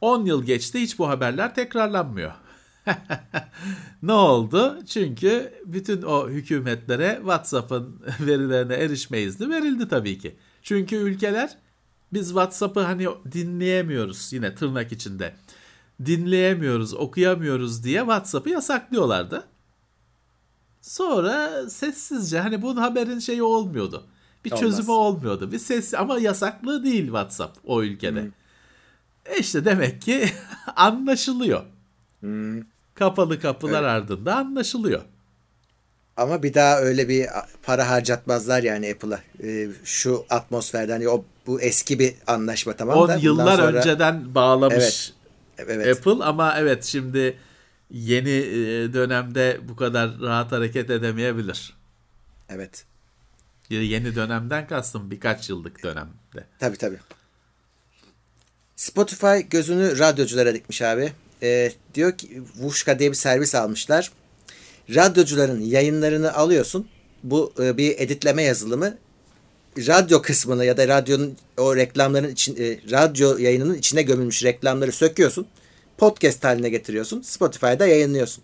10 0.02 0.26
yıl 0.26 0.44
geçti 0.44 0.82
hiç 0.82 1.00
bu 1.00 1.10
haberler 1.10 1.56
tekrarlanmıyor. 1.56 2.32
ne 4.04 4.12
oldu? 4.14 4.80
Çünkü 4.86 5.54
bütün 5.66 6.02
o 6.02 6.30
hükümetlere 6.30 7.16
WhatsApp'ın 7.18 8.02
verilerine 8.20 8.74
erişme 8.74 9.20
izni 9.20 9.50
verildi 9.50 9.88
tabii 9.88 10.20
ki. 10.20 10.36
Çünkü 10.62 10.96
ülkeler 10.96 11.58
biz 12.14 12.28
WhatsApp'ı 12.28 12.80
hani 12.80 13.08
dinleyemiyoruz 13.32 14.34
yine 14.34 14.56
tırnak 14.56 14.92
içinde. 14.92 15.36
Dinleyemiyoruz, 16.06 16.94
okuyamıyoruz 16.94 17.84
diye 17.84 18.00
WhatsApp'ı 18.00 18.50
yasaklıyorlardı. 18.50 19.44
Sonra 20.82 21.70
sessizce 21.70 22.40
hani 22.40 22.62
bunun 22.62 22.82
haberin 22.82 23.20
şeyi 23.20 23.44
olmuyordu. 23.44 24.04
Bir 24.46 24.52
Olmaz. 24.52 24.62
çözümü 24.62 24.92
olmuyordu. 24.92 25.52
Bir 25.52 25.60
ses 25.60 25.94
ama 25.94 26.20
yasaklı 26.20 26.84
değil 26.84 27.06
WhatsApp 27.06 27.58
o 27.66 27.84
ülkede. 27.84 28.28
E 29.26 29.38
işte 29.40 29.66
demek 29.66 30.02
ki 30.02 30.30
anlaşılıyor. 30.76 31.64
Kapalı 32.96 33.40
kapılar 33.40 33.84
ardında 33.84 34.36
anlaşılıyor. 34.36 35.02
Ama 36.18 36.44
bir 36.44 36.54
daha 36.54 36.80
öyle 36.80 37.10
bir 37.10 37.26
para 37.64 37.90
harcatmazlar 37.90 38.64
yani 38.64 38.92
Apple'a. 38.92 39.20
Ee, 39.44 39.68
şu 39.84 40.26
atmosferden 40.30 40.94
yani 40.94 41.10
o 41.10 41.26
bu 41.48 41.62
eski 41.62 42.00
bir 42.00 42.14
anlaşma 42.28 42.74
tamam 42.74 42.96
da. 42.96 43.00
10 43.00 43.04
bundan 43.08 43.18
yıllar 43.20 43.56
sonra- 43.58 43.78
önceden 43.78 44.36
bağlamış 44.36 44.76
Evet. 44.78 45.14
Evet. 45.58 45.98
Apple 45.98 46.24
ama 46.24 46.56
evet 46.60 46.84
şimdi 46.84 47.38
yeni 47.92 48.30
e, 48.30 48.94
dönemde 48.94 49.60
bu 49.70 49.76
kadar 49.76 50.20
rahat 50.22 50.52
hareket 50.52 50.90
edemeyebilir. 50.90 51.74
Evet. 52.50 52.86
Yeni 53.70 54.16
dönemden 54.16 54.68
kastım 54.68 55.12
birkaç 55.12 55.50
yıllık 55.50 55.84
dönemde. 55.84 56.48
Tabii 56.60 56.78
tabii. 56.78 57.00
Spotify 58.76 59.40
gözünü 59.50 60.00
radyoculara 60.00 60.54
dikmiş 60.54 60.82
abi. 60.82 61.12
Ee, 61.44 61.72
diyor 61.94 62.18
ki 62.18 62.44
Vuşka 62.56 63.00
diye 63.00 63.12
bir 63.12 63.16
servis 63.16 63.56
almışlar. 63.56 64.12
Radyocuların 64.96 65.62
yayınlarını 65.62 66.34
alıyorsun. 66.34 66.88
Bu 67.24 67.54
e, 67.60 67.78
bir 67.78 68.00
editleme 68.00 68.44
yazılımı. 68.44 68.98
Radyo 69.78 70.22
kısmını 70.22 70.66
ya 70.66 70.78
da 70.78 70.88
radyonun 70.88 71.38
o 71.58 71.76
reklamların 71.76 72.32
için 72.32 72.56
e, 72.56 72.80
radyo 72.92 73.38
yayınının 73.38 73.76
içine 73.76 74.02
gömülmüş 74.02 74.44
reklamları 74.44 74.92
söküyorsun. 74.92 75.48
Podcast 75.98 76.44
haline 76.44 76.70
getiriyorsun. 76.70 77.22
Spotify'da 77.22 77.88
yayınlıyorsun. 77.88 78.44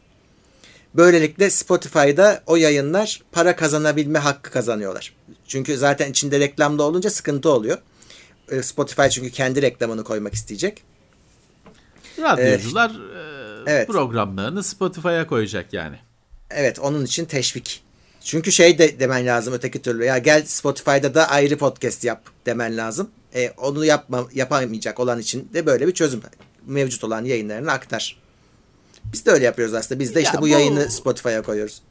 Böylelikle 0.94 1.50
Spotify'da 1.50 2.44
o 2.48 2.56
yayınlar 2.56 3.22
para 3.32 3.56
kazanabilme 3.56 4.20
hakkı 4.20 4.52
kazanıyorlar. 4.52 5.16
Çünkü 5.48 5.78
zaten 5.78 6.12
içinde 6.12 6.40
reklamda 6.40 6.84
olunca 6.84 7.10
sıkıntı 7.10 7.50
oluyor. 7.50 7.78
E, 8.52 8.64
Spotify 8.64 9.08
çünkü 9.10 9.32
kendi 9.32 9.62
reklamını 9.62 10.04
koymak 10.04 10.34
isteyecek. 10.34 10.84
Radyocular 12.20 12.90
e, 12.90 13.72
evet. 13.72 13.88
programlarını 13.88 14.64
Spotify'a 14.64 15.28
koyacak 15.28 15.74
yani. 15.74 15.96
Evet 16.50 16.80
onun 16.80 17.06
için 17.06 17.26
teşvik. 17.26 17.84
Çünkü 18.24 18.52
şey 18.52 18.78
de 18.78 19.00
demen 19.00 19.26
lazım 19.26 19.54
öteki 19.54 19.82
türlü. 19.82 20.06
Ya 20.06 20.18
gel 20.18 20.44
Spotify'da 20.46 21.14
da 21.16 21.30
ayrı 21.30 21.58
podcast 21.58 22.04
yap 22.04 22.22
demen 22.46 22.78
lazım. 22.78 23.10
E, 23.36 23.50
onu 23.50 23.86
yapma, 23.86 24.28
yapamayacak 24.34 25.00
olan 25.00 25.20
için 25.20 25.50
de 25.54 25.66
böyle 25.66 25.88
bir 25.88 25.94
çözüm. 25.94 26.22
Mevcut 26.68 27.04
olan 27.04 27.26
yayınlarını 27.26 27.72
aktar. 27.72 28.18
Biz 29.14 29.26
de 29.26 29.32
öyle 29.32 29.46
yapıyoruz 29.46 29.74
aslında. 29.76 30.00
Biz 30.00 30.16
de 30.16 30.20
Ya 30.20 30.26
işte 30.26 30.38
bu, 30.38 30.42
bu- 30.42 30.48
yayını 30.48 30.92
Spotify'a 30.92 31.42
koyuyoruz. 31.42 31.82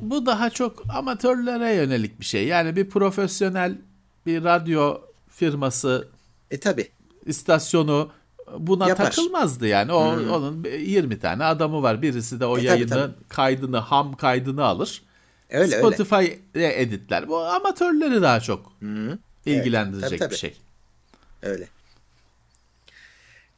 Bu 0.00 0.26
daha 0.26 0.50
çok 0.50 0.82
amatörlere 0.94 1.74
yönelik 1.74 2.20
bir 2.20 2.24
şey. 2.24 2.46
Yani 2.46 2.76
bir 2.76 2.90
profesyonel 2.90 3.78
bir 4.26 4.44
radyo 4.44 4.98
firması 5.28 6.08
E 6.50 6.60
tabi. 6.60 6.88
istasyonu 7.26 8.10
buna 8.58 8.88
Yapar. 8.88 9.04
takılmazdı 9.10 9.66
yani. 9.66 9.92
O 9.92 9.96
onun 10.36 10.64
20 10.78 11.18
tane 11.20 11.44
adamı 11.44 11.82
var. 11.82 12.02
Birisi 12.02 12.40
de 12.40 12.46
o 12.46 12.52
E, 12.52 12.60
tabii, 12.60 12.66
yayının 12.66 12.88
tabii. 12.88 13.14
kaydını, 13.28 13.78
ham 13.78 14.16
kaydını 14.16 14.64
alır. 14.64 15.02
Öyle 15.50 15.76
öyle. 15.76 15.78
Spotify'e 15.78 16.80
editler. 16.82 17.28
Bu 17.28 17.38
amatörleri 17.38 18.22
daha 18.22 18.40
çok 18.40 18.72
ilgilendirecek 19.46 20.08
Tabii, 20.08 20.18
tabii. 20.18 20.30
bir 20.30 20.36
şey. 20.36 20.56
Öyle. 21.42 21.68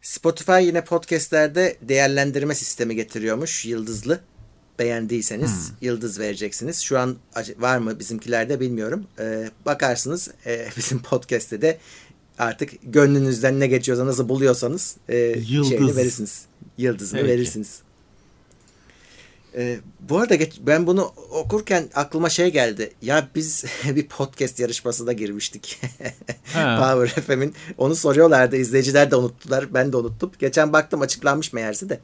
Spotify 0.02 0.60
yine 0.62 0.84
podcastlerde 0.84 1.76
değerlendirme 1.82 2.54
sistemi 2.54 2.96
getiriyormuş. 2.96 3.64
Yıldızlı. 3.66 4.20
Beğendiyseniz 4.78 5.72
yıldız 5.80 6.18
vereceksiniz. 6.20 6.80
Şu 6.80 6.98
an 6.98 7.16
var 7.58 7.78
mı 7.78 7.98
bizimkilerde 7.98 8.60
bilmiyorum. 8.60 9.06
Ee, 9.18 9.50
bakarsınız 9.66 10.30
e, 10.46 10.68
bizim 10.76 11.02
podcast'te 11.02 11.62
de 11.62 11.78
artık 12.38 12.70
gönlünüzden 12.82 13.60
ne 13.60 13.66
geçiyorsa 13.66 14.06
nasıl 14.06 14.28
buluyorsanız 14.28 14.96
e, 15.08 15.16
Yıldız. 15.16 15.68
şeyini 15.68 15.96
verirsiniz. 15.96 16.44
Yıldızını 16.78 17.20
Peki. 17.20 17.32
verirsiniz. 17.32 17.82
Ee, 19.56 19.78
bu 20.00 20.18
arada 20.18 20.34
geç- 20.34 20.60
ben 20.60 20.86
bunu 20.86 21.12
okurken 21.30 21.88
aklıma 21.94 22.28
şey 22.30 22.52
geldi. 22.52 22.92
Ya 23.02 23.28
biz 23.34 23.64
bir 23.84 24.06
podcast 24.08 24.60
yarışmasına 24.60 25.12
girmiştik. 25.12 25.80
Power 26.54 27.06
FM'in. 27.22 27.54
Onu 27.78 27.94
soruyorlardı. 27.94 28.56
izleyiciler 28.56 29.10
de 29.10 29.16
unuttular. 29.16 29.74
Ben 29.74 29.92
de 29.92 29.96
unuttum. 29.96 30.30
Geçen 30.38 30.72
baktım 30.72 31.00
açıklanmış 31.00 31.52
meğerse 31.52 31.88
de. 31.88 32.00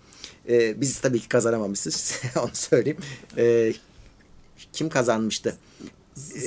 Ee, 0.48 0.80
biz 0.80 0.98
tabii 1.00 1.20
ki 1.20 1.28
kazanamamışız. 1.28 2.20
Onu 2.42 2.50
söyleyeyim. 2.52 2.98
Ee, 3.38 3.72
kim 4.72 4.88
kazanmıştı? 4.88 5.56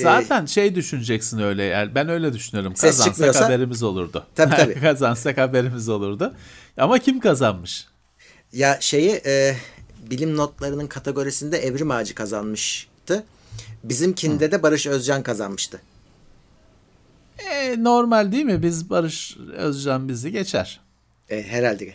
Zaten 0.01 0.45
şey 0.45 0.75
düşüneceksin 0.75 1.39
öyle 1.39 1.63
yani 1.63 1.95
ben 1.95 2.09
öyle 2.09 2.33
düşünüyorum. 2.33 2.75
Ses 2.75 2.97
Kazansak 2.97 3.13
çıkmıyorsa- 3.15 3.45
haberimiz 3.45 3.83
olurdu. 3.83 4.25
Tabii, 4.35 4.55
tabii. 4.55 4.79
Kazansak 4.79 5.37
haberimiz 5.37 5.89
olurdu. 5.89 6.33
Ama 6.77 6.99
kim 6.99 7.19
kazanmış? 7.19 7.87
Ya 8.53 8.77
şeyi 8.81 9.21
e, 9.25 9.55
bilim 10.09 10.37
notlarının 10.37 10.87
kategorisinde 10.87 11.57
Evrim 11.57 11.91
Ağacı 11.91 12.15
kazanmıştı. 12.15 13.23
Bizimkinde 13.83 14.51
de 14.51 14.63
Barış 14.63 14.87
Özcan 14.87 15.23
kazanmıştı. 15.23 15.81
E, 17.51 17.83
normal 17.83 18.31
değil 18.31 18.45
mi? 18.45 18.63
Biz 18.63 18.89
Barış 18.89 19.37
Özcan 19.53 20.09
bizi 20.09 20.31
geçer. 20.31 20.79
E, 21.29 21.43
herhalde. 21.43 21.93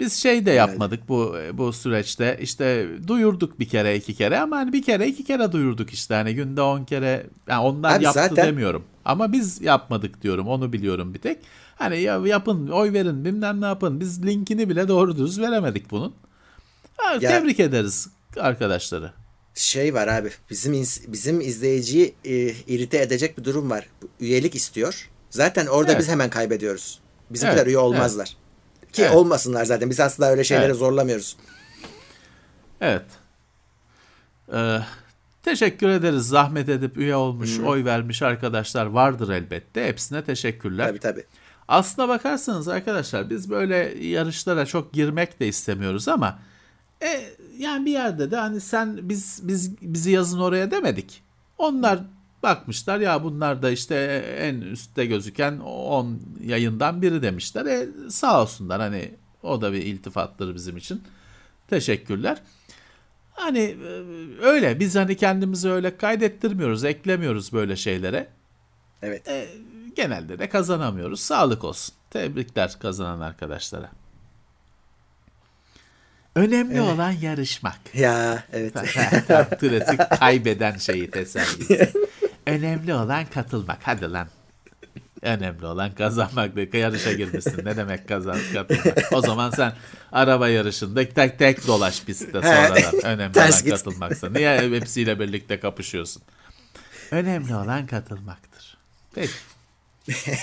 Biz 0.00 0.12
şey 0.12 0.46
de 0.46 0.50
yapmadık 0.50 1.08
bu 1.08 1.36
bu 1.52 1.72
süreçte. 1.72 2.38
İşte 2.40 2.88
duyurduk 3.06 3.60
bir 3.60 3.68
kere 3.68 3.96
iki 3.96 4.14
kere 4.14 4.38
ama 4.38 4.56
hani 4.56 4.72
bir 4.72 4.82
kere 4.82 5.06
iki 5.08 5.24
kere 5.24 5.52
duyurduk 5.52 5.90
işte. 5.90 6.14
Hani 6.14 6.34
günde 6.34 6.62
on 6.62 6.84
kere 6.84 7.26
yani 7.48 7.62
onlar 7.62 7.96
Abi 7.96 8.04
yaptı 8.04 8.20
zaten- 8.20 8.46
demiyorum. 8.46 8.84
Ama 9.04 9.32
biz 9.32 9.60
yapmadık 9.60 10.22
diyorum. 10.22 10.48
Onu 10.48 10.72
biliyorum 10.72 11.14
bir 11.14 11.18
tek. 11.18 11.38
Hani 11.76 12.00
ya 12.00 12.20
yapın, 12.26 12.68
oy 12.68 12.92
verin, 12.92 13.24
bilmem 13.24 13.60
ne 13.60 13.66
yapın. 13.66 14.00
Biz 14.00 14.26
linkini 14.26 14.68
bile 14.68 14.88
doğru 14.88 15.16
düz 15.16 15.40
veremedik 15.40 15.90
bunun. 15.90 16.14
Ha, 16.96 17.18
Ya- 17.20 17.30
Tebrik 17.40 17.60
ederiz 17.60 18.08
arkadaşları. 18.40 19.12
Şey 19.54 19.94
var 19.94 20.08
abi. 20.08 20.30
Bizim 20.50 20.72
bizim 21.08 21.40
izleyiciyi 21.40 22.14
e, 22.24 22.32
irite 22.48 22.98
edecek 22.98 23.38
bir 23.38 23.44
durum 23.44 23.70
var. 23.70 23.86
Üyelik 24.20 24.54
istiyor. 24.54 25.10
Zaten 25.30 25.66
orada 25.66 25.92
Evet. 25.92 26.00
biz 26.00 26.08
hemen 26.08 26.30
kaybediyoruz. 26.30 27.00
Bizimkiler 27.30 27.56
Evet, 27.58 27.66
üye 27.68 27.78
olmazlar. 27.78 28.36
Ki 28.92 29.02
Evet. 29.02 29.14
olmasınlar 29.14 29.64
zaten. 29.64 29.90
Biz 29.90 30.00
aslında 30.00 30.30
öyle 30.30 30.44
şeylere 30.44 30.66
Evet. 30.66 30.76
zorlamıyoruz. 30.76 31.36
Evet. 32.80 33.02
Ee, 34.54 34.78
teşekkür 35.42 35.88
ederiz. 35.88 36.28
Zahmet 36.28 36.68
edip 36.68 36.96
üye 36.96 37.16
olmuş, 37.16 37.58
oy 37.60 37.84
vermiş 37.84 38.22
arkadaşlar 38.22 38.86
vardır 38.86 39.28
elbette. 39.28 39.86
Hepsine 39.86 40.24
teşekkürler. 40.24 40.88
Tabii 40.88 40.98
tabii. 40.98 41.24
Aslına 41.68 42.08
bakarsanız 42.08 42.68
arkadaşlar 42.68 43.30
biz 43.30 43.50
böyle 43.50 43.76
yarışlara 44.06 44.66
çok 44.66 44.92
girmek 44.92 45.40
de 45.40 45.48
istemiyoruz 45.48 46.08
ama 46.08 46.38
e, 47.02 47.22
yani 47.58 47.86
bir 47.86 47.90
yerde 47.92 48.30
de 48.30 48.36
hani 48.36 48.60
sen 48.60 48.98
biz 49.08 49.40
biz 49.42 49.82
bizi 49.82 50.10
yazın 50.10 50.40
oraya 50.40 50.70
demedik. 50.70 51.22
Onlar 51.58 52.00
bakmışlar 52.42 53.00
ya 53.00 53.24
bunlar 53.24 53.62
da 53.62 53.70
işte 53.70 53.94
en 54.40 54.60
üstte 54.60 55.06
gözüken 55.06 55.58
10 55.58 56.20
yayından 56.44 57.02
biri 57.02 57.22
demişler. 57.22 57.66
E, 57.66 57.88
sağ 58.10 58.42
olsunlar 58.42 58.80
hani 58.80 59.14
o 59.42 59.60
da 59.60 59.72
bir 59.72 59.82
iltifattır 59.82 60.54
bizim 60.54 60.76
için. 60.76 61.02
Teşekkürler. 61.68 62.42
Hani 63.32 63.58
e, 63.58 64.02
öyle 64.42 64.80
biz 64.80 64.96
hani 64.96 65.16
kendimizi 65.16 65.70
öyle 65.70 65.96
kaydettirmiyoruz, 65.96 66.84
eklemiyoruz 66.84 67.52
böyle 67.52 67.76
şeylere 67.76 68.28
Evet. 69.02 69.30
genelde 69.96 70.38
de 70.38 70.48
kazanamıyoruz. 70.48 71.20
Sağlık 71.20 71.64
olsun. 71.64 71.94
Tebrikler 72.10 72.78
kazanan 72.80 73.20
arkadaşlara. 73.20 73.90
Önemli 76.36 76.80
olan 76.80 77.10
yarışmak. 77.10 77.78
Ya 77.94 78.44
evet. 78.52 78.74
Klasik 79.60 80.00
kaybeden 80.18 80.76
şeyi 80.76 81.10
tesellisi. 81.10 81.92
Önemli 82.46 82.94
olan 82.94 83.26
katılmak. 83.26 83.78
Hadi 83.82 84.12
lan. 84.12 84.28
Önemli 85.22 85.66
olan 85.66 85.94
kazanmak. 85.94 86.56
değil. 86.56 86.74
Yarışa 86.74 87.12
girmişsin. 87.12 87.64
Ne 87.64 87.76
demek 87.76 88.08
kazan 88.08 88.38
katılmak? 88.52 89.12
O 89.12 89.20
zaman 89.20 89.50
sen 89.50 89.72
araba 90.12 90.48
yarışında 90.48 91.08
tek 91.08 91.38
tek 91.38 91.66
dolaş 91.66 92.04
pistte 92.04 92.32
sonradan. 92.32 93.04
Önemli 93.04 93.32
Ters 93.32 93.54
olan 93.54 93.64
git. 93.64 93.84
katılmaksa. 93.84 94.30
Niye 94.30 94.60
hepsiyle 94.70 95.20
birlikte 95.20 95.60
kapışıyorsun? 95.60 96.22
Önemli 97.10 97.54
olan 97.54 97.86
katılmaktır. 97.86 98.78
Peki. 99.14 99.32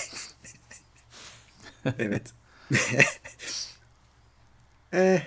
evet. 2.00 2.34
Eh, 4.96 5.22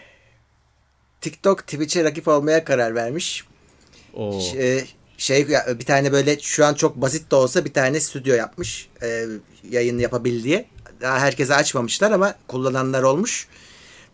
TikTok 1.26 1.58
Twitch'e 1.66 2.04
rakip 2.04 2.28
olmaya 2.28 2.64
karar 2.64 2.94
vermiş. 2.94 3.44
Oo. 4.14 4.40
Ş- 4.40 4.58
e, 4.62 4.84
şey 5.18 5.48
bir 5.48 5.84
tane 5.84 6.12
böyle 6.12 6.38
şu 6.40 6.66
an 6.66 6.74
çok 6.74 6.96
basit 6.96 7.30
de 7.30 7.36
olsa 7.36 7.64
bir 7.64 7.72
tane 7.72 8.00
stüdyo 8.00 8.34
yapmış. 8.34 8.88
e, 9.02 9.24
yayın 9.70 9.98
yapabil 9.98 10.44
diye. 10.44 10.66
Daha 11.00 11.18
herkese 11.18 11.54
açmamışlar 11.54 12.10
ama 12.10 12.34
kullananlar 12.48 13.02
olmuş. 13.02 13.48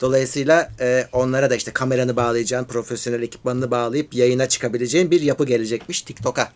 Dolayısıyla 0.01 0.71
e, 0.81 1.09
onlara 1.13 1.51
da 1.51 1.57
işte 1.57 1.73
kameranı 1.73 2.17
bağlayacağın, 2.17 2.65
profesyonel 2.65 3.23
ekipmanını 3.23 3.71
bağlayıp 3.71 4.15
yayına 4.15 4.49
çıkabileceğin 4.49 5.11
bir 5.11 5.21
yapı 5.21 5.47
gelecekmiş 5.47 6.03
TikTok'a. 6.03 6.53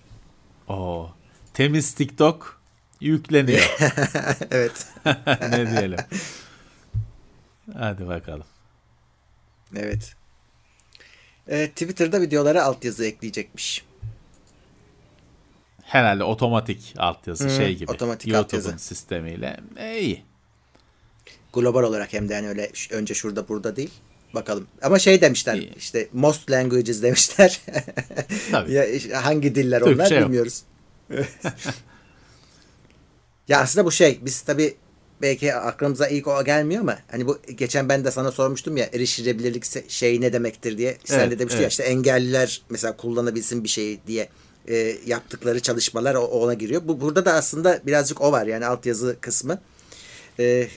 Oo. 0.68 1.10
Temiz 1.54 1.92
TikTok 1.94 2.60
yükleniyor. 3.00 3.76
evet. 4.50 4.86
ne 5.50 5.70
diyelim. 5.70 5.98
Hadi 7.78 8.06
bakalım. 8.08 8.44
Evet. 9.76 10.14
E, 11.48 11.68
Twitter'da 11.70 12.20
videolara 12.20 12.64
altyazı 12.64 13.04
ekleyecekmiş. 13.04 13.84
Herhalde 15.82 16.24
otomatik 16.24 16.94
altyazı 16.98 17.44
Hı, 17.44 17.50
şey 17.50 17.76
gibi. 17.76 17.90
otomatik 17.92 18.32
YouTube'un 18.32 18.60
altyazı. 18.62 18.84
sistemiyle. 18.84 19.56
E, 19.76 20.00
iyi. 20.00 20.22
Global 21.52 21.82
olarak 21.82 22.12
hem 22.12 22.28
de 22.28 22.34
yani 22.34 22.48
öyle 22.48 22.70
önce 22.90 23.14
şurada 23.14 23.48
burada 23.48 23.76
değil. 23.76 23.90
Bakalım. 24.34 24.66
Ama 24.82 24.98
şey 24.98 25.20
demişler 25.20 25.54
İyi. 25.54 25.74
işte 25.76 26.08
most 26.12 26.50
languages 26.50 27.02
demişler. 27.02 27.60
Tabii. 28.50 28.72
ya 29.10 29.24
hangi 29.24 29.54
diller 29.54 29.80
Türkçe 29.82 29.94
onlar 30.02 30.10
yok. 30.10 30.22
bilmiyoruz. 30.24 30.62
ya 33.48 33.60
aslında 33.60 33.86
bu 33.86 33.92
şey 33.92 34.18
biz 34.22 34.40
tabi 34.40 34.76
belki 35.22 35.54
aklımıza 35.54 36.08
ilk 36.08 36.26
o 36.28 36.44
gelmiyor 36.44 36.80
ama 36.80 36.98
hani 37.10 37.26
bu 37.26 37.38
geçen 37.56 37.88
ben 37.88 38.04
de 38.04 38.10
sana 38.10 38.32
sormuştum 38.32 38.76
ya 38.76 38.88
erişilebilirlik 38.92 39.90
şey 39.90 40.20
ne 40.20 40.32
demektir 40.32 40.78
diye. 40.78 40.96
Sen 41.04 41.18
Evet, 41.20 41.30
de 41.30 41.38
demiştin 41.38 41.56
evet. 41.58 41.62
ya 41.62 41.68
işte 41.68 41.82
engelliler 41.82 42.62
mesela 42.70 42.96
kullanabilsin 42.96 43.64
bir 43.64 43.68
şeyi 43.68 44.00
diye 44.06 44.28
e, 44.68 44.96
yaptıkları 45.06 45.60
çalışmalar 45.60 46.14
o- 46.14 46.26
ona 46.26 46.54
giriyor. 46.54 46.82
Bu 46.84 47.00
burada 47.00 47.24
da 47.24 47.32
aslında 47.32 47.80
birazcık 47.86 48.20
o 48.20 48.32
var 48.32 48.46
yani 48.46 48.66
altyazı 48.66 49.16
kısmı. 49.20 49.58
E, 50.38 50.68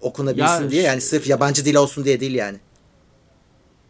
okunabilsin 0.00 0.64
Ya 0.64 0.70
diye 0.70 0.82
yani 0.82 1.00
sırf 1.00 1.26
yabancı 1.26 1.64
dil 1.64 1.74
olsun 1.74 2.04
diye 2.04 2.20
değil 2.20 2.34
yani. 2.34 2.58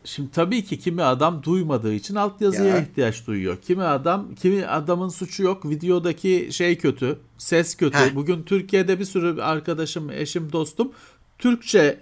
Şimdi 0.05 0.31
tabii 0.31 0.65
ki 0.65 0.79
kimi 0.79 1.03
adam 1.03 1.43
duymadığı 1.43 1.95
için 1.95 2.15
altyazıya 2.15 2.69
Ya. 2.77 2.83
ihtiyaç 2.83 3.27
duyuyor. 3.27 3.57
Kimi 3.67 3.83
adam, 3.83 4.35
kimi 4.35 4.67
adamın 4.67 5.09
suçu 5.09 5.43
yok. 5.43 5.71
Videodaki 5.71 6.49
şey 6.53 6.79
kötü, 6.79 7.19
ses 7.39 7.75
kötü. 7.77 7.99
Heh. 7.99 8.15
Bugün 8.15 8.43
Türkiye'de 8.43 8.99
bir 9.01 9.05
sürü 9.05 9.41
arkadaşım, 9.43 10.11
eşim, 10.11 10.53
dostum 10.53 10.93
Türkçe 11.39 12.01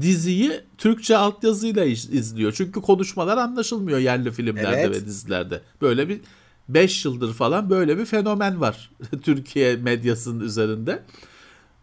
diziyi 0.00 0.52
Türkçe 0.78 1.16
altyazıyla 1.16 1.84
iz- 1.84 2.14
izliyor. 2.14 2.52
Çünkü 2.52 2.80
konuşmalar 2.80 3.36
anlaşılmıyor 3.38 3.98
yerli 3.98 4.30
filmlerde 4.32 4.76
Evet. 4.80 5.02
ve 5.02 5.06
dizilerde. 5.06 5.60
Böyle 5.82 6.08
bir 6.08 6.20
5 6.68 7.04
yıldır 7.04 7.32
falan 7.34 7.70
böyle 7.70 7.98
bir 7.98 8.04
fenomen 8.04 8.60
var 8.60 8.90
Türkiye 9.22 9.76
medyasının 9.76 10.40
üzerinde. 10.44 11.02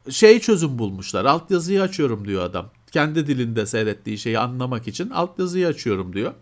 Şey 0.09 0.39
çözüm 0.39 0.79
bulmuşlar. 0.79 1.25
Altyazıyı 1.25 1.81
açıyorum 1.81 2.27
diyor 2.27 2.43
adam. 2.43 2.69
Kendi 2.91 3.27
dilinde 3.27 3.65
seyrettiği 3.65 4.17
şeyi 4.17 4.39
anlamak 4.39 4.87
için 4.87 5.09
altyazıyı 5.09 5.67
açıyorum 5.67 6.13
diyor. 6.13 6.33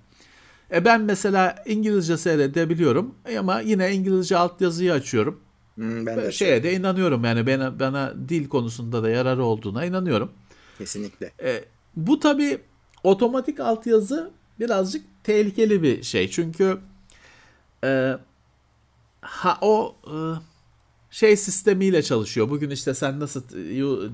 E 0.73 0.85
ben 0.85 1.01
mesela 1.01 1.55
İngilizce 1.65 2.17
seyredebiliyorum 2.17 3.15
ama 3.39 3.59
yine 3.61 3.93
İngilizce 3.93 4.37
altyazıyı 4.37 4.93
açıyorum. 4.93 5.39
Hmm, 5.75 6.05
ben 6.05 6.17
de 6.17 6.31
Şeye 6.31 6.63
de 6.63 6.73
inanıyorum 6.73 7.23
yani 7.23 7.47
bana, 7.47 7.79
bana 7.79 8.13
dil 8.29 8.49
konusunda 8.49 9.03
da 9.03 9.09
yararı 9.09 9.43
olduğuna 9.43 9.85
inanıyorum. 9.85 10.31
kesinlikle. 10.77 11.31
E, 11.43 11.63
bu 11.95 12.19
tabi 12.19 12.61
otomatik 13.03 13.59
altyazı 13.59 14.31
birazcık 14.59 15.05
tehlikeli 15.23 15.83
bir 15.83 16.03
şey. 16.03 16.29
Çünkü 16.29 16.77
e, 17.83 18.17
ha 19.21 19.57
o 19.61 19.95
e, 20.07 20.13
şey 21.11 21.37
sistemiyle 21.37 22.03
çalışıyor. 22.03 22.49
Bugün 22.49 22.69
işte 22.69 22.93
sen 22.93 23.19
nasıl 23.19 23.43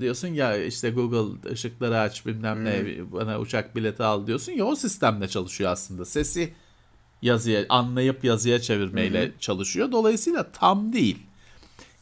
diyorsun 0.00 0.28
ya 0.28 0.64
işte 0.64 0.90
Google 0.90 1.50
ışıkları 1.52 1.98
aç 2.00 2.26
bilmem 2.26 2.64
ne 2.64 2.84
bana 3.12 3.40
uçak 3.40 3.76
bileti 3.76 4.02
al 4.02 4.26
diyorsun 4.26 4.52
ya 4.52 4.64
o 4.64 4.76
sistemle 4.76 5.28
çalışıyor 5.28 5.70
aslında. 5.70 6.04
Sesi 6.04 6.52
yazıya 7.22 7.66
anlayıp 7.68 8.24
yazıya 8.24 8.60
çevirmeyle 8.60 9.32
çalışıyor. 9.40 9.92
Dolayısıyla 9.92 10.52
tam 10.52 10.92
değil. 10.92 11.18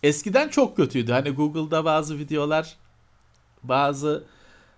Eskiden 0.03 0.49
çok 0.49 0.77
kötüydü. 0.77 1.13
Hani 1.13 1.31
Google'da 1.31 1.85
bazı 1.85 2.19
videolar 2.19 2.77
bazı 3.63 4.25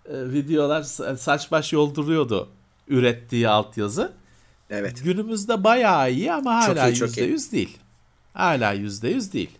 e, 0.08 0.32
videolar 0.32 0.80
sa- 0.82 1.16
saç 1.16 1.50
baş 1.50 1.72
yolduruyordu 1.72 2.48
ürettiği 2.88 3.48
altyazı. 3.48 4.12
Evet. 4.70 5.04
Günümüzde 5.04 5.64
bayağı 5.64 6.12
iyi 6.12 6.32
ama 6.32 6.62
Çok 6.66 6.76
hala 6.76 6.88
iyi, 6.88 6.94
çok 6.94 7.18
iyi. 7.18 7.28
yüz 7.28 7.52
değil. 7.52 7.78
Hala 8.34 8.72
yüzde 8.72 9.08
yüz 9.08 9.32
değil. 9.32 9.50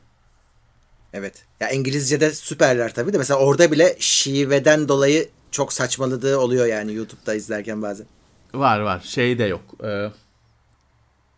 Evet. 1.12 1.44
Ya 1.60 1.70
İngilizce'de 1.70 2.32
süperler 2.32 2.94
tabii 2.94 3.12
de 3.12 3.18
mesela 3.18 3.40
orada 3.40 3.72
bile 3.72 3.96
şiveden 3.98 4.88
dolayı 4.88 5.28
çok 5.50 5.72
saçmaladığı 5.72 6.38
oluyor 6.38 6.66
yani 6.66 6.94
YouTube'da 6.94 7.34
izlerken 7.34 7.82
bazen. 7.82 8.06
Var 8.54 8.80
var. 8.80 9.00
Şey 9.00 9.38
de 9.38 9.44
yok. 9.44 9.62
Ee, 9.84 10.10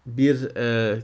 bir 0.07 0.57
e, 0.57 0.99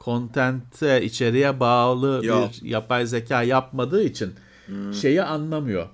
content'e, 0.00 1.02
içeriğe 1.02 1.60
bağlı 1.60 2.20
Yok. 2.26 2.50
bir 2.62 2.68
yapay 2.68 3.06
zeka 3.06 3.42
yapmadığı 3.42 4.02
için 4.02 4.34
şeyi 5.00 5.22
anlamıyor. 5.22 5.82
Ya 5.82 5.88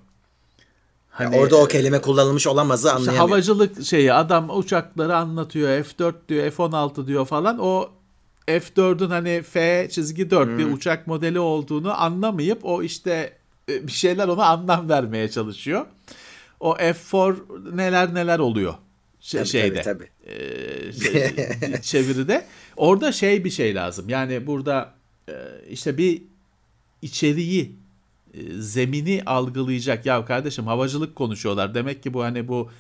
Hani 1.27 1.37
orada 1.37 1.57
o 1.57 1.67
kelime 1.67 2.01
kullanılmış 2.01 2.47
olamazı 2.47 2.89
İşte 2.89 2.97
anlayamıyor. 2.97 3.29
havacılık 3.29 3.85
şeyi 3.85 4.13
adam 4.13 4.51
uçakları 4.59 5.17
anlatıyor 5.17 5.69
F4 5.69 6.15
diyor 6.29 6.47
F16 6.47 7.07
diyor 7.07 7.27
falan 7.27 7.59
o 7.61 7.91
F4'ün 8.49 9.11
hani 9.11 9.43
F 9.43 9.89
çizgi 9.91 10.31
4 10.31 10.59
bir 10.59 10.65
uçak 10.73 11.07
modeli 11.07 11.41
olduğunu 11.41 12.01
anlamayıp 12.03 12.59
o 12.65 12.83
işte 12.83 13.33
e, 13.71 13.87
bir 13.87 13.93
şeyler 13.93 14.29
ona 14.29 14.45
anlam 14.47 14.89
vermeye 14.89 15.31
çalışıyor. 15.31 15.87
O 16.61 16.73
F4 16.77 17.77
neler 17.77 18.15
neler 18.15 18.39
oluyor 18.39 18.75
şey, 19.21 19.41
Tabii, 19.41 19.49
şeyde 19.49 19.83
tabii, 19.83 20.09
e, 20.27 20.93
şey- 20.93 21.35
çeviride. 21.83 22.47
Orada 22.77 23.13
şey 23.13 23.45
bir 23.45 23.51
şey 23.51 23.75
lazım. 23.75 24.09
Yani 24.09 24.47
burada 24.47 24.95
e, 25.29 25.33
işte 25.71 25.99
bir 25.99 26.23
içeriği 27.03 27.77
e, 28.35 28.53
zemini 28.59 29.23
algılayacak. 29.27 30.07
Ya 30.07 30.25
kardeşim 30.25 30.67
havacılık 30.67 31.17
konuşuyorlar. 31.17 31.75
Demek 31.75 32.03
ki 32.03 32.15
bu 32.15 32.23
hani 32.23 32.49
bu 32.49 32.71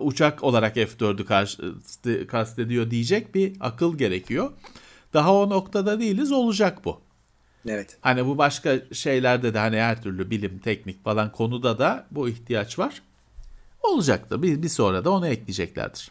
uçak 0.00 0.44
olarak 0.44 0.76
F4'ü 0.76 1.24
karşı- 1.24 1.74
e, 2.06 2.26
kastediyor 2.26 2.90
diyecek 2.90 3.34
bir 3.34 3.52
akıl 3.60 3.98
gerekiyor. 3.98 4.50
Daha 5.14 5.34
o 5.34 5.50
noktada 5.50 6.00
değiliz 6.00 6.32
olacak 6.32 6.84
bu. 6.84 7.00
Evet. 7.68 7.96
Hani 8.00 8.26
bu 8.26 8.38
başka 8.38 8.78
şeylerde 8.92 9.54
de 9.54 9.58
hani 9.58 9.76
her 9.76 10.02
türlü 10.02 10.30
bilim, 10.30 10.58
teknik 10.58 11.04
falan 11.04 11.32
konuda 11.32 11.78
da 11.78 12.06
bu 12.10 12.28
ihtiyaç 12.28 12.78
var. 12.78 13.02
Olacaktır. 13.82 14.42
Bir, 14.42 14.62
bir 14.62 14.68
sonra 14.68 15.04
da 15.04 15.10
onu 15.10 15.28
ekleyeceklerdir. 15.28 16.10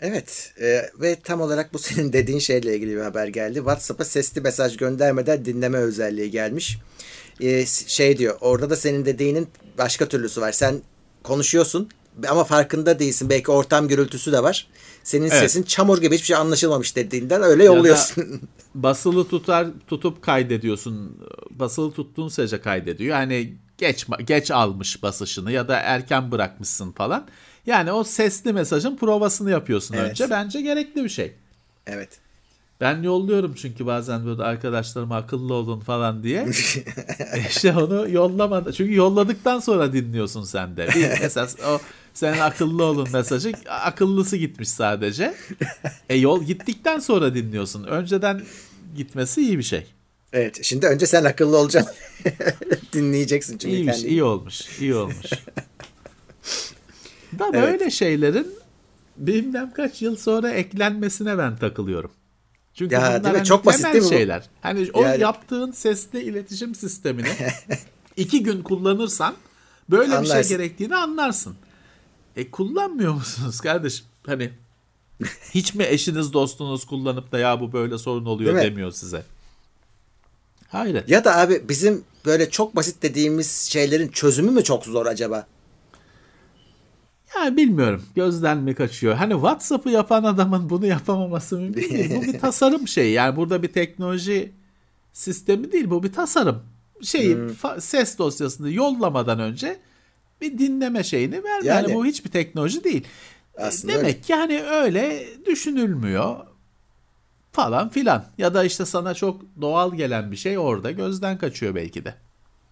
Evet 0.00 0.54
e, 0.60 0.82
ve 1.00 1.16
tam 1.16 1.40
olarak 1.40 1.74
bu 1.74 1.78
senin 1.78 2.12
dediğin 2.12 2.38
şeyle 2.38 2.76
ilgili 2.76 2.96
bir 2.96 3.00
haber 3.00 3.26
geldi. 3.26 3.54
WhatsApp'a 3.54 4.04
sesli 4.04 4.40
mesaj 4.40 4.76
göndermeden 4.76 5.44
dinleme 5.44 5.78
özelliği 5.78 6.30
gelmiş. 6.30 6.78
E, 7.40 7.66
şey 7.66 8.18
diyor 8.18 8.38
orada 8.40 8.70
da 8.70 8.76
senin 8.76 9.04
dediğinin 9.04 9.48
başka 9.78 10.08
türlüsü 10.08 10.40
var. 10.40 10.52
Sen 10.52 10.80
konuşuyorsun 11.22 11.88
ama 12.28 12.44
farkında 12.44 12.98
değilsin. 12.98 13.30
Belki 13.30 13.50
ortam 13.50 13.88
gürültüsü 13.88 14.32
de 14.32 14.42
var. 14.42 14.66
Senin 15.02 15.30
Evet. 15.30 15.38
sesin 15.38 15.62
çamur 15.62 16.00
gibi 16.00 16.14
hiçbir 16.14 16.26
şey 16.26 16.36
anlaşılmamış 16.36 16.96
dediğinden 16.96 17.42
öyle 17.42 17.64
Ya 17.64 17.72
yolluyorsun. 17.72 18.40
basılı 18.74 19.28
tutar 19.28 19.66
tutup 19.86 20.22
kaydediyorsun. 20.22 21.18
Basılı 21.50 21.92
tuttuğun 21.92 22.28
sürece 22.28 22.60
kaydediyor. 22.60 23.10
Yani 23.18 23.54
geç 23.78 24.06
geç 24.24 24.50
almış 24.50 25.02
basışını 25.02 25.52
ya 25.52 25.68
da 25.68 25.76
erken 25.76 26.32
bırakmışsın 26.32 26.92
falan. 26.92 27.26
Yani 27.66 27.92
o 27.92 28.04
sesli 28.04 28.52
mesajın 28.52 28.96
provasını 28.96 29.50
yapıyorsun 29.50 29.94
Evet. 29.94 30.10
önce. 30.10 30.30
Bence 30.30 30.60
gerekli 30.60 31.04
bir 31.04 31.08
şey. 31.08 31.32
evet. 31.86 32.08
Ben 32.80 33.02
yolluyorum 33.02 33.54
çünkü 33.54 33.86
bazen 33.86 34.26
böyle 34.26 34.42
arkadaşlarıma 34.42 35.16
akıllı 35.16 35.54
olun 35.54 35.80
falan 35.80 36.22
diye. 36.22 36.46
işte 37.48 37.72
onu 37.76 38.10
yollamadı. 38.10 38.72
Çünkü 38.72 38.94
yolladıktan 38.94 39.60
sonra 39.60 39.92
dinliyorsun 39.92 40.44
sen 40.44 40.76
de. 40.76 40.88
Bir, 40.94 41.02
esas 41.24 41.56
o 41.68 41.80
senin 42.14 42.38
akıllı 42.38 42.84
olun 42.84 43.08
mesajı 43.12 43.52
akıllısı 43.68 44.36
gitmiş 44.36 44.68
sadece. 44.68 45.34
E 46.08 46.16
yol 46.16 46.42
gittikten 46.44 46.98
sonra 46.98 47.34
dinliyorsun. 47.34 47.84
Önceden 47.84 48.42
gitmesi 48.96 49.40
iyi 49.40 49.58
bir 49.58 49.62
şey. 49.62 49.86
Evet. 50.32 50.58
Şimdi 50.62 50.86
önce 50.86 51.06
sen 51.06 51.24
akıllı 51.24 51.56
olacaksın. 51.56 51.94
Dinleyeceksin 52.92 53.58
çünkü 53.58 53.74
İyiymiş, 53.74 53.94
kendini. 53.96 54.10
iyi 54.10 54.24
olmuş, 54.24 54.80
iyi 54.80 54.94
olmuş. 54.94 55.30
da 57.38 57.50
Evet. 57.52 57.54
böyle 57.54 57.90
şeylerin 57.90 58.46
bilmem 59.16 59.72
kaç 59.76 60.02
yıl 60.02 60.16
sonra 60.16 60.50
eklenmesine 60.50 61.38
ben 61.38 61.56
takılıyorum. 61.56 62.10
Çünkü 62.74 62.94
Ya, 62.94 63.00
bunlar 63.00 63.12
değil 63.24 63.32
mi? 63.32 63.38
hani 63.38 63.46
Çok 63.48 63.66
basit 63.66 63.84
değil 63.84 63.94
mi 63.94 64.02
bu? 64.04 64.08
şeyler. 64.08 64.44
Hani 64.60 64.90
o 64.92 65.02
Yani- 65.02 65.22
yaptığın 65.22 65.70
sesli 65.72 66.22
iletişim 66.22 66.74
sistemini 66.74 67.28
iki 68.16 68.42
gün 68.42 68.62
kullanırsan 68.62 69.34
böyle 69.90 70.10
bir 70.10 70.16
Anlarsın. 70.16 70.42
şey 70.48 70.56
gerektiğini 70.58 70.96
anlarsın. 70.96 71.54
E 72.36 72.50
kullanmıyor 72.50 73.14
musunuz 73.14 73.60
kardeşim? 73.60 74.06
Hani 74.26 74.50
hiç 75.54 75.74
mi 75.74 75.84
eşiniz 75.84 76.32
dostunuz 76.32 76.84
kullanıp 76.84 77.32
da 77.32 77.38
ya 77.38 77.60
bu 77.60 77.72
böyle 77.72 77.98
sorun 77.98 78.24
oluyor 78.24 78.54
Değil 78.54 78.66
mi? 78.66 78.70
demiyor 78.72 78.90
size? 78.92 79.22
Hayret. 80.68 81.08
Ya 81.08 81.24
da 81.24 81.36
abi 81.38 81.68
bizim 81.68 82.04
böyle 82.24 82.50
çok 82.50 82.76
basit 82.76 83.02
dediğimiz 83.02 83.56
şeylerin 83.72 84.08
çözümü 84.08 84.50
mü 84.50 84.64
çok 84.64 84.84
zor 84.84 85.06
acaba? 85.06 85.46
Yani 87.36 87.56
bilmiyorum. 87.56 88.04
Gözden 88.14 88.58
mi 88.58 88.74
kaçıyor? 88.74 89.14
Hani 89.14 89.32
WhatsApp'ı 89.32 89.90
yapan 89.90 90.24
adamın 90.24 90.70
bunu 90.70 90.86
yapamaması 90.86 91.58
mümkün 91.58 91.82
değil. 91.90 92.10
Bu 92.16 92.22
bir 92.22 92.38
tasarım 92.40 92.88
şeyi. 92.88 93.12
Yani 93.12 93.36
burada 93.36 93.62
bir 93.62 93.72
teknoloji 93.72 94.52
sistemi 95.12 95.72
değil. 95.72 95.90
Bu 95.90 96.02
bir 96.02 96.12
tasarım. 96.12 96.62
Şeyi 97.02 97.36
fa- 97.36 97.80
ses 97.80 98.18
dosyasını 98.18 98.72
yollamadan 98.72 99.38
önce 99.40 99.80
bir 100.40 100.58
dinleme 100.58 101.04
şeyini 101.04 101.44
ver. 101.44 101.62
Yani, 101.62 101.66
Yani- 101.66 101.94
bu 101.94 102.06
hiçbir 102.06 102.30
teknoloji 102.30 102.84
değil. 102.84 103.04
Aslında 103.58 103.92
Demek 103.92 104.04
öyle. 104.06 104.20
ki 104.20 104.34
hani 104.34 104.62
öyle 104.62 105.26
düşünülmüyor 105.46 106.36
falan 107.52 107.88
filan. 107.88 108.24
Ya 108.38 108.54
da 108.54 108.64
işte 108.64 108.84
sana 108.86 109.14
çok 109.14 109.40
doğal 109.60 109.94
gelen 109.94 110.32
bir 110.32 110.36
şey 110.36 110.58
orada 110.58 110.90
gözden 110.90 111.38
kaçıyor 111.38 111.74
belki 111.74 112.04
de. 112.04 112.14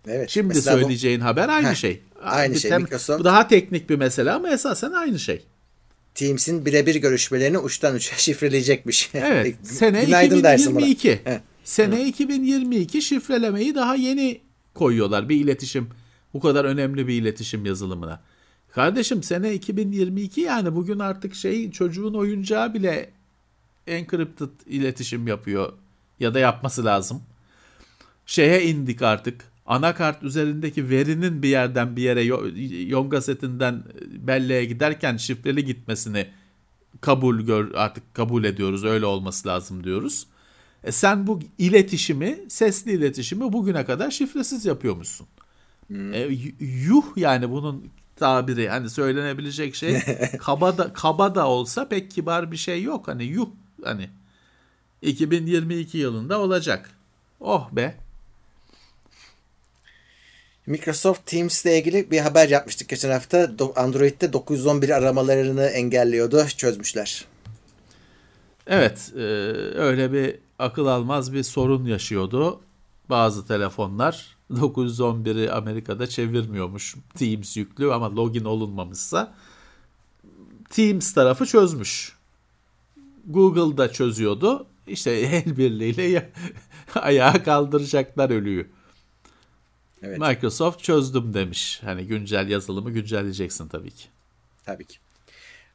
Evet. 0.06 0.30
Şimdi 0.30 0.46
Mesela 0.48 0.76
bu- 0.76 0.80
söyleyeceğin 0.80 1.20
haber 1.20 1.48
aynı 1.48 1.68
Heh, 1.70 1.74
şey. 1.74 2.02
aynı 2.22 2.54
Bir 2.54 2.58
şey. 2.58 2.70
tem- 2.70 2.82
Microsoft- 2.84 3.18
Bu 3.18 3.24
daha 3.24 3.48
teknik 3.48 3.90
bir 3.90 3.96
mesele 3.96 4.30
ama 4.32 4.50
esasen 4.50 4.92
aynı 4.92 5.18
şey. 5.18 5.44
Teams'in 6.14 6.66
birebir 6.66 6.94
görüşmelerini 6.94 7.58
uçtan 7.58 7.94
uça 7.94 8.16
şifreleyecekmiş. 8.18 9.10
Evet. 9.14 9.56
sene 9.66 10.04
Günaydın 10.04 10.42
dersin 10.42 10.74
buna. 10.76 10.86
2022. 10.86 11.22
Evet. 11.30 11.42
Sene 11.64 12.06
2022 12.08 13.02
şifrelemeyi 13.02 13.74
daha 13.74 13.94
yeni 13.94 14.40
koyuyorlar 14.74 15.28
bir 15.28 15.36
iletişim. 15.36 15.88
Bu 16.34 16.40
kadar 16.40 16.64
önemli 16.64 17.08
bir 17.08 17.14
iletişim 17.22 17.66
yazılımına. 17.66 18.20
Kardeşim 18.72 19.22
sene 19.22 19.54
2022 19.54 20.40
yani 20.40 20.74
bugün 20.76 20.98
artık 20.98 21.34
şey 21.34 21.70
çocuğun 21.70 22.14
oyuncağı 22.14 22.74
bile 22.74 23.10
encrypted 23.86 24.48
iletişim 24.66 25.26
yapıyor 25.28 25.72
ya 26.20 26.34
da 26.34 26.38
yapması 26.38 26.84
lazım. 26.84 27.22
Şeye 28.26 28.62
indik 28.64 29.02
artık. 29.02 29.47
Anakart 29.68 30.22
üzerindeki 30.22 30.90
verinin 30.90 31.42
bir 31.42 31.48
yerden 31.48 31.96
bir 31.96 32.02
yere 32.02 32.22
yo- 32.22 32.46
yonga 32.86 33.20
setinden 33.20 33.82
belleğe 34.10 34.64
giderken 34.64 35.16
şifreli 35.16 35.64
gitmesini 35.64 36.26
kabul 37.00 37.40
gör 37.40 37.74
artık 37.74 38.14
kabul 38.14 38.44
ediyoruz 38.44 38.84
öyle 38.84 39.06
olması 39.06 39.48
lazım 39.48 39.84
diyoruz. 39.84 40.26
E 40.84 40.92
sen 40.92 41.26
bu 41.26 41.40
iletişimi 41.58 42.38
sesli 42.48 42.92
iletişimi 42.92 43.52
bugüne 43.52 43.84
kadar 43.84 44.10
şifresiz 44.10 44.66
yapıyormuşsun. 44.66 45.26
E, 45.90 46.18
y- 46.18 46.54
yuh 46.60 47.04
yani 47.16 47.50
bunun 47.50 47.88
tabiri 48.16 48.68
hani 48.68 48.90
söylenebilecek 48.90 49.74
şey 49.74 49.98
kaba 50.38 50.78
da 50.78 50.92
kaba 50.92 51.34
da 51.34 51.48
olsa 51.48 51.88
pek 51.88 52.10
kibar 52.10 52.52
bir 52.52 52.56
şey 52.56 52.82
yok 52.82 53.08
hani 53.08 53.24
yuh 53.24 53.48
hani 53.84 54.10
2022 55.02 55.98
yılında 55.98 56.40
olacak. 56.40 56.90
Oh 57.40 57.70
be. 57.72 57.96
Microsoft 60.68 61.26
Teams 61.26 61.64
ile 61.64 61.78
ilgili 61.78 62.10
bir 62.10 62.18
haber 62.18 62.48
yapmıştık 62.48 62.88
geçen 62.88 63.10
hafta. 63.10 63.50
Android'de 63.76 64.32
911 64.32 64.90
aramalarını 64.90 65.64
engelliyordu. 65.64 66.46
Çözmüşler. 66.56 67.24
Evet, 68.66 69.12
e, 69.16 69.18
öyle 69.78 70.12
bir 70.12 70.34
akıl 70.58 70.86
almaz 70.86 71.32
bir 71.32 71.42
sorun 71.42 71.84
yaşıyordu. 71.84 72.60
Bazı 73.10 73.46
telefonlar 73.46 74.36
911'i 74.52 75.50
Amerika'da 75.50 76.06
çevirmiyormuş 76.06 76.94
Teams 77.14 77.56
yüklü 77.56 77.92
ama 77.92 78.16
login 78.16 78.44
olunmamışsa 78.44 79.34
Teams 80.70 81.14
tarafı 81.14 81.46
çözmüş. 81.46 82.12
Google'da 83.26 83.92
çözüyordu. 83.92 84.66
İşte 84.86 85.10
el 85.46 85.56
birliğiyle 85.56 86.02
ya- 86.02 86.28
ayağa 86.94 87.42
kaldıracaklar 87.42 88.30
ölüyü. 88.30 88.70
Evet. 90.02 90.18
Microsoft 90.18 90.82
çözdüm 90.82 91.34
demiş. 91.34 91.80
Hani 91.84 92.06
güncel 92.06 92.48
yazılımı 92.48 92.90
güncelleyeceksin 92.90 93.68
tabii 93.68 93.90
ki. 93.90 94.04
Tabii 94.64 94.84
ki. 94.84 94.98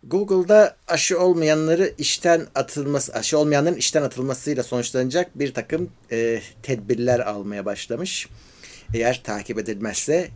Google'da 0.04 0.76
aşı 0.88 1.20
olmayanları 1.20 1.94
işten 1.98 2.48
atılması, 2.56 3.14
aşı 3.14 3.38
olmayanların 3.38 3.76
işten 3.76 4.04
atılmasıyla 4.04 4.64
sonuçlanacak 4.64 5.40
bir 5.40 5.54
takım 5.54 5.90
e, 6.12 6.42
tedbirler 6.64 7.20
almaya 7.20 7.66
başlamış. 7.66 8.28
Eğer 8.94 9.22
takip 9.24 9.60
edilmezse 9.60 10.30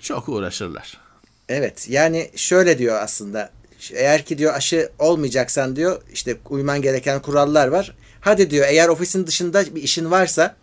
Çok 0.00 0.28
uğraşırlar. 0.28 1.00
Evet 1.48 1.86
yani 1.90 2.30
şöyle 2.36 2.78
diyor 2.78 2.96
aslında. 3.02 3.50
Eğer 3.92 4.24
ki 4.24 4.38
diyor 4.38 4.54
aşı 4.54 4.90
olmayacaksan 4.98 5.76
diyor 5.76 6.02
işte 6.12 6.36
uyman 6.50 6.82
gereken 6.82 7.22
kurallar 7.22 7.68
var. 7.68 7.94
Hadi 8.20 8.50
diyor 8.50 8.66
eğer 8.68 8.88
ofisin 8.88 9.26
dışında 9.26 9.74
bir 9.74 9.82
işin 9.82 10.10
varsa 10.10 10.56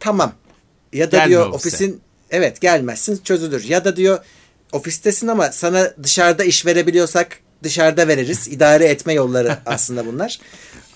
tamam. 0.00 0.32
Ya 0.96 1.12
da 1.12 1.16
Gelme 1.16 1.28
diyor 1.28 1.46
ofise. 1.46 1.68
ofisin 1.68 2.00
evet 2.30 2.60
gelmezsin 2.60 3.20
çözülür. 3.24 3.64
Ya 3.64 3.84
da 3.84 3.96
diyor 3.96 4.18
ofistesin 4.72 5.26
ama 5.26 5.52
sana 5.52 5.92
dışarıda 6.02 6.44
iş 6.44 6.66
verebiliyorsak 6.66 7.38
dışarıda 7.62 8.08
veririz. 8.08 8.48
İdare 8.52 8.84
etme 8.84 9.12
yolları 9.12 9.58
aslında 9.66 10.06
bunlar. 10.06 10.38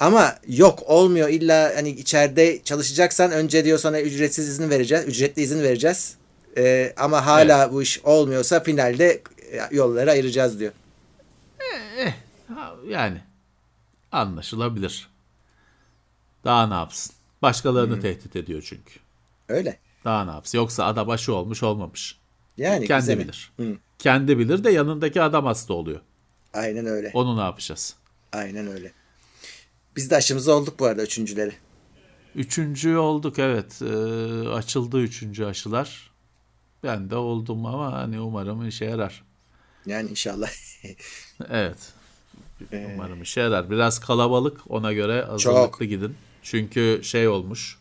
Ama 0.01 0.34
yok 0.48 0.82
olmuyor 0.86 1.28
illa 1.28 1.72
hani 1.76 1.90
içeride 1.90 2.62
çalışacaksan 2.64 3.30
önce 3.30 3.64
diyor 3.64 3.78
sana 3.78 4.01
ücretsiz 4.01 4.48
izin 4.48 4.70
vereceğiz. 4.70 5.05
Ücretli 5.09 5.42
izin 5.42 5.62
vereceğiz. 5.62 6.14
Ee, 6.57 6.92
ama 6.96 7.26
hala 7.26 7.72
bu 7.72 7.82
iş 7.82 8.01
olmuyorsa 8.05 8.61
finalde 8.61 9.22
e, 9.53 9.61
yolları 9.70 10.11
ayıracağız 10.11 10.61
diyor. 10.61 10.72
Ha, 12.55 12.74
Yani 12.88 13.20
anlaşılabilir. 14.12 15.09
Daha 16.44 16.66
ne 16.66 16.74
yapsın? 16.74 17.14
Başkalarını 17.42 18.01
tehdit 18.01 18.36
ediyor 18.36 18.62
çünkü. 18.68 19.01
Öyle. 19.48 19.78
Daha 20.05 20.24
ne 20.24 20.30
yapsın? 20.30 20.59
Yoksa 20.59 20.84
ada 20.84 21.07
başı 21.07 21.34
olmuş 21.34 21.62
olmamış. 21.62 22.18
Yani 22.57 22.86
Kendi 22.86 23.01
güzel. 23.01 23.18
bilir. 23.18 23.53
Hı. 23.57 23.76
Kendi 23.98 24.38
bilir 24.38 24.64
de 24.64 24.70
yanındaki 24.70 25.22
adam 25.22 25.46
hasta 25.46 25.74
oluyor. 25.74 26.01
Aynen 26.55 26.86
öyle. 26.86 27.11
Onu 27.14 27.36
ne 27.36 27.40
yapacağız? 27.40 27.96
Aynen 28.32 28.66
öyle. 28.66 28.92
Biz 29.96 30.11
de 30.11 30.16
aşımız 30.16 30.48
olduk 30.48 30.80
bu 30.80 30.86
arada 30.86 31.03
üçüncüleri. 31.03 31.53
Üçüncü 32.34 32.96
olduk 32.96 33.38
evet. 33.38 33.82
Ee, 33.82 34.48
açıldı 34.48 35.01
üçüncü 35.01 35.44
aşılar. 35.44 36.11
Ben 36.84 37.11
de 37.11 37.16
oldum 37.16 37.66
ama 37.66 37.92
hani 37.92 38.20
umarım 38.20 38.68
işe 38.68 38.84
yarar. 38.84 39.24
Yani 39.86 40.11
inşallah. 40.11 40.51
Evet. 41.51 41.76
Ee, 42.72 42.90
Umarım 42.94 43.22
işe 43.22 43.40
yarar. 43.40 43.70
Biraz 43.70 44.01
kalabalık 44.01 44.61
ona 44.68 44.92
göre 44.92 45.22
hazırlıklı 45.22 45.78
Çok. 45.78 45.88
gidin. 45.88 46.14
Çünkü 46.42 47.01
şey 47.03 47.28
olmuş. 47.28 47.78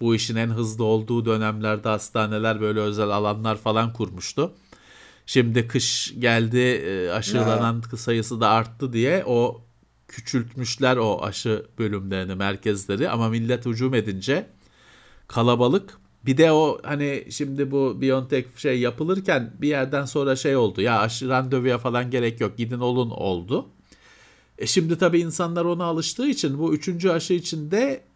Bu 0.00 0.14
işin 0.14 0.36
en 0.36 0.48
hızlı 0.48 0.84
olduğu 0.84 1.24
dönemlerde 1.24 1.88
hastaneler 1.88 2.60
böyle 2.60 2.80
özel 2.80 3.08
alanlar 3.08 3.56
falan 3.56 3.92
kurmuştu. 3.92 4.52
Şimdi 5.26 5.68
kış 5.68 6.14
geldi 6.18 6.58
e, 6.58 7.10
aşılanan 7.10 7.82
sayısı 7.96 8.40
da 8.40 8.48
arttı 8.48 8.92
diye 8.92 9.24
o 9.26 9.62
küçültmüşler 10.08 10.96
o 10.96 11.22
aşı 11.22 11.66
bölümlerini, 11.78 12.34
merkezleri 12.34 13.10
ama 13.10 13.28
millet 13.28 13.66
hücum 13.66 13.94
edince 13.94 14.46
kalabalık. 15.28 15.98
Bir 16.26 16.36
de 16.36 16.52
o 16.52 16.80
hani 16.82 17.26
şimdi 17.30 17.70
bu 17.70 18.00
BioNTech 18.00 18.46
şey 18.56 18.80
yapılırken 18.80 19.52
bir 19.60 19.68
yerden 19.68 20.04
sonra 20.04 20.36
şey 20.36 20.56
oldu. 20.56 20.80
Ya 20.80 21.00
aşı 21.00 21.28
randevuya 21.28 21.78
falan 21.78 22.10
gerek 22.10 22.40
yok 22.40 22.58
gidin 22.58 22.80
olun 22.80 23.10
oldu. 23.10 23.68
E 24.58 24.66
şimdi 24.66 24.98
tabii 24.98 25.20
insanlar 25.20 25.64
ona 25.64 25.84
alıştığı 25.84 26.28
için 26.28 26.58
bu 26.58 26.74
üçüncü 26.74 27.10
aşı 27.10 27.34
için 27.34 27.70
de 27.70 28.07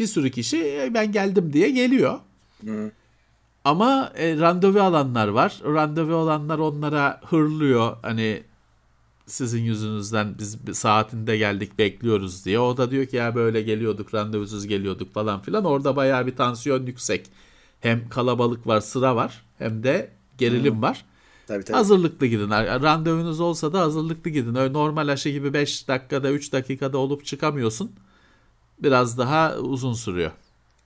bir 0.00 0.06
sürü 0.06 0.30
kişi 0.30 0.56
"E, 0.58 0.90
ben 0.94 1.12
geldim 1.12 1.52
diye 1.52 1.70
geliyor. 1.70 2.18
Ama 3.64 4.12
e, 4.16 4.38
randevu 4.38 4.80
alanlar 4.80 5.28
var. 5.28 5.60
Randevu 5.64 6.14
olanlar 6.14 6.58
onlara 6.58 7.20
hırlıyor. 7.24 7.96
Hani 8.02 8.42
sizin 9.26 9.62
yüzünüzden 9.62 10.34
biz 10.38 10.66
bir 10.66 10.72
saatinde 10.72 11.36
geldik 11.36 11.78
bekliyoruz 11.78 12.44
diye. 12.44 12.58
O 12.60 12.76
da 12.76 12.90
diyor 12.90 13.06
ki 13.06 13.16
ya 13.16 13.34
böyle 13.34 13.62
geliyorduk 13.62 14.14
randevusuz 14.14 14.66
geliyorduk 14.66 15.14
falan 15.14 15.40
filan. 15.40 15.64
Orada 15.64 15.96
bayağı 15.96 16.26
bir 16.26 16.36
tansiyon 16.36 16.86
yüksek. 16.86 17.26
Hem 17.80 18.08
kalabalık 18.08 18.66
var 18.66 18.80
sıra 18.80 19.16
var 19.16 19.42
hem 19.58 19.82
de 19.82 20.10
gerilim 20.38 20.82
var. 20.82 21.04
tabii 21.46 21.64
tabii. 21.64 21.76
Hazırlıklı 21.76 22.26
gidin. 22.26 22.50
Randevunuz 22.50 23.40
olsa 23.40 23.72
da 23.72 23.80
hazırlıklı 23.80 24.30
gidin. 24.30 24.54
Öyle 24.54 24.72
normal 24.72 25.08
aşı 25.08 25.28
gibi 25.28 25.52
5 25.52 25.88
dakikada 25.88 26.30
3 26.30 26.52
dakikada 26.52 26.98
olup 26.98 27.24
çıkamıyorsun. 27.24 27.90
Biraz 28.82 29.18
daha 29.18 29.56
uzun 29.56 29.92
sürüyor. 29.92 30.30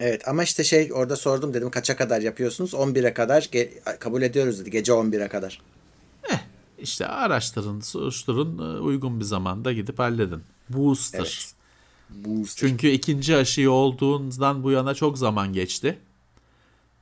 Evet 0.01 0.29
ama 0.29 0.43
işte 0.43 0.65
şey 0.65 0.91
orada 0.93 1.17
sordum 1.17 1.55
dedim 1.55 1.71
kaça 1.71 1.97
kadar 1.97 2.21
yapıyorsunuz? 2.21 2.75
11'e 2.75 3.15
kadar 3.15 3.43
ge- 3.43 3.99
kabul 3.99 4.23
ediyoruz 4.23 4.61
dedi. 4.61 4.71
Gece 4.71 4.93
11'e 4.93 5.29
kadar. 5.29 5.61
İşte 6.79 7.07
araştırın, 7.07 7.81
soruşturun, 7.81 8.59
e, 8.59 8.81
uygun 8.81 9.21
bir 9.21 9.25
zamanda 9.25 9.73
gidip 9.73 9.99
halledin. 9.99 10.43
Booster. 10.69 11.19
Evet. 11.21 11.55
Booster. 12.11 12.69
Çünkü 12.69 12.89
ikinci 12.89 13.37
aşıyı 13.37 13.71
olduğundan 13.71 14.65
bu 14.65 14.71
yana 14.71 14.95
çok 14.95 15.19
zaman 15.19 15.53
geçti. 15.53 15.99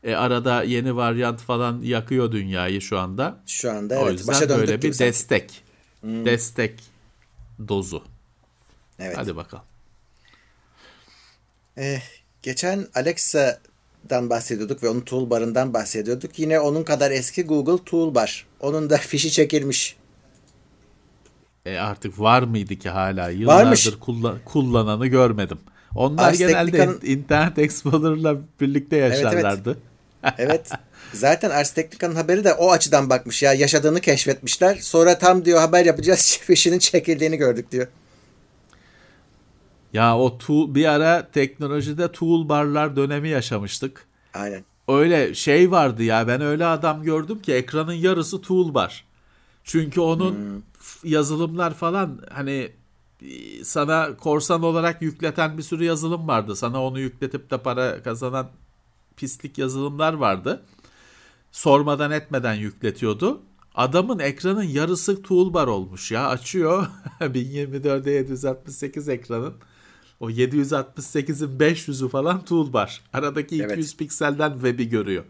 E, 0.05 0.14
arada 0.14 0.62
yeni 0.62 0.97
varyant 0.97 1.40
falan 1.40 1.82
yakıyor 1.82 2.32
dünyayı 2.32 2.80
şu 2.80 2.99
anda. 2.99 3.38
Şu 3.47 3.72
anda 3.72 3.99
o 3.99 4.03
evet 4.03 4.12
yüzden 4.18 4.34
başa 4.34 4.49
böyle 4.49 4.82
bir 4.82 4.93
sanki. 4.93 5.05
destek. 5.05 5.62
Destek 6.03 6.80
dozu. 7.68 8.03
Evet. 8.99 9.16
Hadi 9.16 9.36
bakalım. 9.36 9.64
Eh, 11.76 12.00
geçen 12.42 12.86
Alexa'dan 12.94 14.30
bahsediyorduk 14.30 14.82
ve 14.82 14.88
onun 14.88 15.00
toolbar'ından 15.00 15.74
bahsediyorduk. 15.74 16.38
Yine 16.38 16.60
onun 16.60 16.84
kadar 16.84 17.10
eski 17.10 17.42
Google 17.44 17.84
Toolbar. 17.84 18.46
Onun 18.60 18.90
da 18.90 18.96
fişi 18.96 19.30
çekilmiş. 19.30 19.96
E 21.66 21.76
artık 21.78 22.20
var 22.20 22.42
mıydı 22.42 22.76
ki 22.76 22.88
hala? 22.88 23.22
Varmış. 23.22 23.40
Yıllardır 23.40 24.00
kullan- 24.00 24.38
kullananı 24.44 25.06
görmedim. 25.06 25.58
Onlar 25.94 26.28
Ars 26.28 26.38
genelde 26.38 26.70
Technica'nın- 26.76 27.06
Internet 27.06 27.58
Explorer'la 27.58 28.36
birlikte 28.60 28.96
evet. 28.96 29.12
yaşarlardı. 29.22 29.78
Evet. 30.38 30.70
Zaten 31.12 31.50
Ars 31.50 31.72
Technica'nın 31.72 32.14
haberi 32.14 32.44
de 32.44 32.54
o 32.54 32.70
açıdan 32.70 33.10
bakmış 33.10 33.42
ya. 33.42 33.52
Yaşadığını 33.52 34.00
keşfetmişler. 34.00 34.78
Sonra 34.80 35.18
tam 35.18 35.44
diyor 35.44 35.60
haber 35.60 35.84
yapacağız. 35.84 36.38
Fişinin 36.42 36.78
çekildiğini 36.78 37.36
gördük 37.36 37.72
diyor. 37.72 37.86
Ya 39.93 40.18
o 40.18 40.38
tool, 40.38 40.74
bir 40.74 40.84
ara 40.84 41.30
teknolojide 41.30 42.12
toolbarlar 42.12 42.97
dönemi 42.97 43.28
yaşamıştık. 43.28 44.07
Aynen. 44.34 44.64
Öyle 44.88 45.34
şey 45.34 45.70
vardı 45.70 46.03
ya 46.03 46.28
ben 46.28 46.40
öyle 46.40 46.66
adam 46.66 47.03
gördüm 47.03 47.38
ki 47.43 47.53
ekranın 47.55 47.93
yarısı 47.93 48.40
toolbar. 48.43 49.05
Çünkü 49.64 50.01
onun 50.01 50.64
f- 50.78 51.09
yazılımlar 51.09 51.74
falan 51.74 52.20
hani 52.32 52.70
e, 53.22 53.64
sana 53.64 54.16
korsan 54.16 54.62
olarak 54.62 55.03
yükleten 55.03 55.59
bir 55.59 55.62
sürü 55.62 55.84
yazılım 55.84 56.28
vardı. 56.28 56.57
Sana 56.57 56.84
onu 56.84 57.01
yükletip 57.01 57.51
de 57.51 57.59
para 57.59 58.03
kazanan 58.03 58.49
pislik 59.16 59.59
yazılımlar 59.59 60.12
vardı. 60.12 60.62
Sormadan 61.53 62.11
etmeden 62.11 62.55
yükletiyordu. 62.55 63.40
Adamın 63.74 64.18
ekranın 64.18 64.62
yarısı 64.62 65.22
toolbar 65.22 65.66
olmuş 65.66 66.11
ya. 66.12 66.28
Açıyor 66.28 66.86
1024'e 67.20 68.12
768 68.12 69.09
ekranın. 69.09 69.55
O 70.22 70.30
768'in 70.30 71.58
500'ü 71.58 72.08
falan 72.08 72.44
toolbar. 72.44 73.00
Aradaki 73.12 73.56
200 73.56 73.70
Evet. 73.72 73.98
pikselden 73.98 74.52
web'i 74.52 74.88
görüyor. 74.88 75.24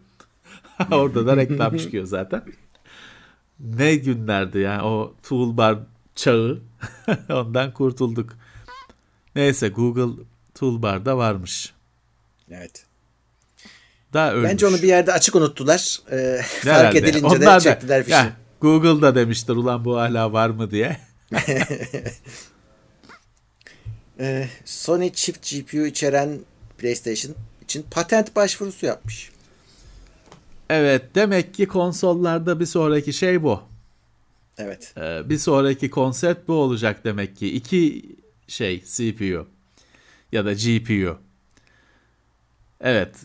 Orada 0.90 1.26
da 1.26 1.36
reklam 1.36 1.76
çıkıyor 1.76 2.06
zaten. 2.06 2.44
Ne 3.60 3.94
günlerdi 3.94 4.58
ya 4.58 4.84
o 4.84 5.14
toolbar 5.22 5.78
çağı. 6.14 6.58
Ondan 7.30 7.72
kurtulduk. 7.72 8.32
Neyse 9.36 9.68
Google 9.68 10.22
toolbar'da 10.54 11.18
varmış. 11.18 11.72
Evet. 12.50 12.86
Da 14.12 14.34
ölmüş. 14.34 14.50
Bence 14.50 14.66
onu 14.66 14.76
bir 14.76 14.88
yerde 14.88 15.12
açık 15.12 15.34
unuttular. 15.36 15.98
Ee, 16.10 16.40
fark 16.64 16.96
edilince 16.96 17.26
Onlar 17.26 17.60
de 17.60 17.64
çektiler 17.64 18.04
fişi. 18.04 18.32
Google'da 18.60 19.14
demiştir 19.14 19.56
ulan 19.56 19.84
bu 19.84 19.96
hala 19.96 20.32
var 20.32 20.50
mı 20.50 20.70
diye. 20.70 20.96
Ee, 24.22 24.48
Sony 24.64 25.12
çift 25.12 25.50
GPU 25.50 25.86
içeren 25.86 26.38
PlayStation 26.78 27.34
için 27.62 27.86
patent 27.90 28.36
başvurusu 28.36 28.86
yapmış. 28.86 29.32
Evet 30.70 31.02
demek 31.14 31.54
ki 31.54 31.66
konsollarda 31.66 32.60
bir 32.60 32.66
sonraki 32.66 33.12
şey 33.12 33.42
bu. 33.42 33.60
Evet. 34.58 34.94
Ee, 34.96 35.30
bir 35.30 35.38
sonraki 35.38 35.90
konsept 35.90 36.48
bu 36.48 36.54
olacak 36.54 37.04
demek 37.04 37.36
ki. 37.36 37.52
İki 37.52 38.02
şey 38.48 38.84
CPU 38.84 39.46
ya 40.32 40.44
da 40.44 40.52
GPU. 40.52 41.18
Evet. 42.80 43.16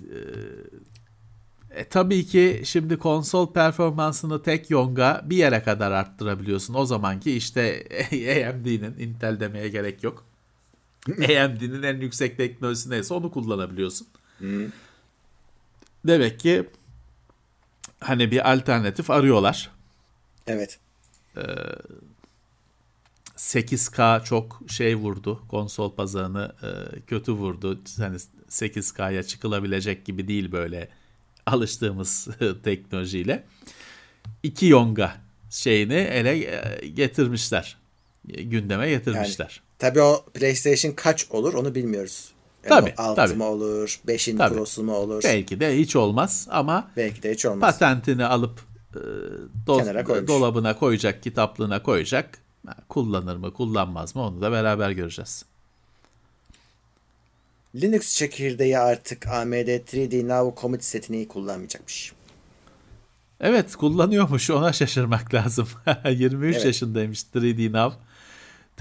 E, 1.74 1.80
e, 1.80 1.84
tabii 1.84 2.26
ki 2.26 2.62
şimdi 2.66 2.98
konsol 2.98 3.54
performansını 3.54 4.44
tek 4.44 4.70
yonga 4.70 5.22
bir 5.26 5.38
yere 5.38 5.64
kadar 5.64 5.92
arttırabiliyorsun. 5.92 6.74
O 6.74 6.86
zamanki 6.86 7.32
işte 7.32 7.84
AMD'nin, 8.50 9.00
Intel 9.00 9.40
demeye 9.40 9.70
gerek 9.70 10.04
yok. 10.04 10.27
AMD'nin 11.44 11.84
en 11.84 12.02
yüksek 12.02 12.38
teknolojisi 12.38 12.90
neyse 12.90 13.14
onu 13.14 13.32
kullanabiliyorsun. 13.32 14.08
Demek 16.08 16.40
ki 16.40 16.70
hani 18.00 18.32
bir 18.32 18.52
alternatif 18.52 19.10
arıyorlar. 19.10 19.72
Evet. 20.48 20.80
8K 23.38 24.24
çok 24.24 24.62
şey 24.68 24.96
vurdu. 24.96 25.42
Konsol 25.48 25.96
pazarını 25.96 26.56
e, 26.64 27.00
kötü 27.02 27.32
vurdu. 27.32 27.80
Hani 27.98 28.18
8K'ya 28.50 29.24
çıkılabilecek 29.24 30.06
gibi 30.06 30.28
değil 30.28 30.52
böyle 30.52 30.90
alıştığımız 31.46 32.28
teknolojiyle. 32.64 33.44
2 34.44 34.66
yonga 34.66 35.16
şeyini 35.50 35.94
ele 35.94 36.32
e, 36.32 36.88
getirmişler. 36.88 37.78
Gündeme 38.26 38.90
getirmişler. 38.90 39.62
Tabii 39.80 40.02
o 40.02 40.26
PlayStation 40.34 40.92
kaç 40.92 41.32
olur 41.32 41.54
onu 41.54 41.76
bilmiyoruz. 41.76 42.32
Tabii, 42.64 42.94
o 42.98 43.02
altı 43.02 43.16
tabii. 43.16 43.34
mı 43.34 43.46
olur, 43.46 44.00
5'in 44.08 44.38
Tabii. 44.38 44.56
Pro'su 44.56 44.84
mu 44.84 44.96
olur? 44.96 45.22
Belki 45.24 45.60
de 45.60 45.78
hiç 45.78 45.96
olmaz 45.96 46.48
ama 46.52 46.92
Belki 46.98 47.24
de 47.24 47.32
hiç 47.34 47.46
olmaz. 47.46 47.72
patentini 47.80 48.26
alıp 48.26 48.60
e, 48.96 49.00
do- 49.68 50.28
dolabına 50.28 50.80
koyacak, 50.80 51.24
kitaplığına 51.24 51.84
koyacak. 51.84 52.40
Kullanır 52.90 53.36
mı, 53.36 53.54
kullanmaz 53.54 54.16
mı 54.16 54.22
onu 54.22 54.42
da 54.42 54.52
beraber 54.52 54.92
göreceğiz. 54.92 55.46
Linux 57.76 58.16
çekirdeği 58.16 58.78
artık 58.80 59.28
AMD 59.28 59.54
3D 59.54 60.28
Now 60.28 60.62
Commit 60.62 60.84
setini 60.84 61.28
kullanmayacakmış. 61.28 62.14
Evet 63.40 63.76
kullanıyormuş 63.76 64.50
ona 64.50 64.74
şaşırmak 64.74 65.34
lazım. 65.34 65.68
23 66.10 66.56
Evet. 66.56 66.66
yaşındaymış 66.66 67.24
3D 67.36 67.74
Now. 67.74 67.98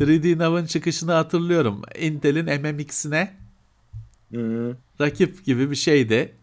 3D 0.04 0.38
Now'ın 0.38 0.66
çıkışını 0.66 1.12
hatırlıyorum. 1.12 1.82
Intel'in 1.98 2.44
MMX'ine 2.60 3.34
rakip 5.00 5.44
gibi 5.44 5.70
bir 5.70 5.76
şeydi. 5.76 6.34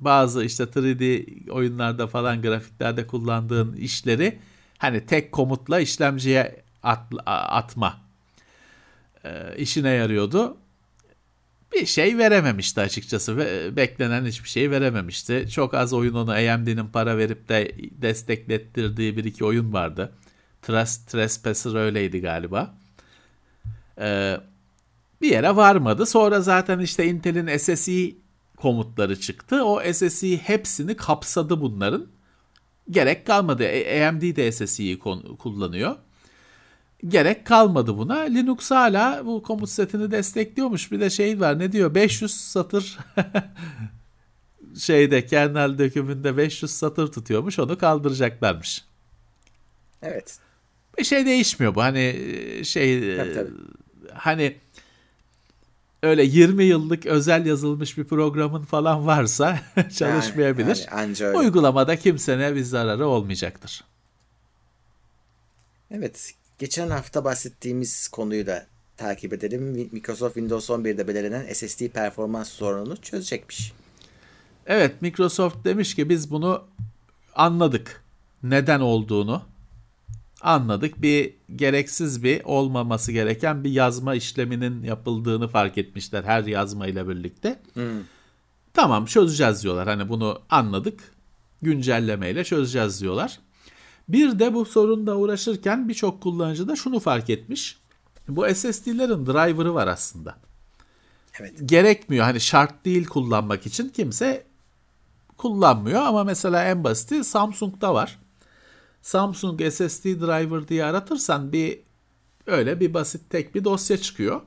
Bazı 0.00 0.44
işte 0.44 0.64
3D 0.64 1.50
oyunlarda 1.50 2.06
falan 2.06 2.42
grafiklerde 2.42 3.06
kullandığın 3.06 3.72
işleri 3.76 4.38
hani 4.78 5.06
tek 5.06 5.32
komutla 5.32 5.80
işlemciye 5.80 6.62
at- 6.82 7.12
atma 7.26 8.00
e, 9.24 9.56
işine 9.58 9.90
yarıyordu. 9.90 10.56
Bir 11.74 11.86
şey 11.86 12.18
verememişti 12.18 12.80
açıkçası 12.80 13.36
ve 13.36 13.76
beklenen 13.76 14.24
hiçbir 14.26 14.48
şey 14.48 14.70
verememişti. 14.70 15.46
Çok 15.50 15.74
az 15.74 15.92
oyun 15.92 16.14
onu 16.14 16.30
AMD'nin 16.30 16.86
para 16.86 17.18
verip 17.18 17.48
de 17.48 17.72
desteklettirdiği 18.02 19.16
bir 19.16 19.24
iki 19.24 19.44
oyun 19.44 19.72
vardı. 19.72 20.12
Trust 20.62 21.10
Trespasser 21.10 21.74
öyleydi 21.74 22.20
galiba. 22.20 22.79
Ee, 24.00 24.36
bir 25.20 25.30
yere 25.30 25.56
varmadı. 25.56 26.06
Sonra 26.06 26.40
zaten 26.40 26.78
işte 26.78 27.06
Intel'in 27.06 27.56
SSI 27.56 28.16
komutları 28.56 29.20
çıktı. 29.20 29.64
O 29.64 29.92
SSI 29.92 30.38
hepsini 30.38 30.96
kapsadı 30.96 31.60
bunların. 31.60 32.06
Gerek 32.90 33.26
kalmadı. 33.26 33.64
A- 33.64 34.08
AMD 34.08 34.36
de 34.36 34.52
SSI'yi 34.52 34.98
kullanıyor. 35.38 35.96
Gerek 37.08 37.46
kalmadı 37.46 37.98
buna. 37.98 38.18
Linux 38.18 38.70
hala 38.70 39.26
bu 39.26 39.42
komut 39.42 39.70
setini 39.70 40.10
destekliyormuş. 40.10 40.92
Bir 40.92 41.00
de 41.00 41.10
şey 41.10 41.40
var 41.40 41.58
ne 41.58 41.72
diyor 41.72 41.94
500 41.94 42.34
satır 42.34 42.98
şeyde 44.78 45.26
kernel 45.26 45.78
dökümünde 45.78 46.36
500 46.36 46.70
satır 46.70 47.12
tutuyormuş 47.12 47.58
onu 47.58 47.78
kaldıracaklarmış. 47.78 48.84
Evet. 50.02 50.38
Bir 50.98 51.04
şey 51.04 51.26
değişmiyor 51.26 51.74
bu 51.74 51.82
hani 51.82 52.16
şey 52.64 53.16
Tabii, 53.16 53.34
tabii. 53.34 53.50
Hani 54.20 54.56
öyle 56.02 56.24
20 56.24 56.64
yıllık 56.64 57.06
özel 57.06 57.46
yazılmış 57.46 57.98
bir 57.98 58.04
programın 58.04 58.62
falan 58.62 59.06
varsa 59.06 59.60
çalışmayabilir. 59.96 60.76
Yani, 60.76 60.86
yani 60.90 61.00
anca 61.00 61.26
öyle. 61.26 61.38
Uygulamada 61.38 61.96
kimsene 61.96 62.54
bir 62.54 62.62
zararı 62.62 63.06
olmayacaktır. 63.06 63.84
Evet. 65.90 66.34
Geçen 66.58 66.90
hafta 66.90 67.24
bahsettiğimiz 67.24 68.08
konuyu 68.08 68.46
da 68.46 68.66
takip 68.96 69.32
edelim. 69.32 69.88
Microsoft 69.92 70.34
Windows 70.34 70.70
11'de 70.70 71.08
belirlenen 71.08 71.52
SSD 71.52 71.88
performans 71.88 72.48
sorununu 72.48 72.96
çözecekmiş. 72.96 73.72
Evet 74.66 75.02
Microsoft 75.02 75.64
demiş 75.64 75.94
ki 75.94 76.08
biz 76.08 76.30
bunu 76.30 76.64
anladık. 77.34 78.04
Neden 78.42 78.80
olduğunu 78.80 79.42
anladık. 80.40 81.02
Bir 81.02 81.34
gereksiz 81.56 82.22
bir 82.22 82.44
olmaması 82.44 83.12
gereken 83.12 83.64
bir 83.64 83.70
yazma 83.70 84.14
işleminin 84.14 84.82
yapıldığını 84.82 85.48
fark 85.48 85.78
etmişler 85.78 86.24
her 86.24 86.44
yazma 86.44 86.86
ile 86.86 87.08
birlikte. 87.08 87.60
Tamam 88.74 89.04
çözeceğiz 89.06 89.62
diyorlar. 89.62 89.88
Hani 89.88 90.08
bunu 90.08 90.40
anladık. 90.50 91.00
Güncellemeyle 91.62 92.44
çözeceğiz 92.44 93.00
diyorlar. 93.00 93.38
Bir 94.08 94.38
de 94.38 94.54
bu 94.54 94.64
sorunla 94.64 95.14
uğraşırken 95.14 95.88
birçok 95.88 96.22
kullanıcı 96.22 96.68
da 96.68 96.76
şunu 96.76 97.00
fark 97.00 97.30
etmiş. 97.30 97.78
Bu 98.28 98.54
SSD'lerin 98.54 99.26
driver'ı 99.26 99.74
var 99.74 99.86
aslında. 99.86 100.36
Evet. 101.40 101.54
Gerekmiyor. 101.64 102.24
Hani 102.24 102.40
şart 102.40 102.84
değil 102.84 103.06
kullanmak 103.06 103.66
için 103.66 103.88
kimse 103.88 104.46
kullanmıyor 105.36 106.02
ama 106.02 106.24
mesela 106.24 106.64
en 106.64 106.84
basiti 106.84 107.24
Samsung'da 107.24 107.94
var. 107.94 108.18
Samsung 109.02 109.62
SSD 109.70 110.04
driver 110.04 110.68
diye 110.68 110.84
aratırsan 110.84 111.52
bir 111.52 111.80
öyle 112.46 112.80
bir 112.80 112.94
basit 112.94 113.30
tek 113.30 113.54
bir 113.54 113.64
dosya 113.64 113.96
çıkıyor. 113.96 114.40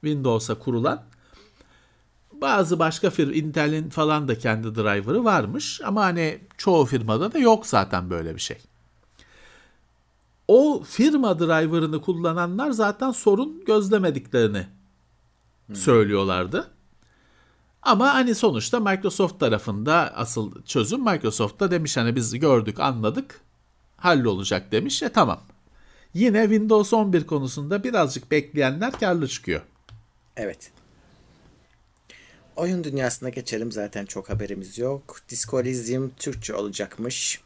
Windows'a 0.00 0.54
kurulan. 0.58 1.02
Bazı 2.32 2.78
başka 2.78 3.10
firma 3.10 3.32
Intel'in 3.32 3.90
falan 3.90 4.28
da 4.28 4.38
kendi 4.38 4.74
driver'ı 4.74 5.24
varmış 5.24 5.80
ama 5.84 6.04
hani 6.04 6.40
çoğu 6.56 6.84
firmada 6.84 7.32
da 7.32 7.38
yok 7.38 7.66
zaten 7.66 8.10
böyle 8.10 8.34
bir 8.34 8.40
şey. 8.40 8.58
o 10.48 10.82
firma 10.82 11.38
driver'ını 11.38 12.00
kullananlar 12.00 12.70
zaten 12.70 13.10
sorun 13.10 13.64
gözlemediklerini 13.64 14.66
söylüyorlardı. 15.74 16.70
Ama 17.82 18.14
hani 18.14 18.34
sonuçta 18.34 18.80
Microsoft 18.80 19.40
tarafında 19.40 20.12
asıl 20.16 20.62
çözüm 20.62 21.04
Microsoft'ta 21.04 21.70
demiş 21.70 21.96
hani 21.96 22.16
biz 22.16 22.38
gördük 22.38 22.80
anladık 22.80 23.43
hallolacak 24.04 24.72
demiş. 24.72 25.02
E 25.02 25.08
tamam. 25.08 25.40
Yine 26.14 26.42
Windows 26.42 26.92
11 26.92 27.26
konusunda 27.26 27.84
birazcık 27.84 28.30
bekleyenler 28.30 28.92
karlı 28.92 29.28
çıkıyor. 29.28 29.60
Evet. 30.36 30.70
Oyun 32.56 32.84
dünyasına 32.84 33.28
geçelim 33.28 33.72
zaten 33.72 34.06
çok 34.06 34.30
haberimiz 34.30 34.78
yok. 34.78 35.16
Disco 35.28 35.60
Elysium 35.60 36.12
Türkçe 36.16 36.54
olacakmış. 36.54 37.40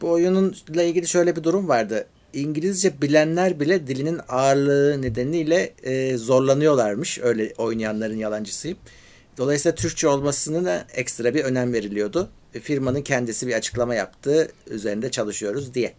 Bu 0.00 0.10
oyununla 0.10 0.82
ilgili 0.82 1.08
şöyle 1.08 1.36
bir 1.36 1.44
durum 1.44 1.68
vardı. 1.68 2.06
İngilizce 2.32 3.02
bilenler 3.02 3.60
bile 3.60 3.86
dilinin 3.86 4.20
ağırlığı 4.28 5.02
nedeniyle 5.02 5.74
e, 5.82 6.16
zorlanıyorlarmış. 6.16 7.18
Öyle 7.18 7.54
oynayanların 7.58 8.16
yalancısıyım. 8.16 8.78
Dolayısıyla 9.38 9.74
Türkçe 9.74 10.08
olmasına 10.08 10.86
ekstra 10.94 11.34
bir 11.34 11.44
önem 11.44 11.72
veriliyordu. 11.72 12.30
E, 12.54 12.60
firmanın 12.60 13.02
kendisi 13.02 13.46
bir 13.46 13.54
açıklama 13.54 13.94
yaptı. 13.94 14.52
Üzerinde 14.66 15.10
çalışıyoruz 15.10 15.74
diye. 15.74 15.94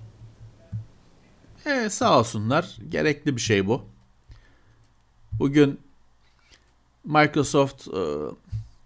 E, 1.65 1.89
sağ 1.89 2.19
olsunlar. 2.19 2.77
Gerekli 2.89 3.35
bir 3.35 3.41
şey 3.41 3.67
bu. 3.67 3.85
Bugün 5.39 5.79
Microsoft 7.03 7.87
e, 7.87 8.01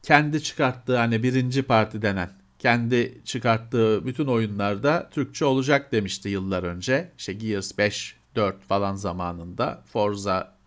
kendi 0.03 0.43
çıkarttığı 0.43 0.97
hani 0.97 1.23
birinci 1.23 1.63
parti 1.63 2.01
denen 2.01 2.37
kendi 2.59 3.21
çıkarttığı 3.25 4.05
bütün 4.05 4.25
oyunlarda 4.25 5.09
Türkçe 5.11 5.45
olacak 5.45 5.91
demişti 5.91 6.29
yıllar 6.29 6.63
önce. 6.63 7.11
İşte 7.17 7.33
Gears 7.33 7.77
5, 7.77 8.15
4 8.35 8.63
falan 8.63 8.95
zamanında 8.95 9.83
Forza 9.93 10.57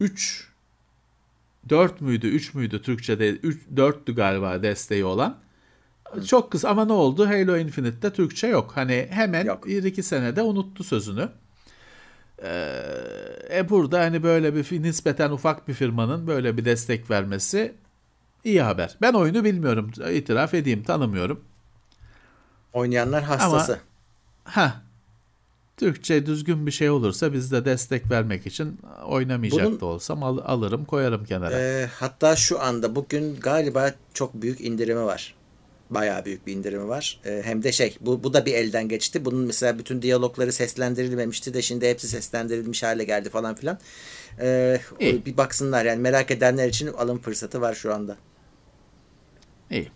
3 0.00 0.48
4 1.68 2.00
müydü 2.00 2.26
3 2.28 2.54
müydü 2.54 2.82
Türkçe'de 2.82 3.30
3 3.30 3.62
4'tü 3.74 4.14
galiba 4.14 4.62
desteği 4.62 5.04
olan. 5.04 5.38
Çok 6.26 6.50
kısa 6.52 6.68
ama 6.68 6.84
ne 6.84 6.92
oldu? 6.92 7.26
Halo 7.26 7.56
Infinite'de 7.56 8.12
Türkçe 8.12 8.46
yok. 8.46 8.72
Hani 8.74 9.06
hemen 9.10 9.44
Yok. 9.44 9.66
1-2 9.66 10.02
senede 10.02 10.42
unuttu 10.42 10.84
sözünü. 10.84 11.28
Ee, 12.42 12.82
e 13.50 13.68
burada 13.68 14.00
hani 14.00 14.22
böyle 14.22 14.54
bir 14.54 14.82
nispeten 14.82 15.30
ufak 15.30 15.68
bir 15.68 15.74
firmanın 15.74 16.26
böyle 16.26 16.56
bir 16.56 16.64
destek 16.64 17.10
vermesi 17.10 17.74
iyi 18.44 18.62
haber. 18.62 18.96
Ben 19.02 19.12
oyunu 19.12 19.44
bilmiyorum. 19.44 19.90
itiraf 20.12 20.54
edeyim 20.54 20.82
tanımıyorum. 20.82 21.44
Oynayanlar 22.72 23.22
hastası. 23.22 23.78
Ha. 24.44 24.82
Türkçe 25.76 26.26
düzgün 26.26 26.66
bir 26.66 26.70
şey 26.70 26.90
olursa 26.90 27.32
biz 27.32 27.52
de 27.52 27.64
destek 27.64 28.10
vermek 28.10 28.46
için 28.46 28.80
oynamayacak 29.06 29.66
Bunun- 29.66 29.80
da 29.80 29.86
olsam 29.86 30.22
al- 30.22 30.38
alırım 30.44 30.84
koyarım 30.84 31.24
kenara. 31.24 31.60
Ee, 31.60 31.90
hatta 31.94 32.36
şu 32.36 32.60
anda 32.60 32.94
bugün 32.94 33.36
galiba 33.40 33.90
çok 34.14 34.34
büyük 34.34 34.60
indirimi 34.60 35.04
var. 35.04 35.34
Bayağı 35.90 36.24
büyük 36.24 36.46
bir 36.46 36.52
indirimi 36.52 36.88
var. 36.88 37.20
Ee, 37.24 37.42
hem 37.44 37.62
de 37.62 37.72
şey 37.72 37.96
bu, 38.00 38.24
bu 38.24 38.34
da 38.34 38.46
bir 38.46 38.54
elden 38.54 38.88
geçti. 38.88 39.24
Bunun 39.24 39.46
mesela 39.46 39.78
bütün 39.78 40.02
diyalogları 40.02 40.52
seslendirilmemişti 40.52 41.54
de 41.54 41.62
şimdi 41.62 41.88
hepsi 41.88 42.08
seslendirilmiş 42.08 42.82
hale 42.82 43.04
geldi 43.04 43.30
falan 43.30 43.54
filan. 43.54 43.78
Ee, 44.40 44.80
İyi. 45.00 45.26
bir 45.26 45.36
baksınlar 45.36 45.84
yani 45.84 46.00
merak 46.00 46.30
edenler 46.30 46.68
için 46.68 46.86
alım 46.86 47.18
fırsatı 47.18 47.60
var 47.60 47.74
şu 47.74 47.94
anda. 47.94 48.16
İyi. 49.70 49.88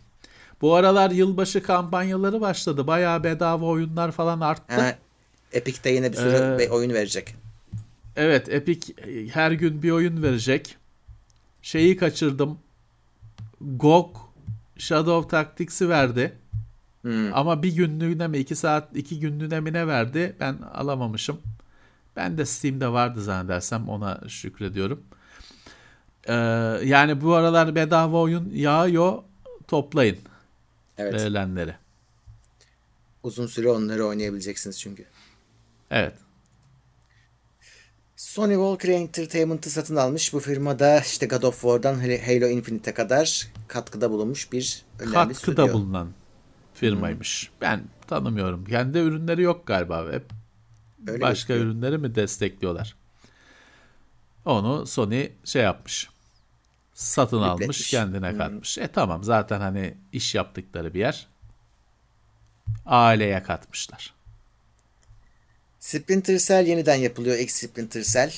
Bu 0.61 0.75
aralar 0.75 1.11
yılbaşı 1.11 1.63
kampanyaları 1.63 2.41
başladı. 2.41 2.87
Bayağı 2.87 3.25
bedava 3.25 3.67
oyunlar 3.67 4.13
falan 4.13 4.41
arttı. 4.41 4.75
Ha, 4.75 4.99
Epic'te 5.53 5.91
yine 5.91 6.13
bir 6.13 6.17
sürü 6.17 6.63
Ee, 6.63 6.69
oyun 6.69 6.93
verecek. 6.93 7.35
Evet 8.17 8.49
Epic 8.49 8.93
e, 8.93 9.29
her 9.29 9.53
gün 9.53 9.83
bir 9.83 9.91
oyun 9.91 10.23
verecek. 10.23 10.77
Şeyi 11.63 11.97
kaçırdım. 11.97 12.59
GOG 13.61 14.24
Shadow 14.79 15.29
Tactics'i 15.29 15.89
verdi. 15.89 16.39
Hmm. 17.03 17.35
Ama 17.35 17.63
bir 17.63 17.77
günlüğüne 17.77 18.29
mi 18.29 18.39
iki 18.39 18.57
saat 18.57 18.97
iki 18.97 19.21
günlüğüne 19.21 19.61
mi 19.61 19.73
ne 19.73 19.87
verdi 19.87 20.37
ben 20.41 20.59
alamamışım. 20.75 21.41
Ben 22.17 22.39
de 22.39 22.47
Steam'de 22.47 22.89
vardı 22.89 23.23
zannedersem 23.23 23.89
ona 23.89 24.21
şükrediyorum. 24.29 25.03
Ee, 26.29 26.35
yani 26.85 27.21
bu 27.21 27.35
aralar 27.35 27.75
bedava 27.75 28.17
oyun 28.17 28.51
yağıyor 28.55 29.23
toplayın 29.69 30.19
Evet. 30.99 31.15
verilenleri. 31.15 31.75
Uzun 33.23 33.47
süre 33.47 33.69
onları 33.69 34.07
oynayabileceksiniz 34.07 34.81
çünkü. 34.81 35.05
Evet. 35.91 36.15
Sony 38.35 38.55
Walker 38.55 38.89
Entertainment'ı 38.89 39.71
satın 39.71 39.97
almış. 39.97 40.33
Bu 40.33 40.41
firmada 40.41 41.01
işte 41.01 41.27
God 41.27 41.43
of 41.43 41.61
War'dan 41.61 41.95
Halo 41.99 42.49
Infinite'e 42.49 42.95
kadar 42.95 43.47
katkıda 43.69 44.11
bulunmuş 44.11 44.53
bir 44.53 44.83
önemli 44.99 45.15
Katkıda 45.15 45.35
stüdyo. 45.35 45.73
bulunan 45.73 46.09
firmaymış. 46.75 47.51
Ben 47.61 47.85
tanımıyorum. 48.07 48.65
Kendi 48.65 48.99
ürünleri 48.99 49.43
yok 49.43 49.67
galiba. 49.67 50.13
Hep 50.13 50.25
Öyle 51.07 51.21
başka 51.21 51.55
gözüküyor. 51.55 51.61
ürünleri 51.61 51.99
mi 51.99 52.15
destekliyorlar? 52.15 52.97
Onu 54.45 54.87
Sony 54.87 55.29
şey 55.45 55.63
yapmış. 55.63 56.09
Satın 56.95 57.43
almış, 57.43 57.61
Yükletmiş. 57.61 57.91
kendine 57.91 58.37
katmış. 58.37 58.79
E 58.79 58.89
tamam 58.89 59.25
zaten 59.25 59.61
hani 59.61 59.95
iş 60.13 60.35
yaptıkları 60.35 60.95
bir 60.95 61.01
yer. 61.01 61.27
Aileye 62.87 63.43
katmışlar. 63.43 64.14
Splinter 65.85 66.39
Cell 66.39 66.67
yeniden 66.67 66.95
yapılıyor. 66.95 67.39
X 67.39 67.55
Splinter 67.55 68.03
Cell. 68.03 68.33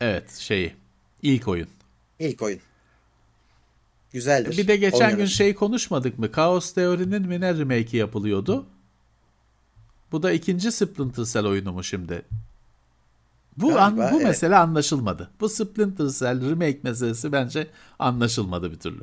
Evet 0.00 0.30
şeyi. 0.36 0.74
ilk 1.22 1.48
oyun. 1.48 1.68
İlk 2.18 2.42
oyun. 2.42 2.60
Güzeldir. 4.12 4.58
Bir 4.58 4.68
de 4.68 4.76
geçen 4.76 4.98
Oynanır. 4.98 5.16
gün 5.16 5.26
şey 5.26 5.54
konuşmadık 5.54 6.18
mı? 6.18 6.32
Chaos 6.32 6.72
Theory'nin 6.72 7.22
mi 7.22 7.40
ne 7.40 7.54
remake'i 7.54 7.96
yapılıyordu? 7.96 8.66
Bu 10.12 10.22
da 10.22 10.32
ikinci 10.32 10.72
Splinter 10.72 11.24
Cell 11.24 11.46
oyunu 11.46 11.72
mu 11.72 11.84
şimdi? 11.84 12.22
Bu 13.56 13.78
an, 13.78 13.96
Galiba, 13.96 14.12
bu 14.12 14.16
evet. 14.16 14.26
mesele 14.26 14.56
anlaşılmadı. 14.56 15.30
Bu 15.40 15.48
Splinter 15.48 16.08
Cell 16.08 16.50
remake 16.50 16.80
meselesi 16.82 17.32
bence 17.32 17.66
anlaşılmadı 17.98 18.72
bir 18.72 18.78
türlü. 18.78 19.02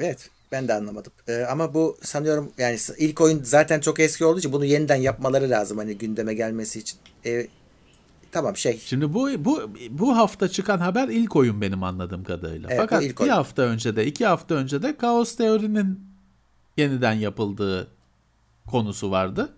Evet. 0.00 0.30
Ben 0.52 0.68
de 0.68 0.74
anlamadım. 0.74 1.12
Ee, 1.28 1.42
ama 1.50 1.74
bu 1.74 1.98
sanıyorum 2.02 2.52
yani 2.58 2.78
ilk 2.98 3.20
oyun 3.20 3.42
zaten 3.42 3.80
çok 3.80 4.00
eski 4.00 4.24
olduğu 4.24 4.38
için 4.38 4.52
bunu 4.52 4.64
yeniden 4.64 4.96
yapmaları 4.96 5.50
lazım 5.50 5.78
hani 5.78 5.98
gündeme 5.98 6.34
gelmesi 6.34 6.78
için. 6.78 6.98
Ee, 7.26 7.46
tamam 8.32 8.56
şey. 8.56 8.78
Şimdi 8.78 9.14
bu 9.14 9.28
bu 9.44 9.70
bu 9.90 10.16
hafta 10.16 10.48
çıkan 10.48 10.78
haber 10.78 11.08
ilk 11.08 11.36
oyun 11.36 11.60
benim 11.60 11.82
anladığım 11.82 12.24
kadarıyla. 12.24 12.68
Evet, 12.70 12.80
Fakat 12.80 13.02
ilk 13.02 13.16
bir 13.18 13.22
oyun. 13.22 13.32
hafta 13.32 13.62
önce 13.62 13.96
de 13.96 14.06
iki 14.06 14.26
hafta 14.26 14.54
önce 14.54 14.82
de 14.82 14.96
Chaos 15.00 15.36
Theory'nin 15.36 16.00
yeniden 16.76 17.12
yapıldığı 17.12 17.88
konusu 18.70 19.10
vardı. 19.10 19.52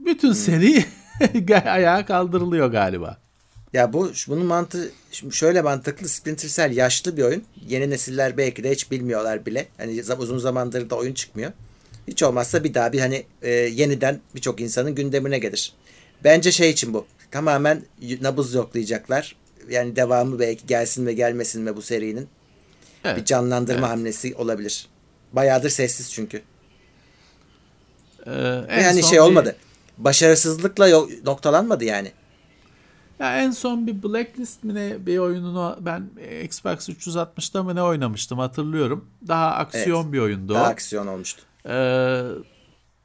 Bütün 0.00 0.28
Hmm. 0.28 0.34
seri 0.34 0.84
ayağa 1.70 2.06
kaldırılıyor 2.06 2.68
galiba. 2.68 3.18
Ya 3.74 3.92
bu 3.92 4.12
bunun 4.28 4.46
mantığı 4.46 4.90
şöyle 5.30 5.62
mantıklı 5.62 6.08
Splinter 6.08 6.48
Cell 6.48 6.76
yaşlı 6.76 7.16
bir 7.16 7.22
oyun. 7.22 7.44
Yeni 7.68 7.90
nesiller 7.90 8.36
belki 8.36 8.64
de 8.64 8.70
hiç 8.70 8.90
bilmiyorlar 8.90 9.46
bile. 9.46 9.68
Hani 9.76 10.02
uzun 10.18 10.38
zamandır 10.38 10.90
da 10.90 10.96
oyun 10.96 11.14
çıkmıyor. 11.14 11.52
Hiç 12.08 12.22
olmazsa 12.22 12.64
bir 12.64 12.74
daha 12.74 12.92
bir 12.92 13.00
hani 13.00 13.24
e, 13.42 13.50
yeniden 13.50 14.20
birçok 14.34 14.60
insanın 14.60 14.94
gündemine 14.94 15.38
gelir. 15.38 15.72
Bence 16.24 16.52
şey 16.52 16.70
için 16.70 16.94
bu. 16.94 17.06
Tamamen 17.30 17.82
nabız 18.20 18.54
yoklayacaklar. 18.54 19.36
Yani 19.70 19.96
devamı 19.96 20.38
belki 20.38 20.66
gelsin 20.66 21.06
ve 21.06 21.12
gelmesin 21.12 21.62
mi 21.62 21.76
bu 21.76 21.82
serinin. 21.82 22.28
Evet. 23.04 23.16
Bir 23.16 23.24
canlandırma 23.24 23.88
hamlesi 23.88 24.34
olabilir. 24.34 24.88
Bayağıdır 25.32 25.70
sessiz 25.70 26.12
çünkü. 26.12 26.42
Ee, 28.26 28.92
son 28.92 29.00
şey 29.00 29.18
bir- 29.18 29.22
olmadı. 29.22 29.56
Başarısızlıkla 29.98 31.06
noktalanmadı 31.24 31.84
yani. 31.84 32.12
Ya 33.20 33.42
en 33.42 33.50
son 33.50 33.86
bir 33.86 34.02
Blacklist 34.02 34.64
mi 34.64 34.74
ne 34.74 35.06
bir 35.06 35.18
oyununu 35.18 35.76
ben 35.80 36.10
Xbox 36.44 36.88
360'da 36.88 37.62
mı 37.62 37.74
ne 37.74 37.82
oynamıştım 37.82 38.38
hatırlıyorum. 38.38 39.04
Daha 39.28 39.50
aksiyon 39.50 40.02
Evet. 40.02 40.12
bir 40.12 40.18
oyundu 40.18 40.54
Daha 40.54 40.64
o. 40.64 40.66
aksiyon 40.66 41.06
olmuştu. 41.06 41.42
Ee, 41.68 42.22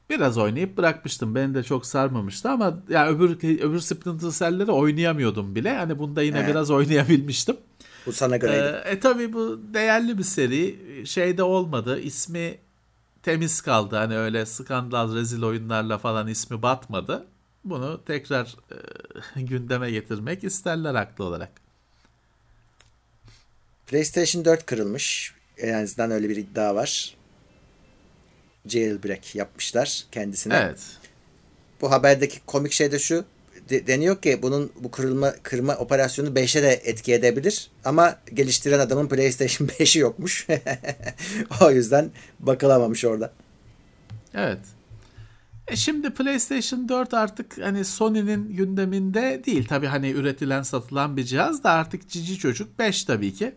biraz 0.10 0.38
oynayıp 0.38 0.78
bırakmıştım. 0.78 1.36
Beni 1.36 1.54
de 1.56 1.64
çok 1.64 1.86
sarmamıştı 1.86 2.50
ama 2.50 2.78
ya 2.90 3.08
öbür 3.10 3.60
öbür 3.62 3.80
Splinter 3.80 4.32
Cell'leri 4.32 4.72
oynayamıyordum 4.72 5.56
bile. 5.56 5.78
Hani 5.78 6.00
bunda 6.00 6.22
yine 6.22 6.38
Evet. 6.40 6.50
biraz 6.50 6.72
oynayabilmiştim. 6.72 7.58
Bu 8.06 8.12
sana 8.14 8.38
göreydi. 8.38 8.82
Ee, 8.86 8.90
e 8.90 9.00
tabi 9.00 9.34
bu 9.34 9.60
değerli 9.74 10.18
bir 10.18 10.24
seri. 10.24 10.80
Şeyde 11.06 11.44
olmadı. 11.44 12.00
İsmi 12.00 12.58
temiz 13.24 13.62
kaldı. 13.62 13.96
Hani 13.96 14.18
öyle 14.18 14.46
skandal 14.46 15.16
rezil 15.16 15.44
oyunlarla 15.44 15.98
falan 15.98 16.28
ismi 16.28 16.62
batmadı. 16.62 17.26
Bunu 17.66 18.04
tekrar 18.06 18.56
e, 19.36 19.42
gündeme 19.42 19.92
getirmek 19.92 20.44
isterler 20.44 20.96
haklı 20.96 21.24
olarak. 21.24 21.52
PlayStation 23.88 24.46
4 24.46 24.66
kırılmış. 24.66 25.34
En 25.58 25.74
azından 25.74 26.12
öyle 26.12 26.30
bir 26.30 26.36
iddia 26.36 26.76
var. 26.76 27.16
jailbreak 28.66 29.36
yapmışlar 29.36 30.06
kendisine. 30.12 30.56
Evet. 30.56 30.80
Bu 31.82 31.92
haberdeki 31.92 32.40
komik 32.46 32.72
şey 32.72 32.92
de 32.92 33.00
şu. 33.00 33.26
de- 33.70 33.88
deniyor 33.88 34.22
ki 34.22 34.40
bunun 34.42 34.72
bu 34.80 34.92
kırılma 34.92 35.34
kırma 35.44 35.76
operasyonu 35.76 36.30
5'e 36.30 36.64
de 36.64 36.70
etki 36.84 37.14
edebilir 37.14 37.72
ama 37.86 38.20
geliştiren 38.34 38.80
adamın 38.80 39.08
PlayStation 39.08 39.68
5'i 39.68 40.00
yokmuş. 40.00 40.48
o 41.62 41.72
yüzden 41.72 42.12
bakılamamış 42.40 43.06
orada. 43.06 43.34
Evet. 44.34 44.60
E 45.70 45.76
şimdi 45.76 46.10
PlayStation 46.10 46.90
4 46.90 47.14
artık 47.14 47.58
hani 47.62 47.86
Sony'nin 47.86 48.56
gündeminde 48.56 49.42
değil. 49.46 49.68
Tabii 49.68 49.88
hani 49.88 50.12
üretilen 50.12 50.62
satılan 50.62 51.18
bir 51.18 51.24
cihaz 51.24 51.64
da 51.64 51.72
artık 51.72 52.10
cici 52.10 52.38
çocuk 52.38 52.80
5 52.80 53.04
tabii 53.04 53.34
ki. 53.34 53.56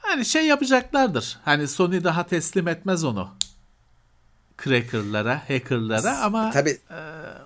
Hani 0.00 0.24
şey 0.24 0.46
yapacaklardır. 0.46 1.38
Hani 1.44 1.68
Sony 1.68 2.04
daha 2.04 2.26
teslim 2.26 2.68
etmez 2.68 3.04
onu. 3.04 3.28
Cracker'lara, 4.64 5.42
hacker'lara 5.48 6.18
ama 6.18 6.50
Tabii 6.50 6.78
e, 6.90 6.98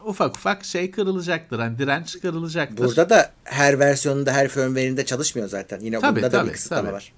ufak 0.05 0.36
ufak 0.36 0.65
şey 0.65 0.90
kırılacaktır. 0.90 1.59
Hani 1.59 1.78
direnç 1.78 2.20
kırılacaktır. 2.20 2.85
burada 2.85 3.10
da 3.10 3.32
her 3.44 3.78
versiyonunda 3.78 4.32
her 4.32 4.48
firmware'inde 4.48 5.05
çalışmıyor 5.06 5.48
zaten. 5.48 5.81
Yine 5.81 6.01
Tabii, 6.01 6.16
bunda 6.16 6.32
da 6.32 6.39
tabii, 6.39 6.48
bir 6.48 6.55
kısıtlama 6.55 6.82
tabii. 6.82 6.93
var. 6.93 7.12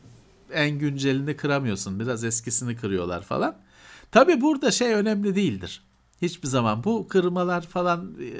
en 0.53 0.71
güncelini 0.71 1.37
kıramıyorsun. 1.37 2.01
Biraz 2.01 2.25
eskisini 2.25 2.77
kırıyorlar 2.77 3.23
falan. 3.23 3.57
Tabi 4.13 4.41
burada 4.41 4.71
şey 4.71 4.95
önemli 4.95 5.35
değildir. 5.35 5.83
Hiçbir 6.23 6.49
zaman 6.49 6.85
bu 6.85 7.09
kırmalar 7.09 7.63
falan 7.63 8.15
e, 8.21 8.31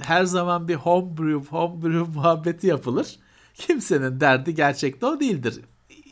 her 0.00 0.24
zaman 0.24 0.68
bir 0.68 0.74
homebrew, 0.74 1.56
homebrew 1.56 2.12
muhabbeti 2.14 2.66
yapılır. 2.66 3.18
Kimsenin 3.54 4.20
derdi 4.20 4.54
gerçekte 4.54 5.06
o 5.06 5.20
değildir. 5.20 5.60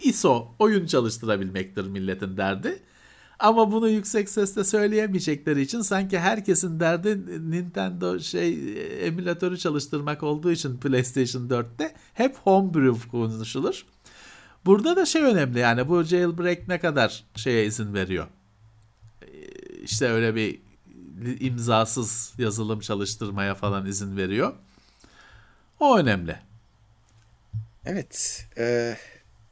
ISO 0.03 0.49
oyun 0.59 0.87
çalıştırabilmektir 0.87 1.85
milletin 1.85 2.37
derdi. 2.37 2.83
Ama 3.39 3.73
bunu 3.73 3.89
yüksek 3.89 4.29
sesle 4.29 4.65
söyleyemeyecekleri 4.65 5.61
için 5.61 5.81
sanki 5.81 6.19
herkesin 6.19 6.81
derdi 6.81 7.27
Nintendo 7.51 8.21
şey 8.21 8.49
e, 8.53 8.83
emülatörü 9.07 9.59
çalıştırmak 9.59 10.23
olduğu 10.23 10.53
için 10.53 10.79
PlayStation 10.79 11.49
4'te 11.49 11.95
hep 12.15 12.37
homebrew 12.37 13.09
konuşulur. 13.09 13.87
Burada 14.67 14.97
da 14.97 15.07
şey 15.07 15.23
önemli 15.23 15.59
yani 15.59 15.89
bu 15.89 16.03
jailbreak 16.03 16.69
ne 16.69 16.81
kadar 16.81 17.25
şeye 17.37 17.67
izin 17.67 17.95
veriyor. 17.95 18.27
Ee, 19.23 19.27
İşte 19.83 20.09
öyle 20.09 20.35
bir 20.35 20.68
imzasız 21.40 22.32
yazılım 22.39 22.81
çalıştırmaya 22.81 23.55
falan 23.55 23.86
izin 23.86 24.16
veriyor. 24.16 24.53
O 25.81 25.99
önemli. 25.99 26.36
Evet. 27.86 28.47
e, 28.59 28.97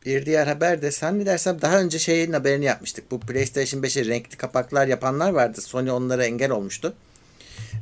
bir 0.07 0.27
diğer 0.27 0.47
haber 0.47 0.83
de 0.83 0.91
sen 0.91 1.15
mi 1.15 1.27
dersem 1.27 1.61
daha 1.63 1.81
önce 1.81 1.99
şeyin 1.99 2.33
haberini 2.33 2.65
yapmıştık. 2.65 3.11
Bu 3.11 3.21
PlayStation 3.21 3.83
5'e 3.83 4.05
renkli 4.05 4.37
kapaklar 4.37 4.87
yapanlar 4.87 5.31
vardı. 5.31 5.61
Sony 5.61 5.91
onlara 5.91 6.25
engel 6.27 6.51
olmuştu. 6.51 6.95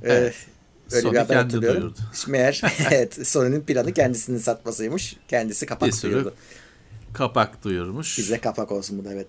E, 0.02 0.12
Evet. 0.12 0.34
Öyle 0.92 1.02
Sony 1.02 1.12
bir 1.12 1.18
haber 1.18 1.28
kendi 1.36 1.42
hatırlıyorum. 1.42 1.80
duyurdu. 1.82 1.98
Meğer 2.28 2.62
evet, 2.90 3.28
Sony'nin 3.28 3.60
planı 3.60 3.92
kendisinin 3.94 4.38
satmasıymış. 4.38 5.16
Kendisi 5.28 5.66
kapak 5.66 5.88
Bir 5.88 6.02
duyurdu. 6.02 6.34
kapak 7.12 7.64
duyurmuş. 7.64 8.18
Bize 8.18 8.40
kapak 8.40 8.72
olsun 8.72 8.98
bu 8.98 9.04
da 9.04 9.12
evet. 9.12 9.26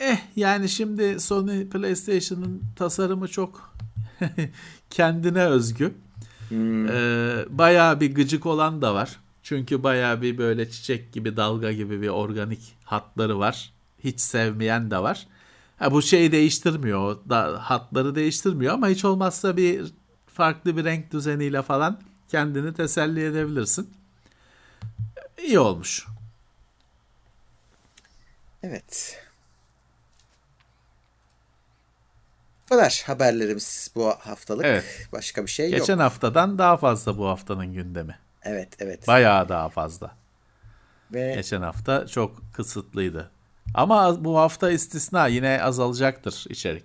Eh 0.00 0.18
yani 0.36 0.68
şimdi 0.68 1.20
Sony 1.20 1.68
PlayStation'ın 1.68 2.62
tasarımı 2.76 3.28
çok 3.28 3.74
kendine 4.90 5.44
özgü. 5.44 5.94
Ee, 6.90 7.46
bayağı 7.50 8.00
bir 8.00 8.14
gıcık 8.14 8.46
olan 8.46 8.82
da 8.82 8.94
var. 8.94 9.20
Çünkü 9.42 9.82
bayağı 9.82 10.22
bir 10.22 10.38
böyle 10.38 10.70
çiçek 10.70 11.12
gibi 11.12 11.36
dalga 11.36 11.72
gibi 11.72 12.02
bir 12.02 12.08
organik 12.08 12.76
hatları 12.84 13.38
var. 13.38 13.72
Hiç 14.04 14.20
sevmeyen 14.20 14.90
de 14.90 14.98
var. 14.98 15.26
Ha, 15.78 15.92
bu 15.92 16.02
şeyi 16.02 16.32
değiştirmiyor. 16.32 17.16
Da, 17.28 17.70
hatları 17.70 18.14
değiştirmiyor 18.14 18.74
ama 18.74 18.88
hiç 18.88 19.04
olmazsa 19.04 19.56
bir 19.56 19.92
farklı 20.26 20.76
bir 20.76 20.84
renk 20.84 21.12
düzeniyle 21.12 21.62
falan 21.62 22.00
kendini 22.28 22.74
teselli 22.74 23.24
edebilirsin. 23.24 23.90
İyi 25.44 25.58
olmuş. 25.58 26.06
Evet. 28.62 29.20
Bu 32.52 32.58
kadar 32.70 33.02
haberlerimiz 33.06 33.90
bu 33.94 34.06
haftalık. 34.08 34.64
Evet. 34.64 35.08
Başka 35.12 35.42
bir 35.42 35.50
şey 35.50 35.70
Geçen 35.70 35.94
yok. 35.94 36.02
haftadan 36.02 36.58
daha 36.58 36.76
fazla 36.76 37.18
bu 37.18 37.26
haftanın 37.28 37.72
gündemi. 37.72 38.18
Evet, 38.42 38.68
evet. 38.78 39.08
Bayağı 39.08 39.48
daha 39.48 39.68
fazla. 39.68 40.14
Ve 41.12 41.34
Geçen 41.34 41.62
hafta 41.62 42.06
çok 42.06 42.40
kısıtlıydı. 42.54 43.30
Ama 43.74 44.24
bu 44.24 44.38
hafta 44.38 44.70
istisna 44.70 45.26
yine 45.26 45.62
azalacaktır 45.62 46.44
içerik. 46.48 46.84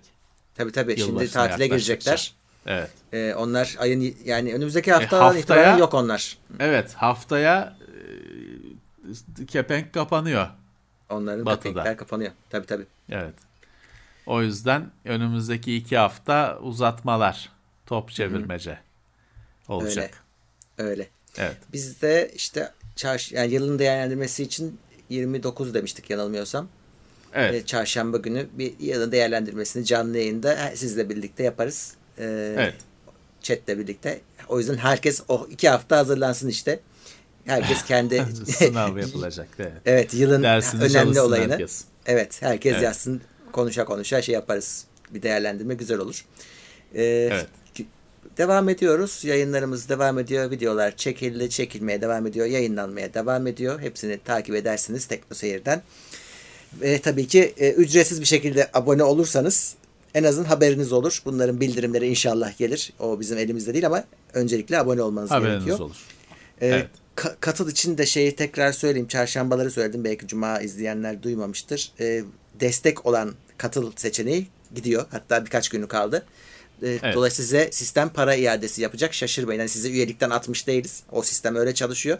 tabii 0.54 0.72
tabii 0.72 0.96
şimdi 0.96 1.10
Yılbaşına 1.10 1.32
tatile 1.48 1.64
yaklaştıkça. 1.64 2.10
girecekler. 2.10 2.34
Evet. 2.66 2.90
Ee, 3.12 3.34
onlar 3.34 3.76
ayın 3.78 4.16
yani 4.24 4.54
önümüzdeki 4.54 4.92
haftadan 4.92 5.22
haftaya- 5.22 5.40
itibaren 5.40 5.78
yok 5.78 5.94
onlar. 5.94 6.38
Evet 6.60 6.94
haftaya 6.94 7.76
e, 9.40 9.46
kepenk 9.46 9.92
kapanıyor. 9.94 10.46
Onların 11.10 11.46
Batı'da. 11.46 11.68
kepenkler 11.68 11.96
kapanıyor. 11.96 12.32
Tabii 12.50 12.66
tabii. 12.66 12.86
Evet. 13.10 13.34
O 14.26 14.42
yüzden 14.42 14.90
önümüzdeki 15.04 15.76
iki 15.76 15.96
hafta 15.96 16.58
uzatmalar, 16.62 17.52
top 17.86 18.10
çevirmece 18.10 18.78
olacak. 19.68 20.24
Öyle. 20.78 21.08
Evet. 21.38 21.56
Biz 21.72 22.02
de 22.02 22.30
işte 22.34 22.72
çarş 22.96 23.32
yani 23.32 23.52
yılın 23.54 23.78
değerlendirmesi 23.78 24.42
için 24.42 24.78
29 25.08 25.74
demiştik 25.74 26.10
yanılmıyorsam. 26.10 26.68
Evet. 27.34 27.66
Çarşamba 27.66 28.16
günü 28.16 28.46
bir 28.52 28.74
yılın 28.80 29.12
değerlendirmesini 29.12 29.84
canlı 29.84 30.18
yayında 30.18 30.56
sizle 30.74 31.08
birlikte 31.08 31.42
yaparız. 31.42 31.94
Ee, 32.18 32.54
Evet. 32.58 32.74
Chatle 33.42 33.78
birlikte. 33.78 34.20
O 34.48 34.58
yüzden 34.58 34.76
herkes 34.76 35.22
o 35.28 35.46
iki 35.50 35.68
hafta 35.68 35.96
hazırlansın 35.96 36.48
işte. 36.48 36.80
Herkes 37.44 37.84
kendi 37.84 38.24
Sınav 38.46 38.96
yapılacak. 38.98 39.48
Evet. 39.58 39.72
evet 39.86 40.14
yılın 40.14 40.42
Dersini 40.42 40.82
önemli 40.82 41.20
olayını. 41.20 41.52
herkes. 41.52 41.84
Evet 42.06 42.42
herkes 42.42 42.72
Evet. 42.72 42.82
yazsın 42.82 43.20
konuşa 43.56 43.84
konuşa 43.84 44.22
şey 44.22 44.32
yaparız. 44.32 44.84
Bir 45.10 45.22
değerlendirme 45.22 45.74
güzel 45.74 45.98
olur. 45.98 46.24
Ee, 46.94 47.02
Evet. 47.32 47.46
Devam 48.38 48.68
ediyoruz. 48.68 49.24
Yayınlarımız 49.24 49.88
devam 49.88 50.18
ediyor. 50.18 50.50
Videolar 50.50 50.96
çekildi, 50.96 51.50
çekilmeye 51.50 52.00
devam 52.00 52.26
ediyor. 52.26 52.46
Yayınlanmaya 52.46 53.14
devam 53.14 53.46
ediyor. 53.46 53.80
Hepsini 53.80 54.18
takip 54.24 54.54
edersiniz 54.54 55.06
TeknoSeyir'den. 55.06 55.82
Ve 56.80 56.98
tabii 57.00 57.26
ki 57.26 57.54
e, 57.58 57.70
ücretsiz 57.72 58.20
bir 58.20 58.26
şekilde 58.26 58.70
abone 58.74 59.02
olursanız 59.04 59.74
en 60.14 60.24
azından 60.24 60.48
haberiniz 60.48 60.92
olur. 60.92 61.22
Bunların 61.24 61.60
bildirimleri 61.60 62.06
inşallah 62.08 62.58
gelir. 62.58 62.92
O 62.98 63.20
bizim 63.20 63.38
elimizde 63.38 63.72
değil 63.72 63.86
ama 63.86 64.04
öncelikle 64.34 64.78
abone 64.78 65.02
olmanız 65.02 65.30
Haberiniz 65.30 65.64
gerekiyor. 65.64 65.78
olur. 65.78 65.96
Ee, 66.60 66.66
Evet. 66.66 66.86
ka- 67.16 67.34
katıl 67.40 67.70
için 67.70 67.98
de 67.98 68.06
şeyi 68.06 68.36
tekrar 68.36 68.72
söyleyeyim. 68.72 69.08
Çarşambaları 69.08 69.70
söyledim. 69.70 70.04
Belki 70.04 70.26
cuma 70.26 70.60
izleyenler 70.60 71.22
duymamıştır. 71.22 71.92
Ee, 72.00 72.22
destek 72.60 73.06
olan 73.06 73.34
katıl 73.58 73.92
seçeneği 73.96 74.46
gidiyor. 74.74 75.06
Hatta 75.10 75.44
birkaç 75.44 75.68
günü 75.68 75.88
kaldı. 75.88 76.26
Ee, 76.82 76.88
Evet. 76.88 77.14
Dolayısıyla 77.14 77.44
size 77.44 77.72
sistem 77.72 78.08
para 78.08 78.34
iadesi 78.34 78.82
yapacak. 78.82 79.14
Şaşırmayın. 79.14 79.60
Yani 79.60 79.68
sizi 79.68 79.90
üyelikten 79.92 80.30
atmış 80.30 80.66
değiliz. 80.66 81.02
O 81.12 81.22
sistem 81.22 81.56
öyle 81.56 81.74
çalışıyor. 81.74 82.18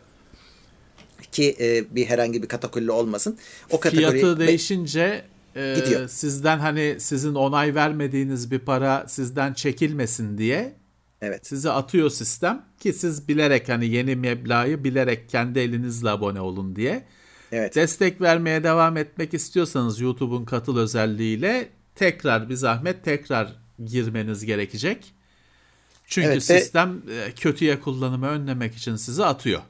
Ki 1.32 1.56
e, 1.60 1.94
bir 1.94 2.06
herhangi 2.06 2.42
bir 2.42 2.48
katakulli 2.48 2.90
olmasın. 2.90 3.38
O 3.70 3.80
kategori 3.80 4.18
Fiyatı 4.20 4.40
değişince 4.40 5.24
e, 5.56 5.74
Gidiyor. 5.76 6.08
sizden 6.08 6.58
hani 6.58 6.96
sizin 6.98 7.34
onay 7.34 7.74
vermediğiniz 7.74 8.50
bir 8.50 8.58
para 8.58 9.04
sizden 9.08 9.54
çekilmesin 9.54 10.38
diye 10.38 10.74
Evet. 11.22 11.46
size 11.46 11.70
atıyor 11.70 12.10
sistem 12.10 12.64
ki 12.80 12.92
siz 12.92 13.28
bilerek 13.28 13.68
hani 13.68 13.86
yeni 13.86 14.16
meblağı 14.16 14.84
bilerek 14.84 15.28
kendi 15.28 15.58
elinizle 15.58 16.10
abone 16.10 16.40
olun 16.40 16.76
diye. 16.76 17.04
Evet. 17.52 17.74
Destek 17.74 18.20
vermeye 18.20 18.64
devam 18.64 18.96
etmek 18.96 19.34
istiyorsanız 19.34 20.00
YouTube'un 20.00 20.44
katıl 20.44 20.78
özelliğiyle 20.78 21.68
tekrar 21.94 22.48
bir 22.48 22.54
zahmet 22.54 23.04
tekrar 23.04 23.52
girmeniz 23.84 24.44
gerekecek. 24.44 25.12
Çünkü 26.06 26.28
Evet 26.28 26.50
ve- 26.50 26.60
sistem 26.60 27.02
e, 27.10 27.32
kötüye 27.32 27.80
kullanımı 27.80 28.26
önlemek 28.28 28.74
için 28.74 28.96
sizi 28.96 29.24
atıyor. 29.24 29.62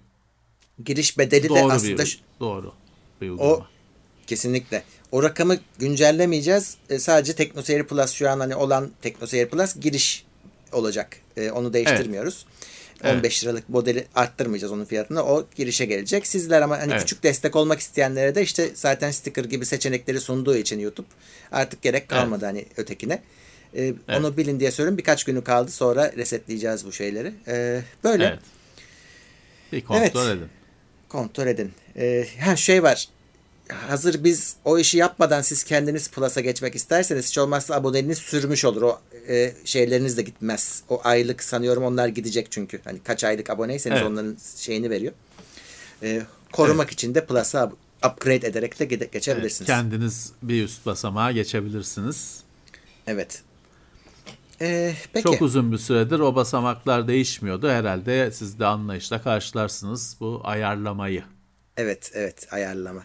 Giriş 0.84 1.18
bedeli 1.18 1.44
de 1.44 1.48
Doğru 1.48 1.72
aslında 1.72 2.02
bir 2.02 2.20
doğru 2.40 2.72
bir 3.20 3.30
uygulama. 3.30 3.54
O 3.54 3.66
kesinlikle. 4.26 4.82
O 5.12 5.22
rakamı 5.22 5.58
güncellemeyeceğiz. 5.78 6.76
E, 6.90 6.98
sadece 6.98 7.34
TeknoSeyir 7.34 7.82
Plus 7.82 8.12
şu 8.12 8.30
an 8.30 8.40
hani 8.40 8.56
olan 8.56 8.90
TeknoSeyir 9.02 9.48
Plus 9.48 9.76
giriş 9.80 10.24
olacak. 10.72 11.16
E, 11.36 11.50
onu 11.50 11.72
değiştirmiyoruz. 11.72 12.46
Evet. 12.48 12.75
15 13.04 13.44
liralık 13.44 13.68
modeli 13.68 14.06
arttırmayacağız 14.14 14.72
onun 14.72 14.84
fiyatını. 14.84 15.22
O 15.24 15.46
girişe 15.56 15.84
gelecek. 15.84 16.26
Sizler 16.26 16.62
ama 16.62 16.78
hani 16.78 16.92
Evet. 16.92 17.00
küçük 17.00 17.22
destek 17.22 17.56
olmak 17.56 17.80
isteyenlere 17.80 18.34
de 18.34 18.42
işte 18.42 18.70
zaten 18.74 19.10
sticker 19.10 19.44
gibi 19.44 19.66
seçenekleri 19.66 20.20
sunduğu 20.20 20.56
için 20.56 20.78
YouTube 20.80 21.06
artık 21.52 21.82
gerek 21.82 22.08
kalmadı 22.08 22.44
hani 22.44 22.64
ötekine. 22.76 23.22
E, 23.76 23.94
Onu 24.18 24.36
bilin 24.36 24.60
diye 24.60 24.70
söylüyorum. 24.70 24.98
Birkaç 24.98 25.24
günü 25.24 25.44
kaldı. 25.44 25.70
Sonra 25.70 26.12
resetleyeceğiz 26.16 26.86
bu 26.86 26.92
şeyleri. 26.92 27.32
E, 27.48 27.82
böyle. 28.04 28.24
Evet. 28.24 28.38
Bir 29.72 29.84
kontrol 29.84 30.26
Evet. 30.26 30.36
edin. 30.36 30.48
Kontrol 31.08 31.46
edin. 31.46 31.72
Ee, 31.96 32.26
ha 32.40 32.56
şey 32.56 32.82
var. 32.82 33.08
hazır 33.68 34.24
biz 34.24 34.56
o 34.64 34.78
işi 34.78 34.98
yapmadan 34.98 35.42
siz 35.42 35.64
kendiniz 35.64 36.10
Plus'a 36.10 36.40
geçmek 36.40 36.74
isterseniz 36.74 37.28
hiç 37.28 37.38
olmazsa 37.38 37.74
aboneliğiniz 37.74 38.18
sürmüş 38.18 38.64
olur. 38.64 38.82
O 38.82 39.00
e, 39.28 39.54
şeyleriniz 39.64 40.16
de 40.16 40.22
gitmez. 40.22 40.82
O 40.88 41.00
aylık 41.04 41.42
sanıyorum 41.42 41.84
onlar 41.84 42.08
gidecek 42.08 42.46
çünkü. 42.50 42.80
Hani 42.84 42.98
kaç 43.04 43.24
aylık 43.24 43.50
aboneyseniz 43.50 43.98
Evet. 43.98 44.10
onların 44.10 44.36
şeyini 44.56 44.90
veriyor. 44.90 45.12
E, 46.02 46.22
korumak 46.52 46.90
için 46.90 47.14
de 47.14 47.26
Plus'a 47.26 47.58
up- 47.64 47.76
upgrade 48.12 48.46
ederek 48.46 48.78
de 48.80 48.84
geçebilirsiniz. 48.84 49.66
Kendiniz 49.66 50.32
bir 50.42 50.64
üst 50.64 50.86
basamağa 50.86 51.32
geçebilirsiniz. 51.32 52.40
Evet. 53.06 53.42
E, 54.60 54.94
peki. 55.12 55.22
Çok 55.24 55.42
uzun 55.42 55.72
bir 55.72 55.78
süredir 55.78 56.18
o 56.20 56.34
basamaklar 56.34 57.08
değişmiyordu. 57.08 57.68
Herhalde 57.68 58.30
siz 58.32 58.58
de 58.58 58.66
anlayışla 58.66 59.22
karşılarsınız 59.22 60.16
bu 60.20 60.40
ayarlamayı. 60.44 61.22
Evet, 61.76 62.10
evet. 62.14 62.46
Ayarlama. 62.50 63.02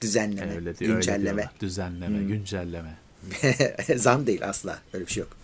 Düzenleme, 0.00 0.54
Öyle 0.56 0.78
diyor, 0.78 0.90
öyle 0.90 0.92
güncelleme. 1.00 1.24
diyorlar. 1.24 1.50
Düzenleme, 1.60 2.22
güncelleme. 2.22 2.96
Zam 3.96 4.26
değil 4.26 4.48
asla. 4.48 4.78
Öyle 4.92 5.06
bir 5.06 5.12
şey 5.12 5.20
yok. 5.20 5.36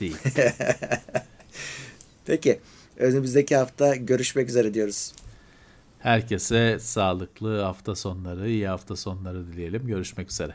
Değil. 0.00 0.16
Peki. 2.26 2.60
Önümüzdeki 2.96 3.56
hafta 3.56 3.96
görüşmek 3.96 4.48
üzere 4.48 4.74
diyoruz. 4.74 5.12
Herkese 5.98 6.78
sağlıklı 6.80 7.62
hafta 7.62 7.94
sonları, 7.94 8.48
iyi 8.48 8.68
hafta 8.68 8.96
sonları 8.96 9.46
dileyelim. 9.46 9.86
Görüşmek 9.86 10.30
üzere. 10.30 10.54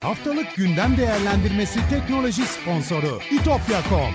Haftalık 0.00 0.56
gündem 0.56 0.96
değerlendirmesi 0.96 1.80
teknoloji 1.90 2.42
sponsoru 2.42 3.20
itopya.com. 3.30 4.12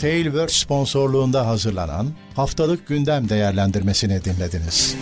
Tailwords 0.00 0.54
sponsorluğunda 0.54 1.46
hazırlanan 1.46 2.10
haftalık 2.36 2.88
gündem 2.88 3.28
değerlendirmesini 3.28 4.24
dinlediniz. 4.24 4.96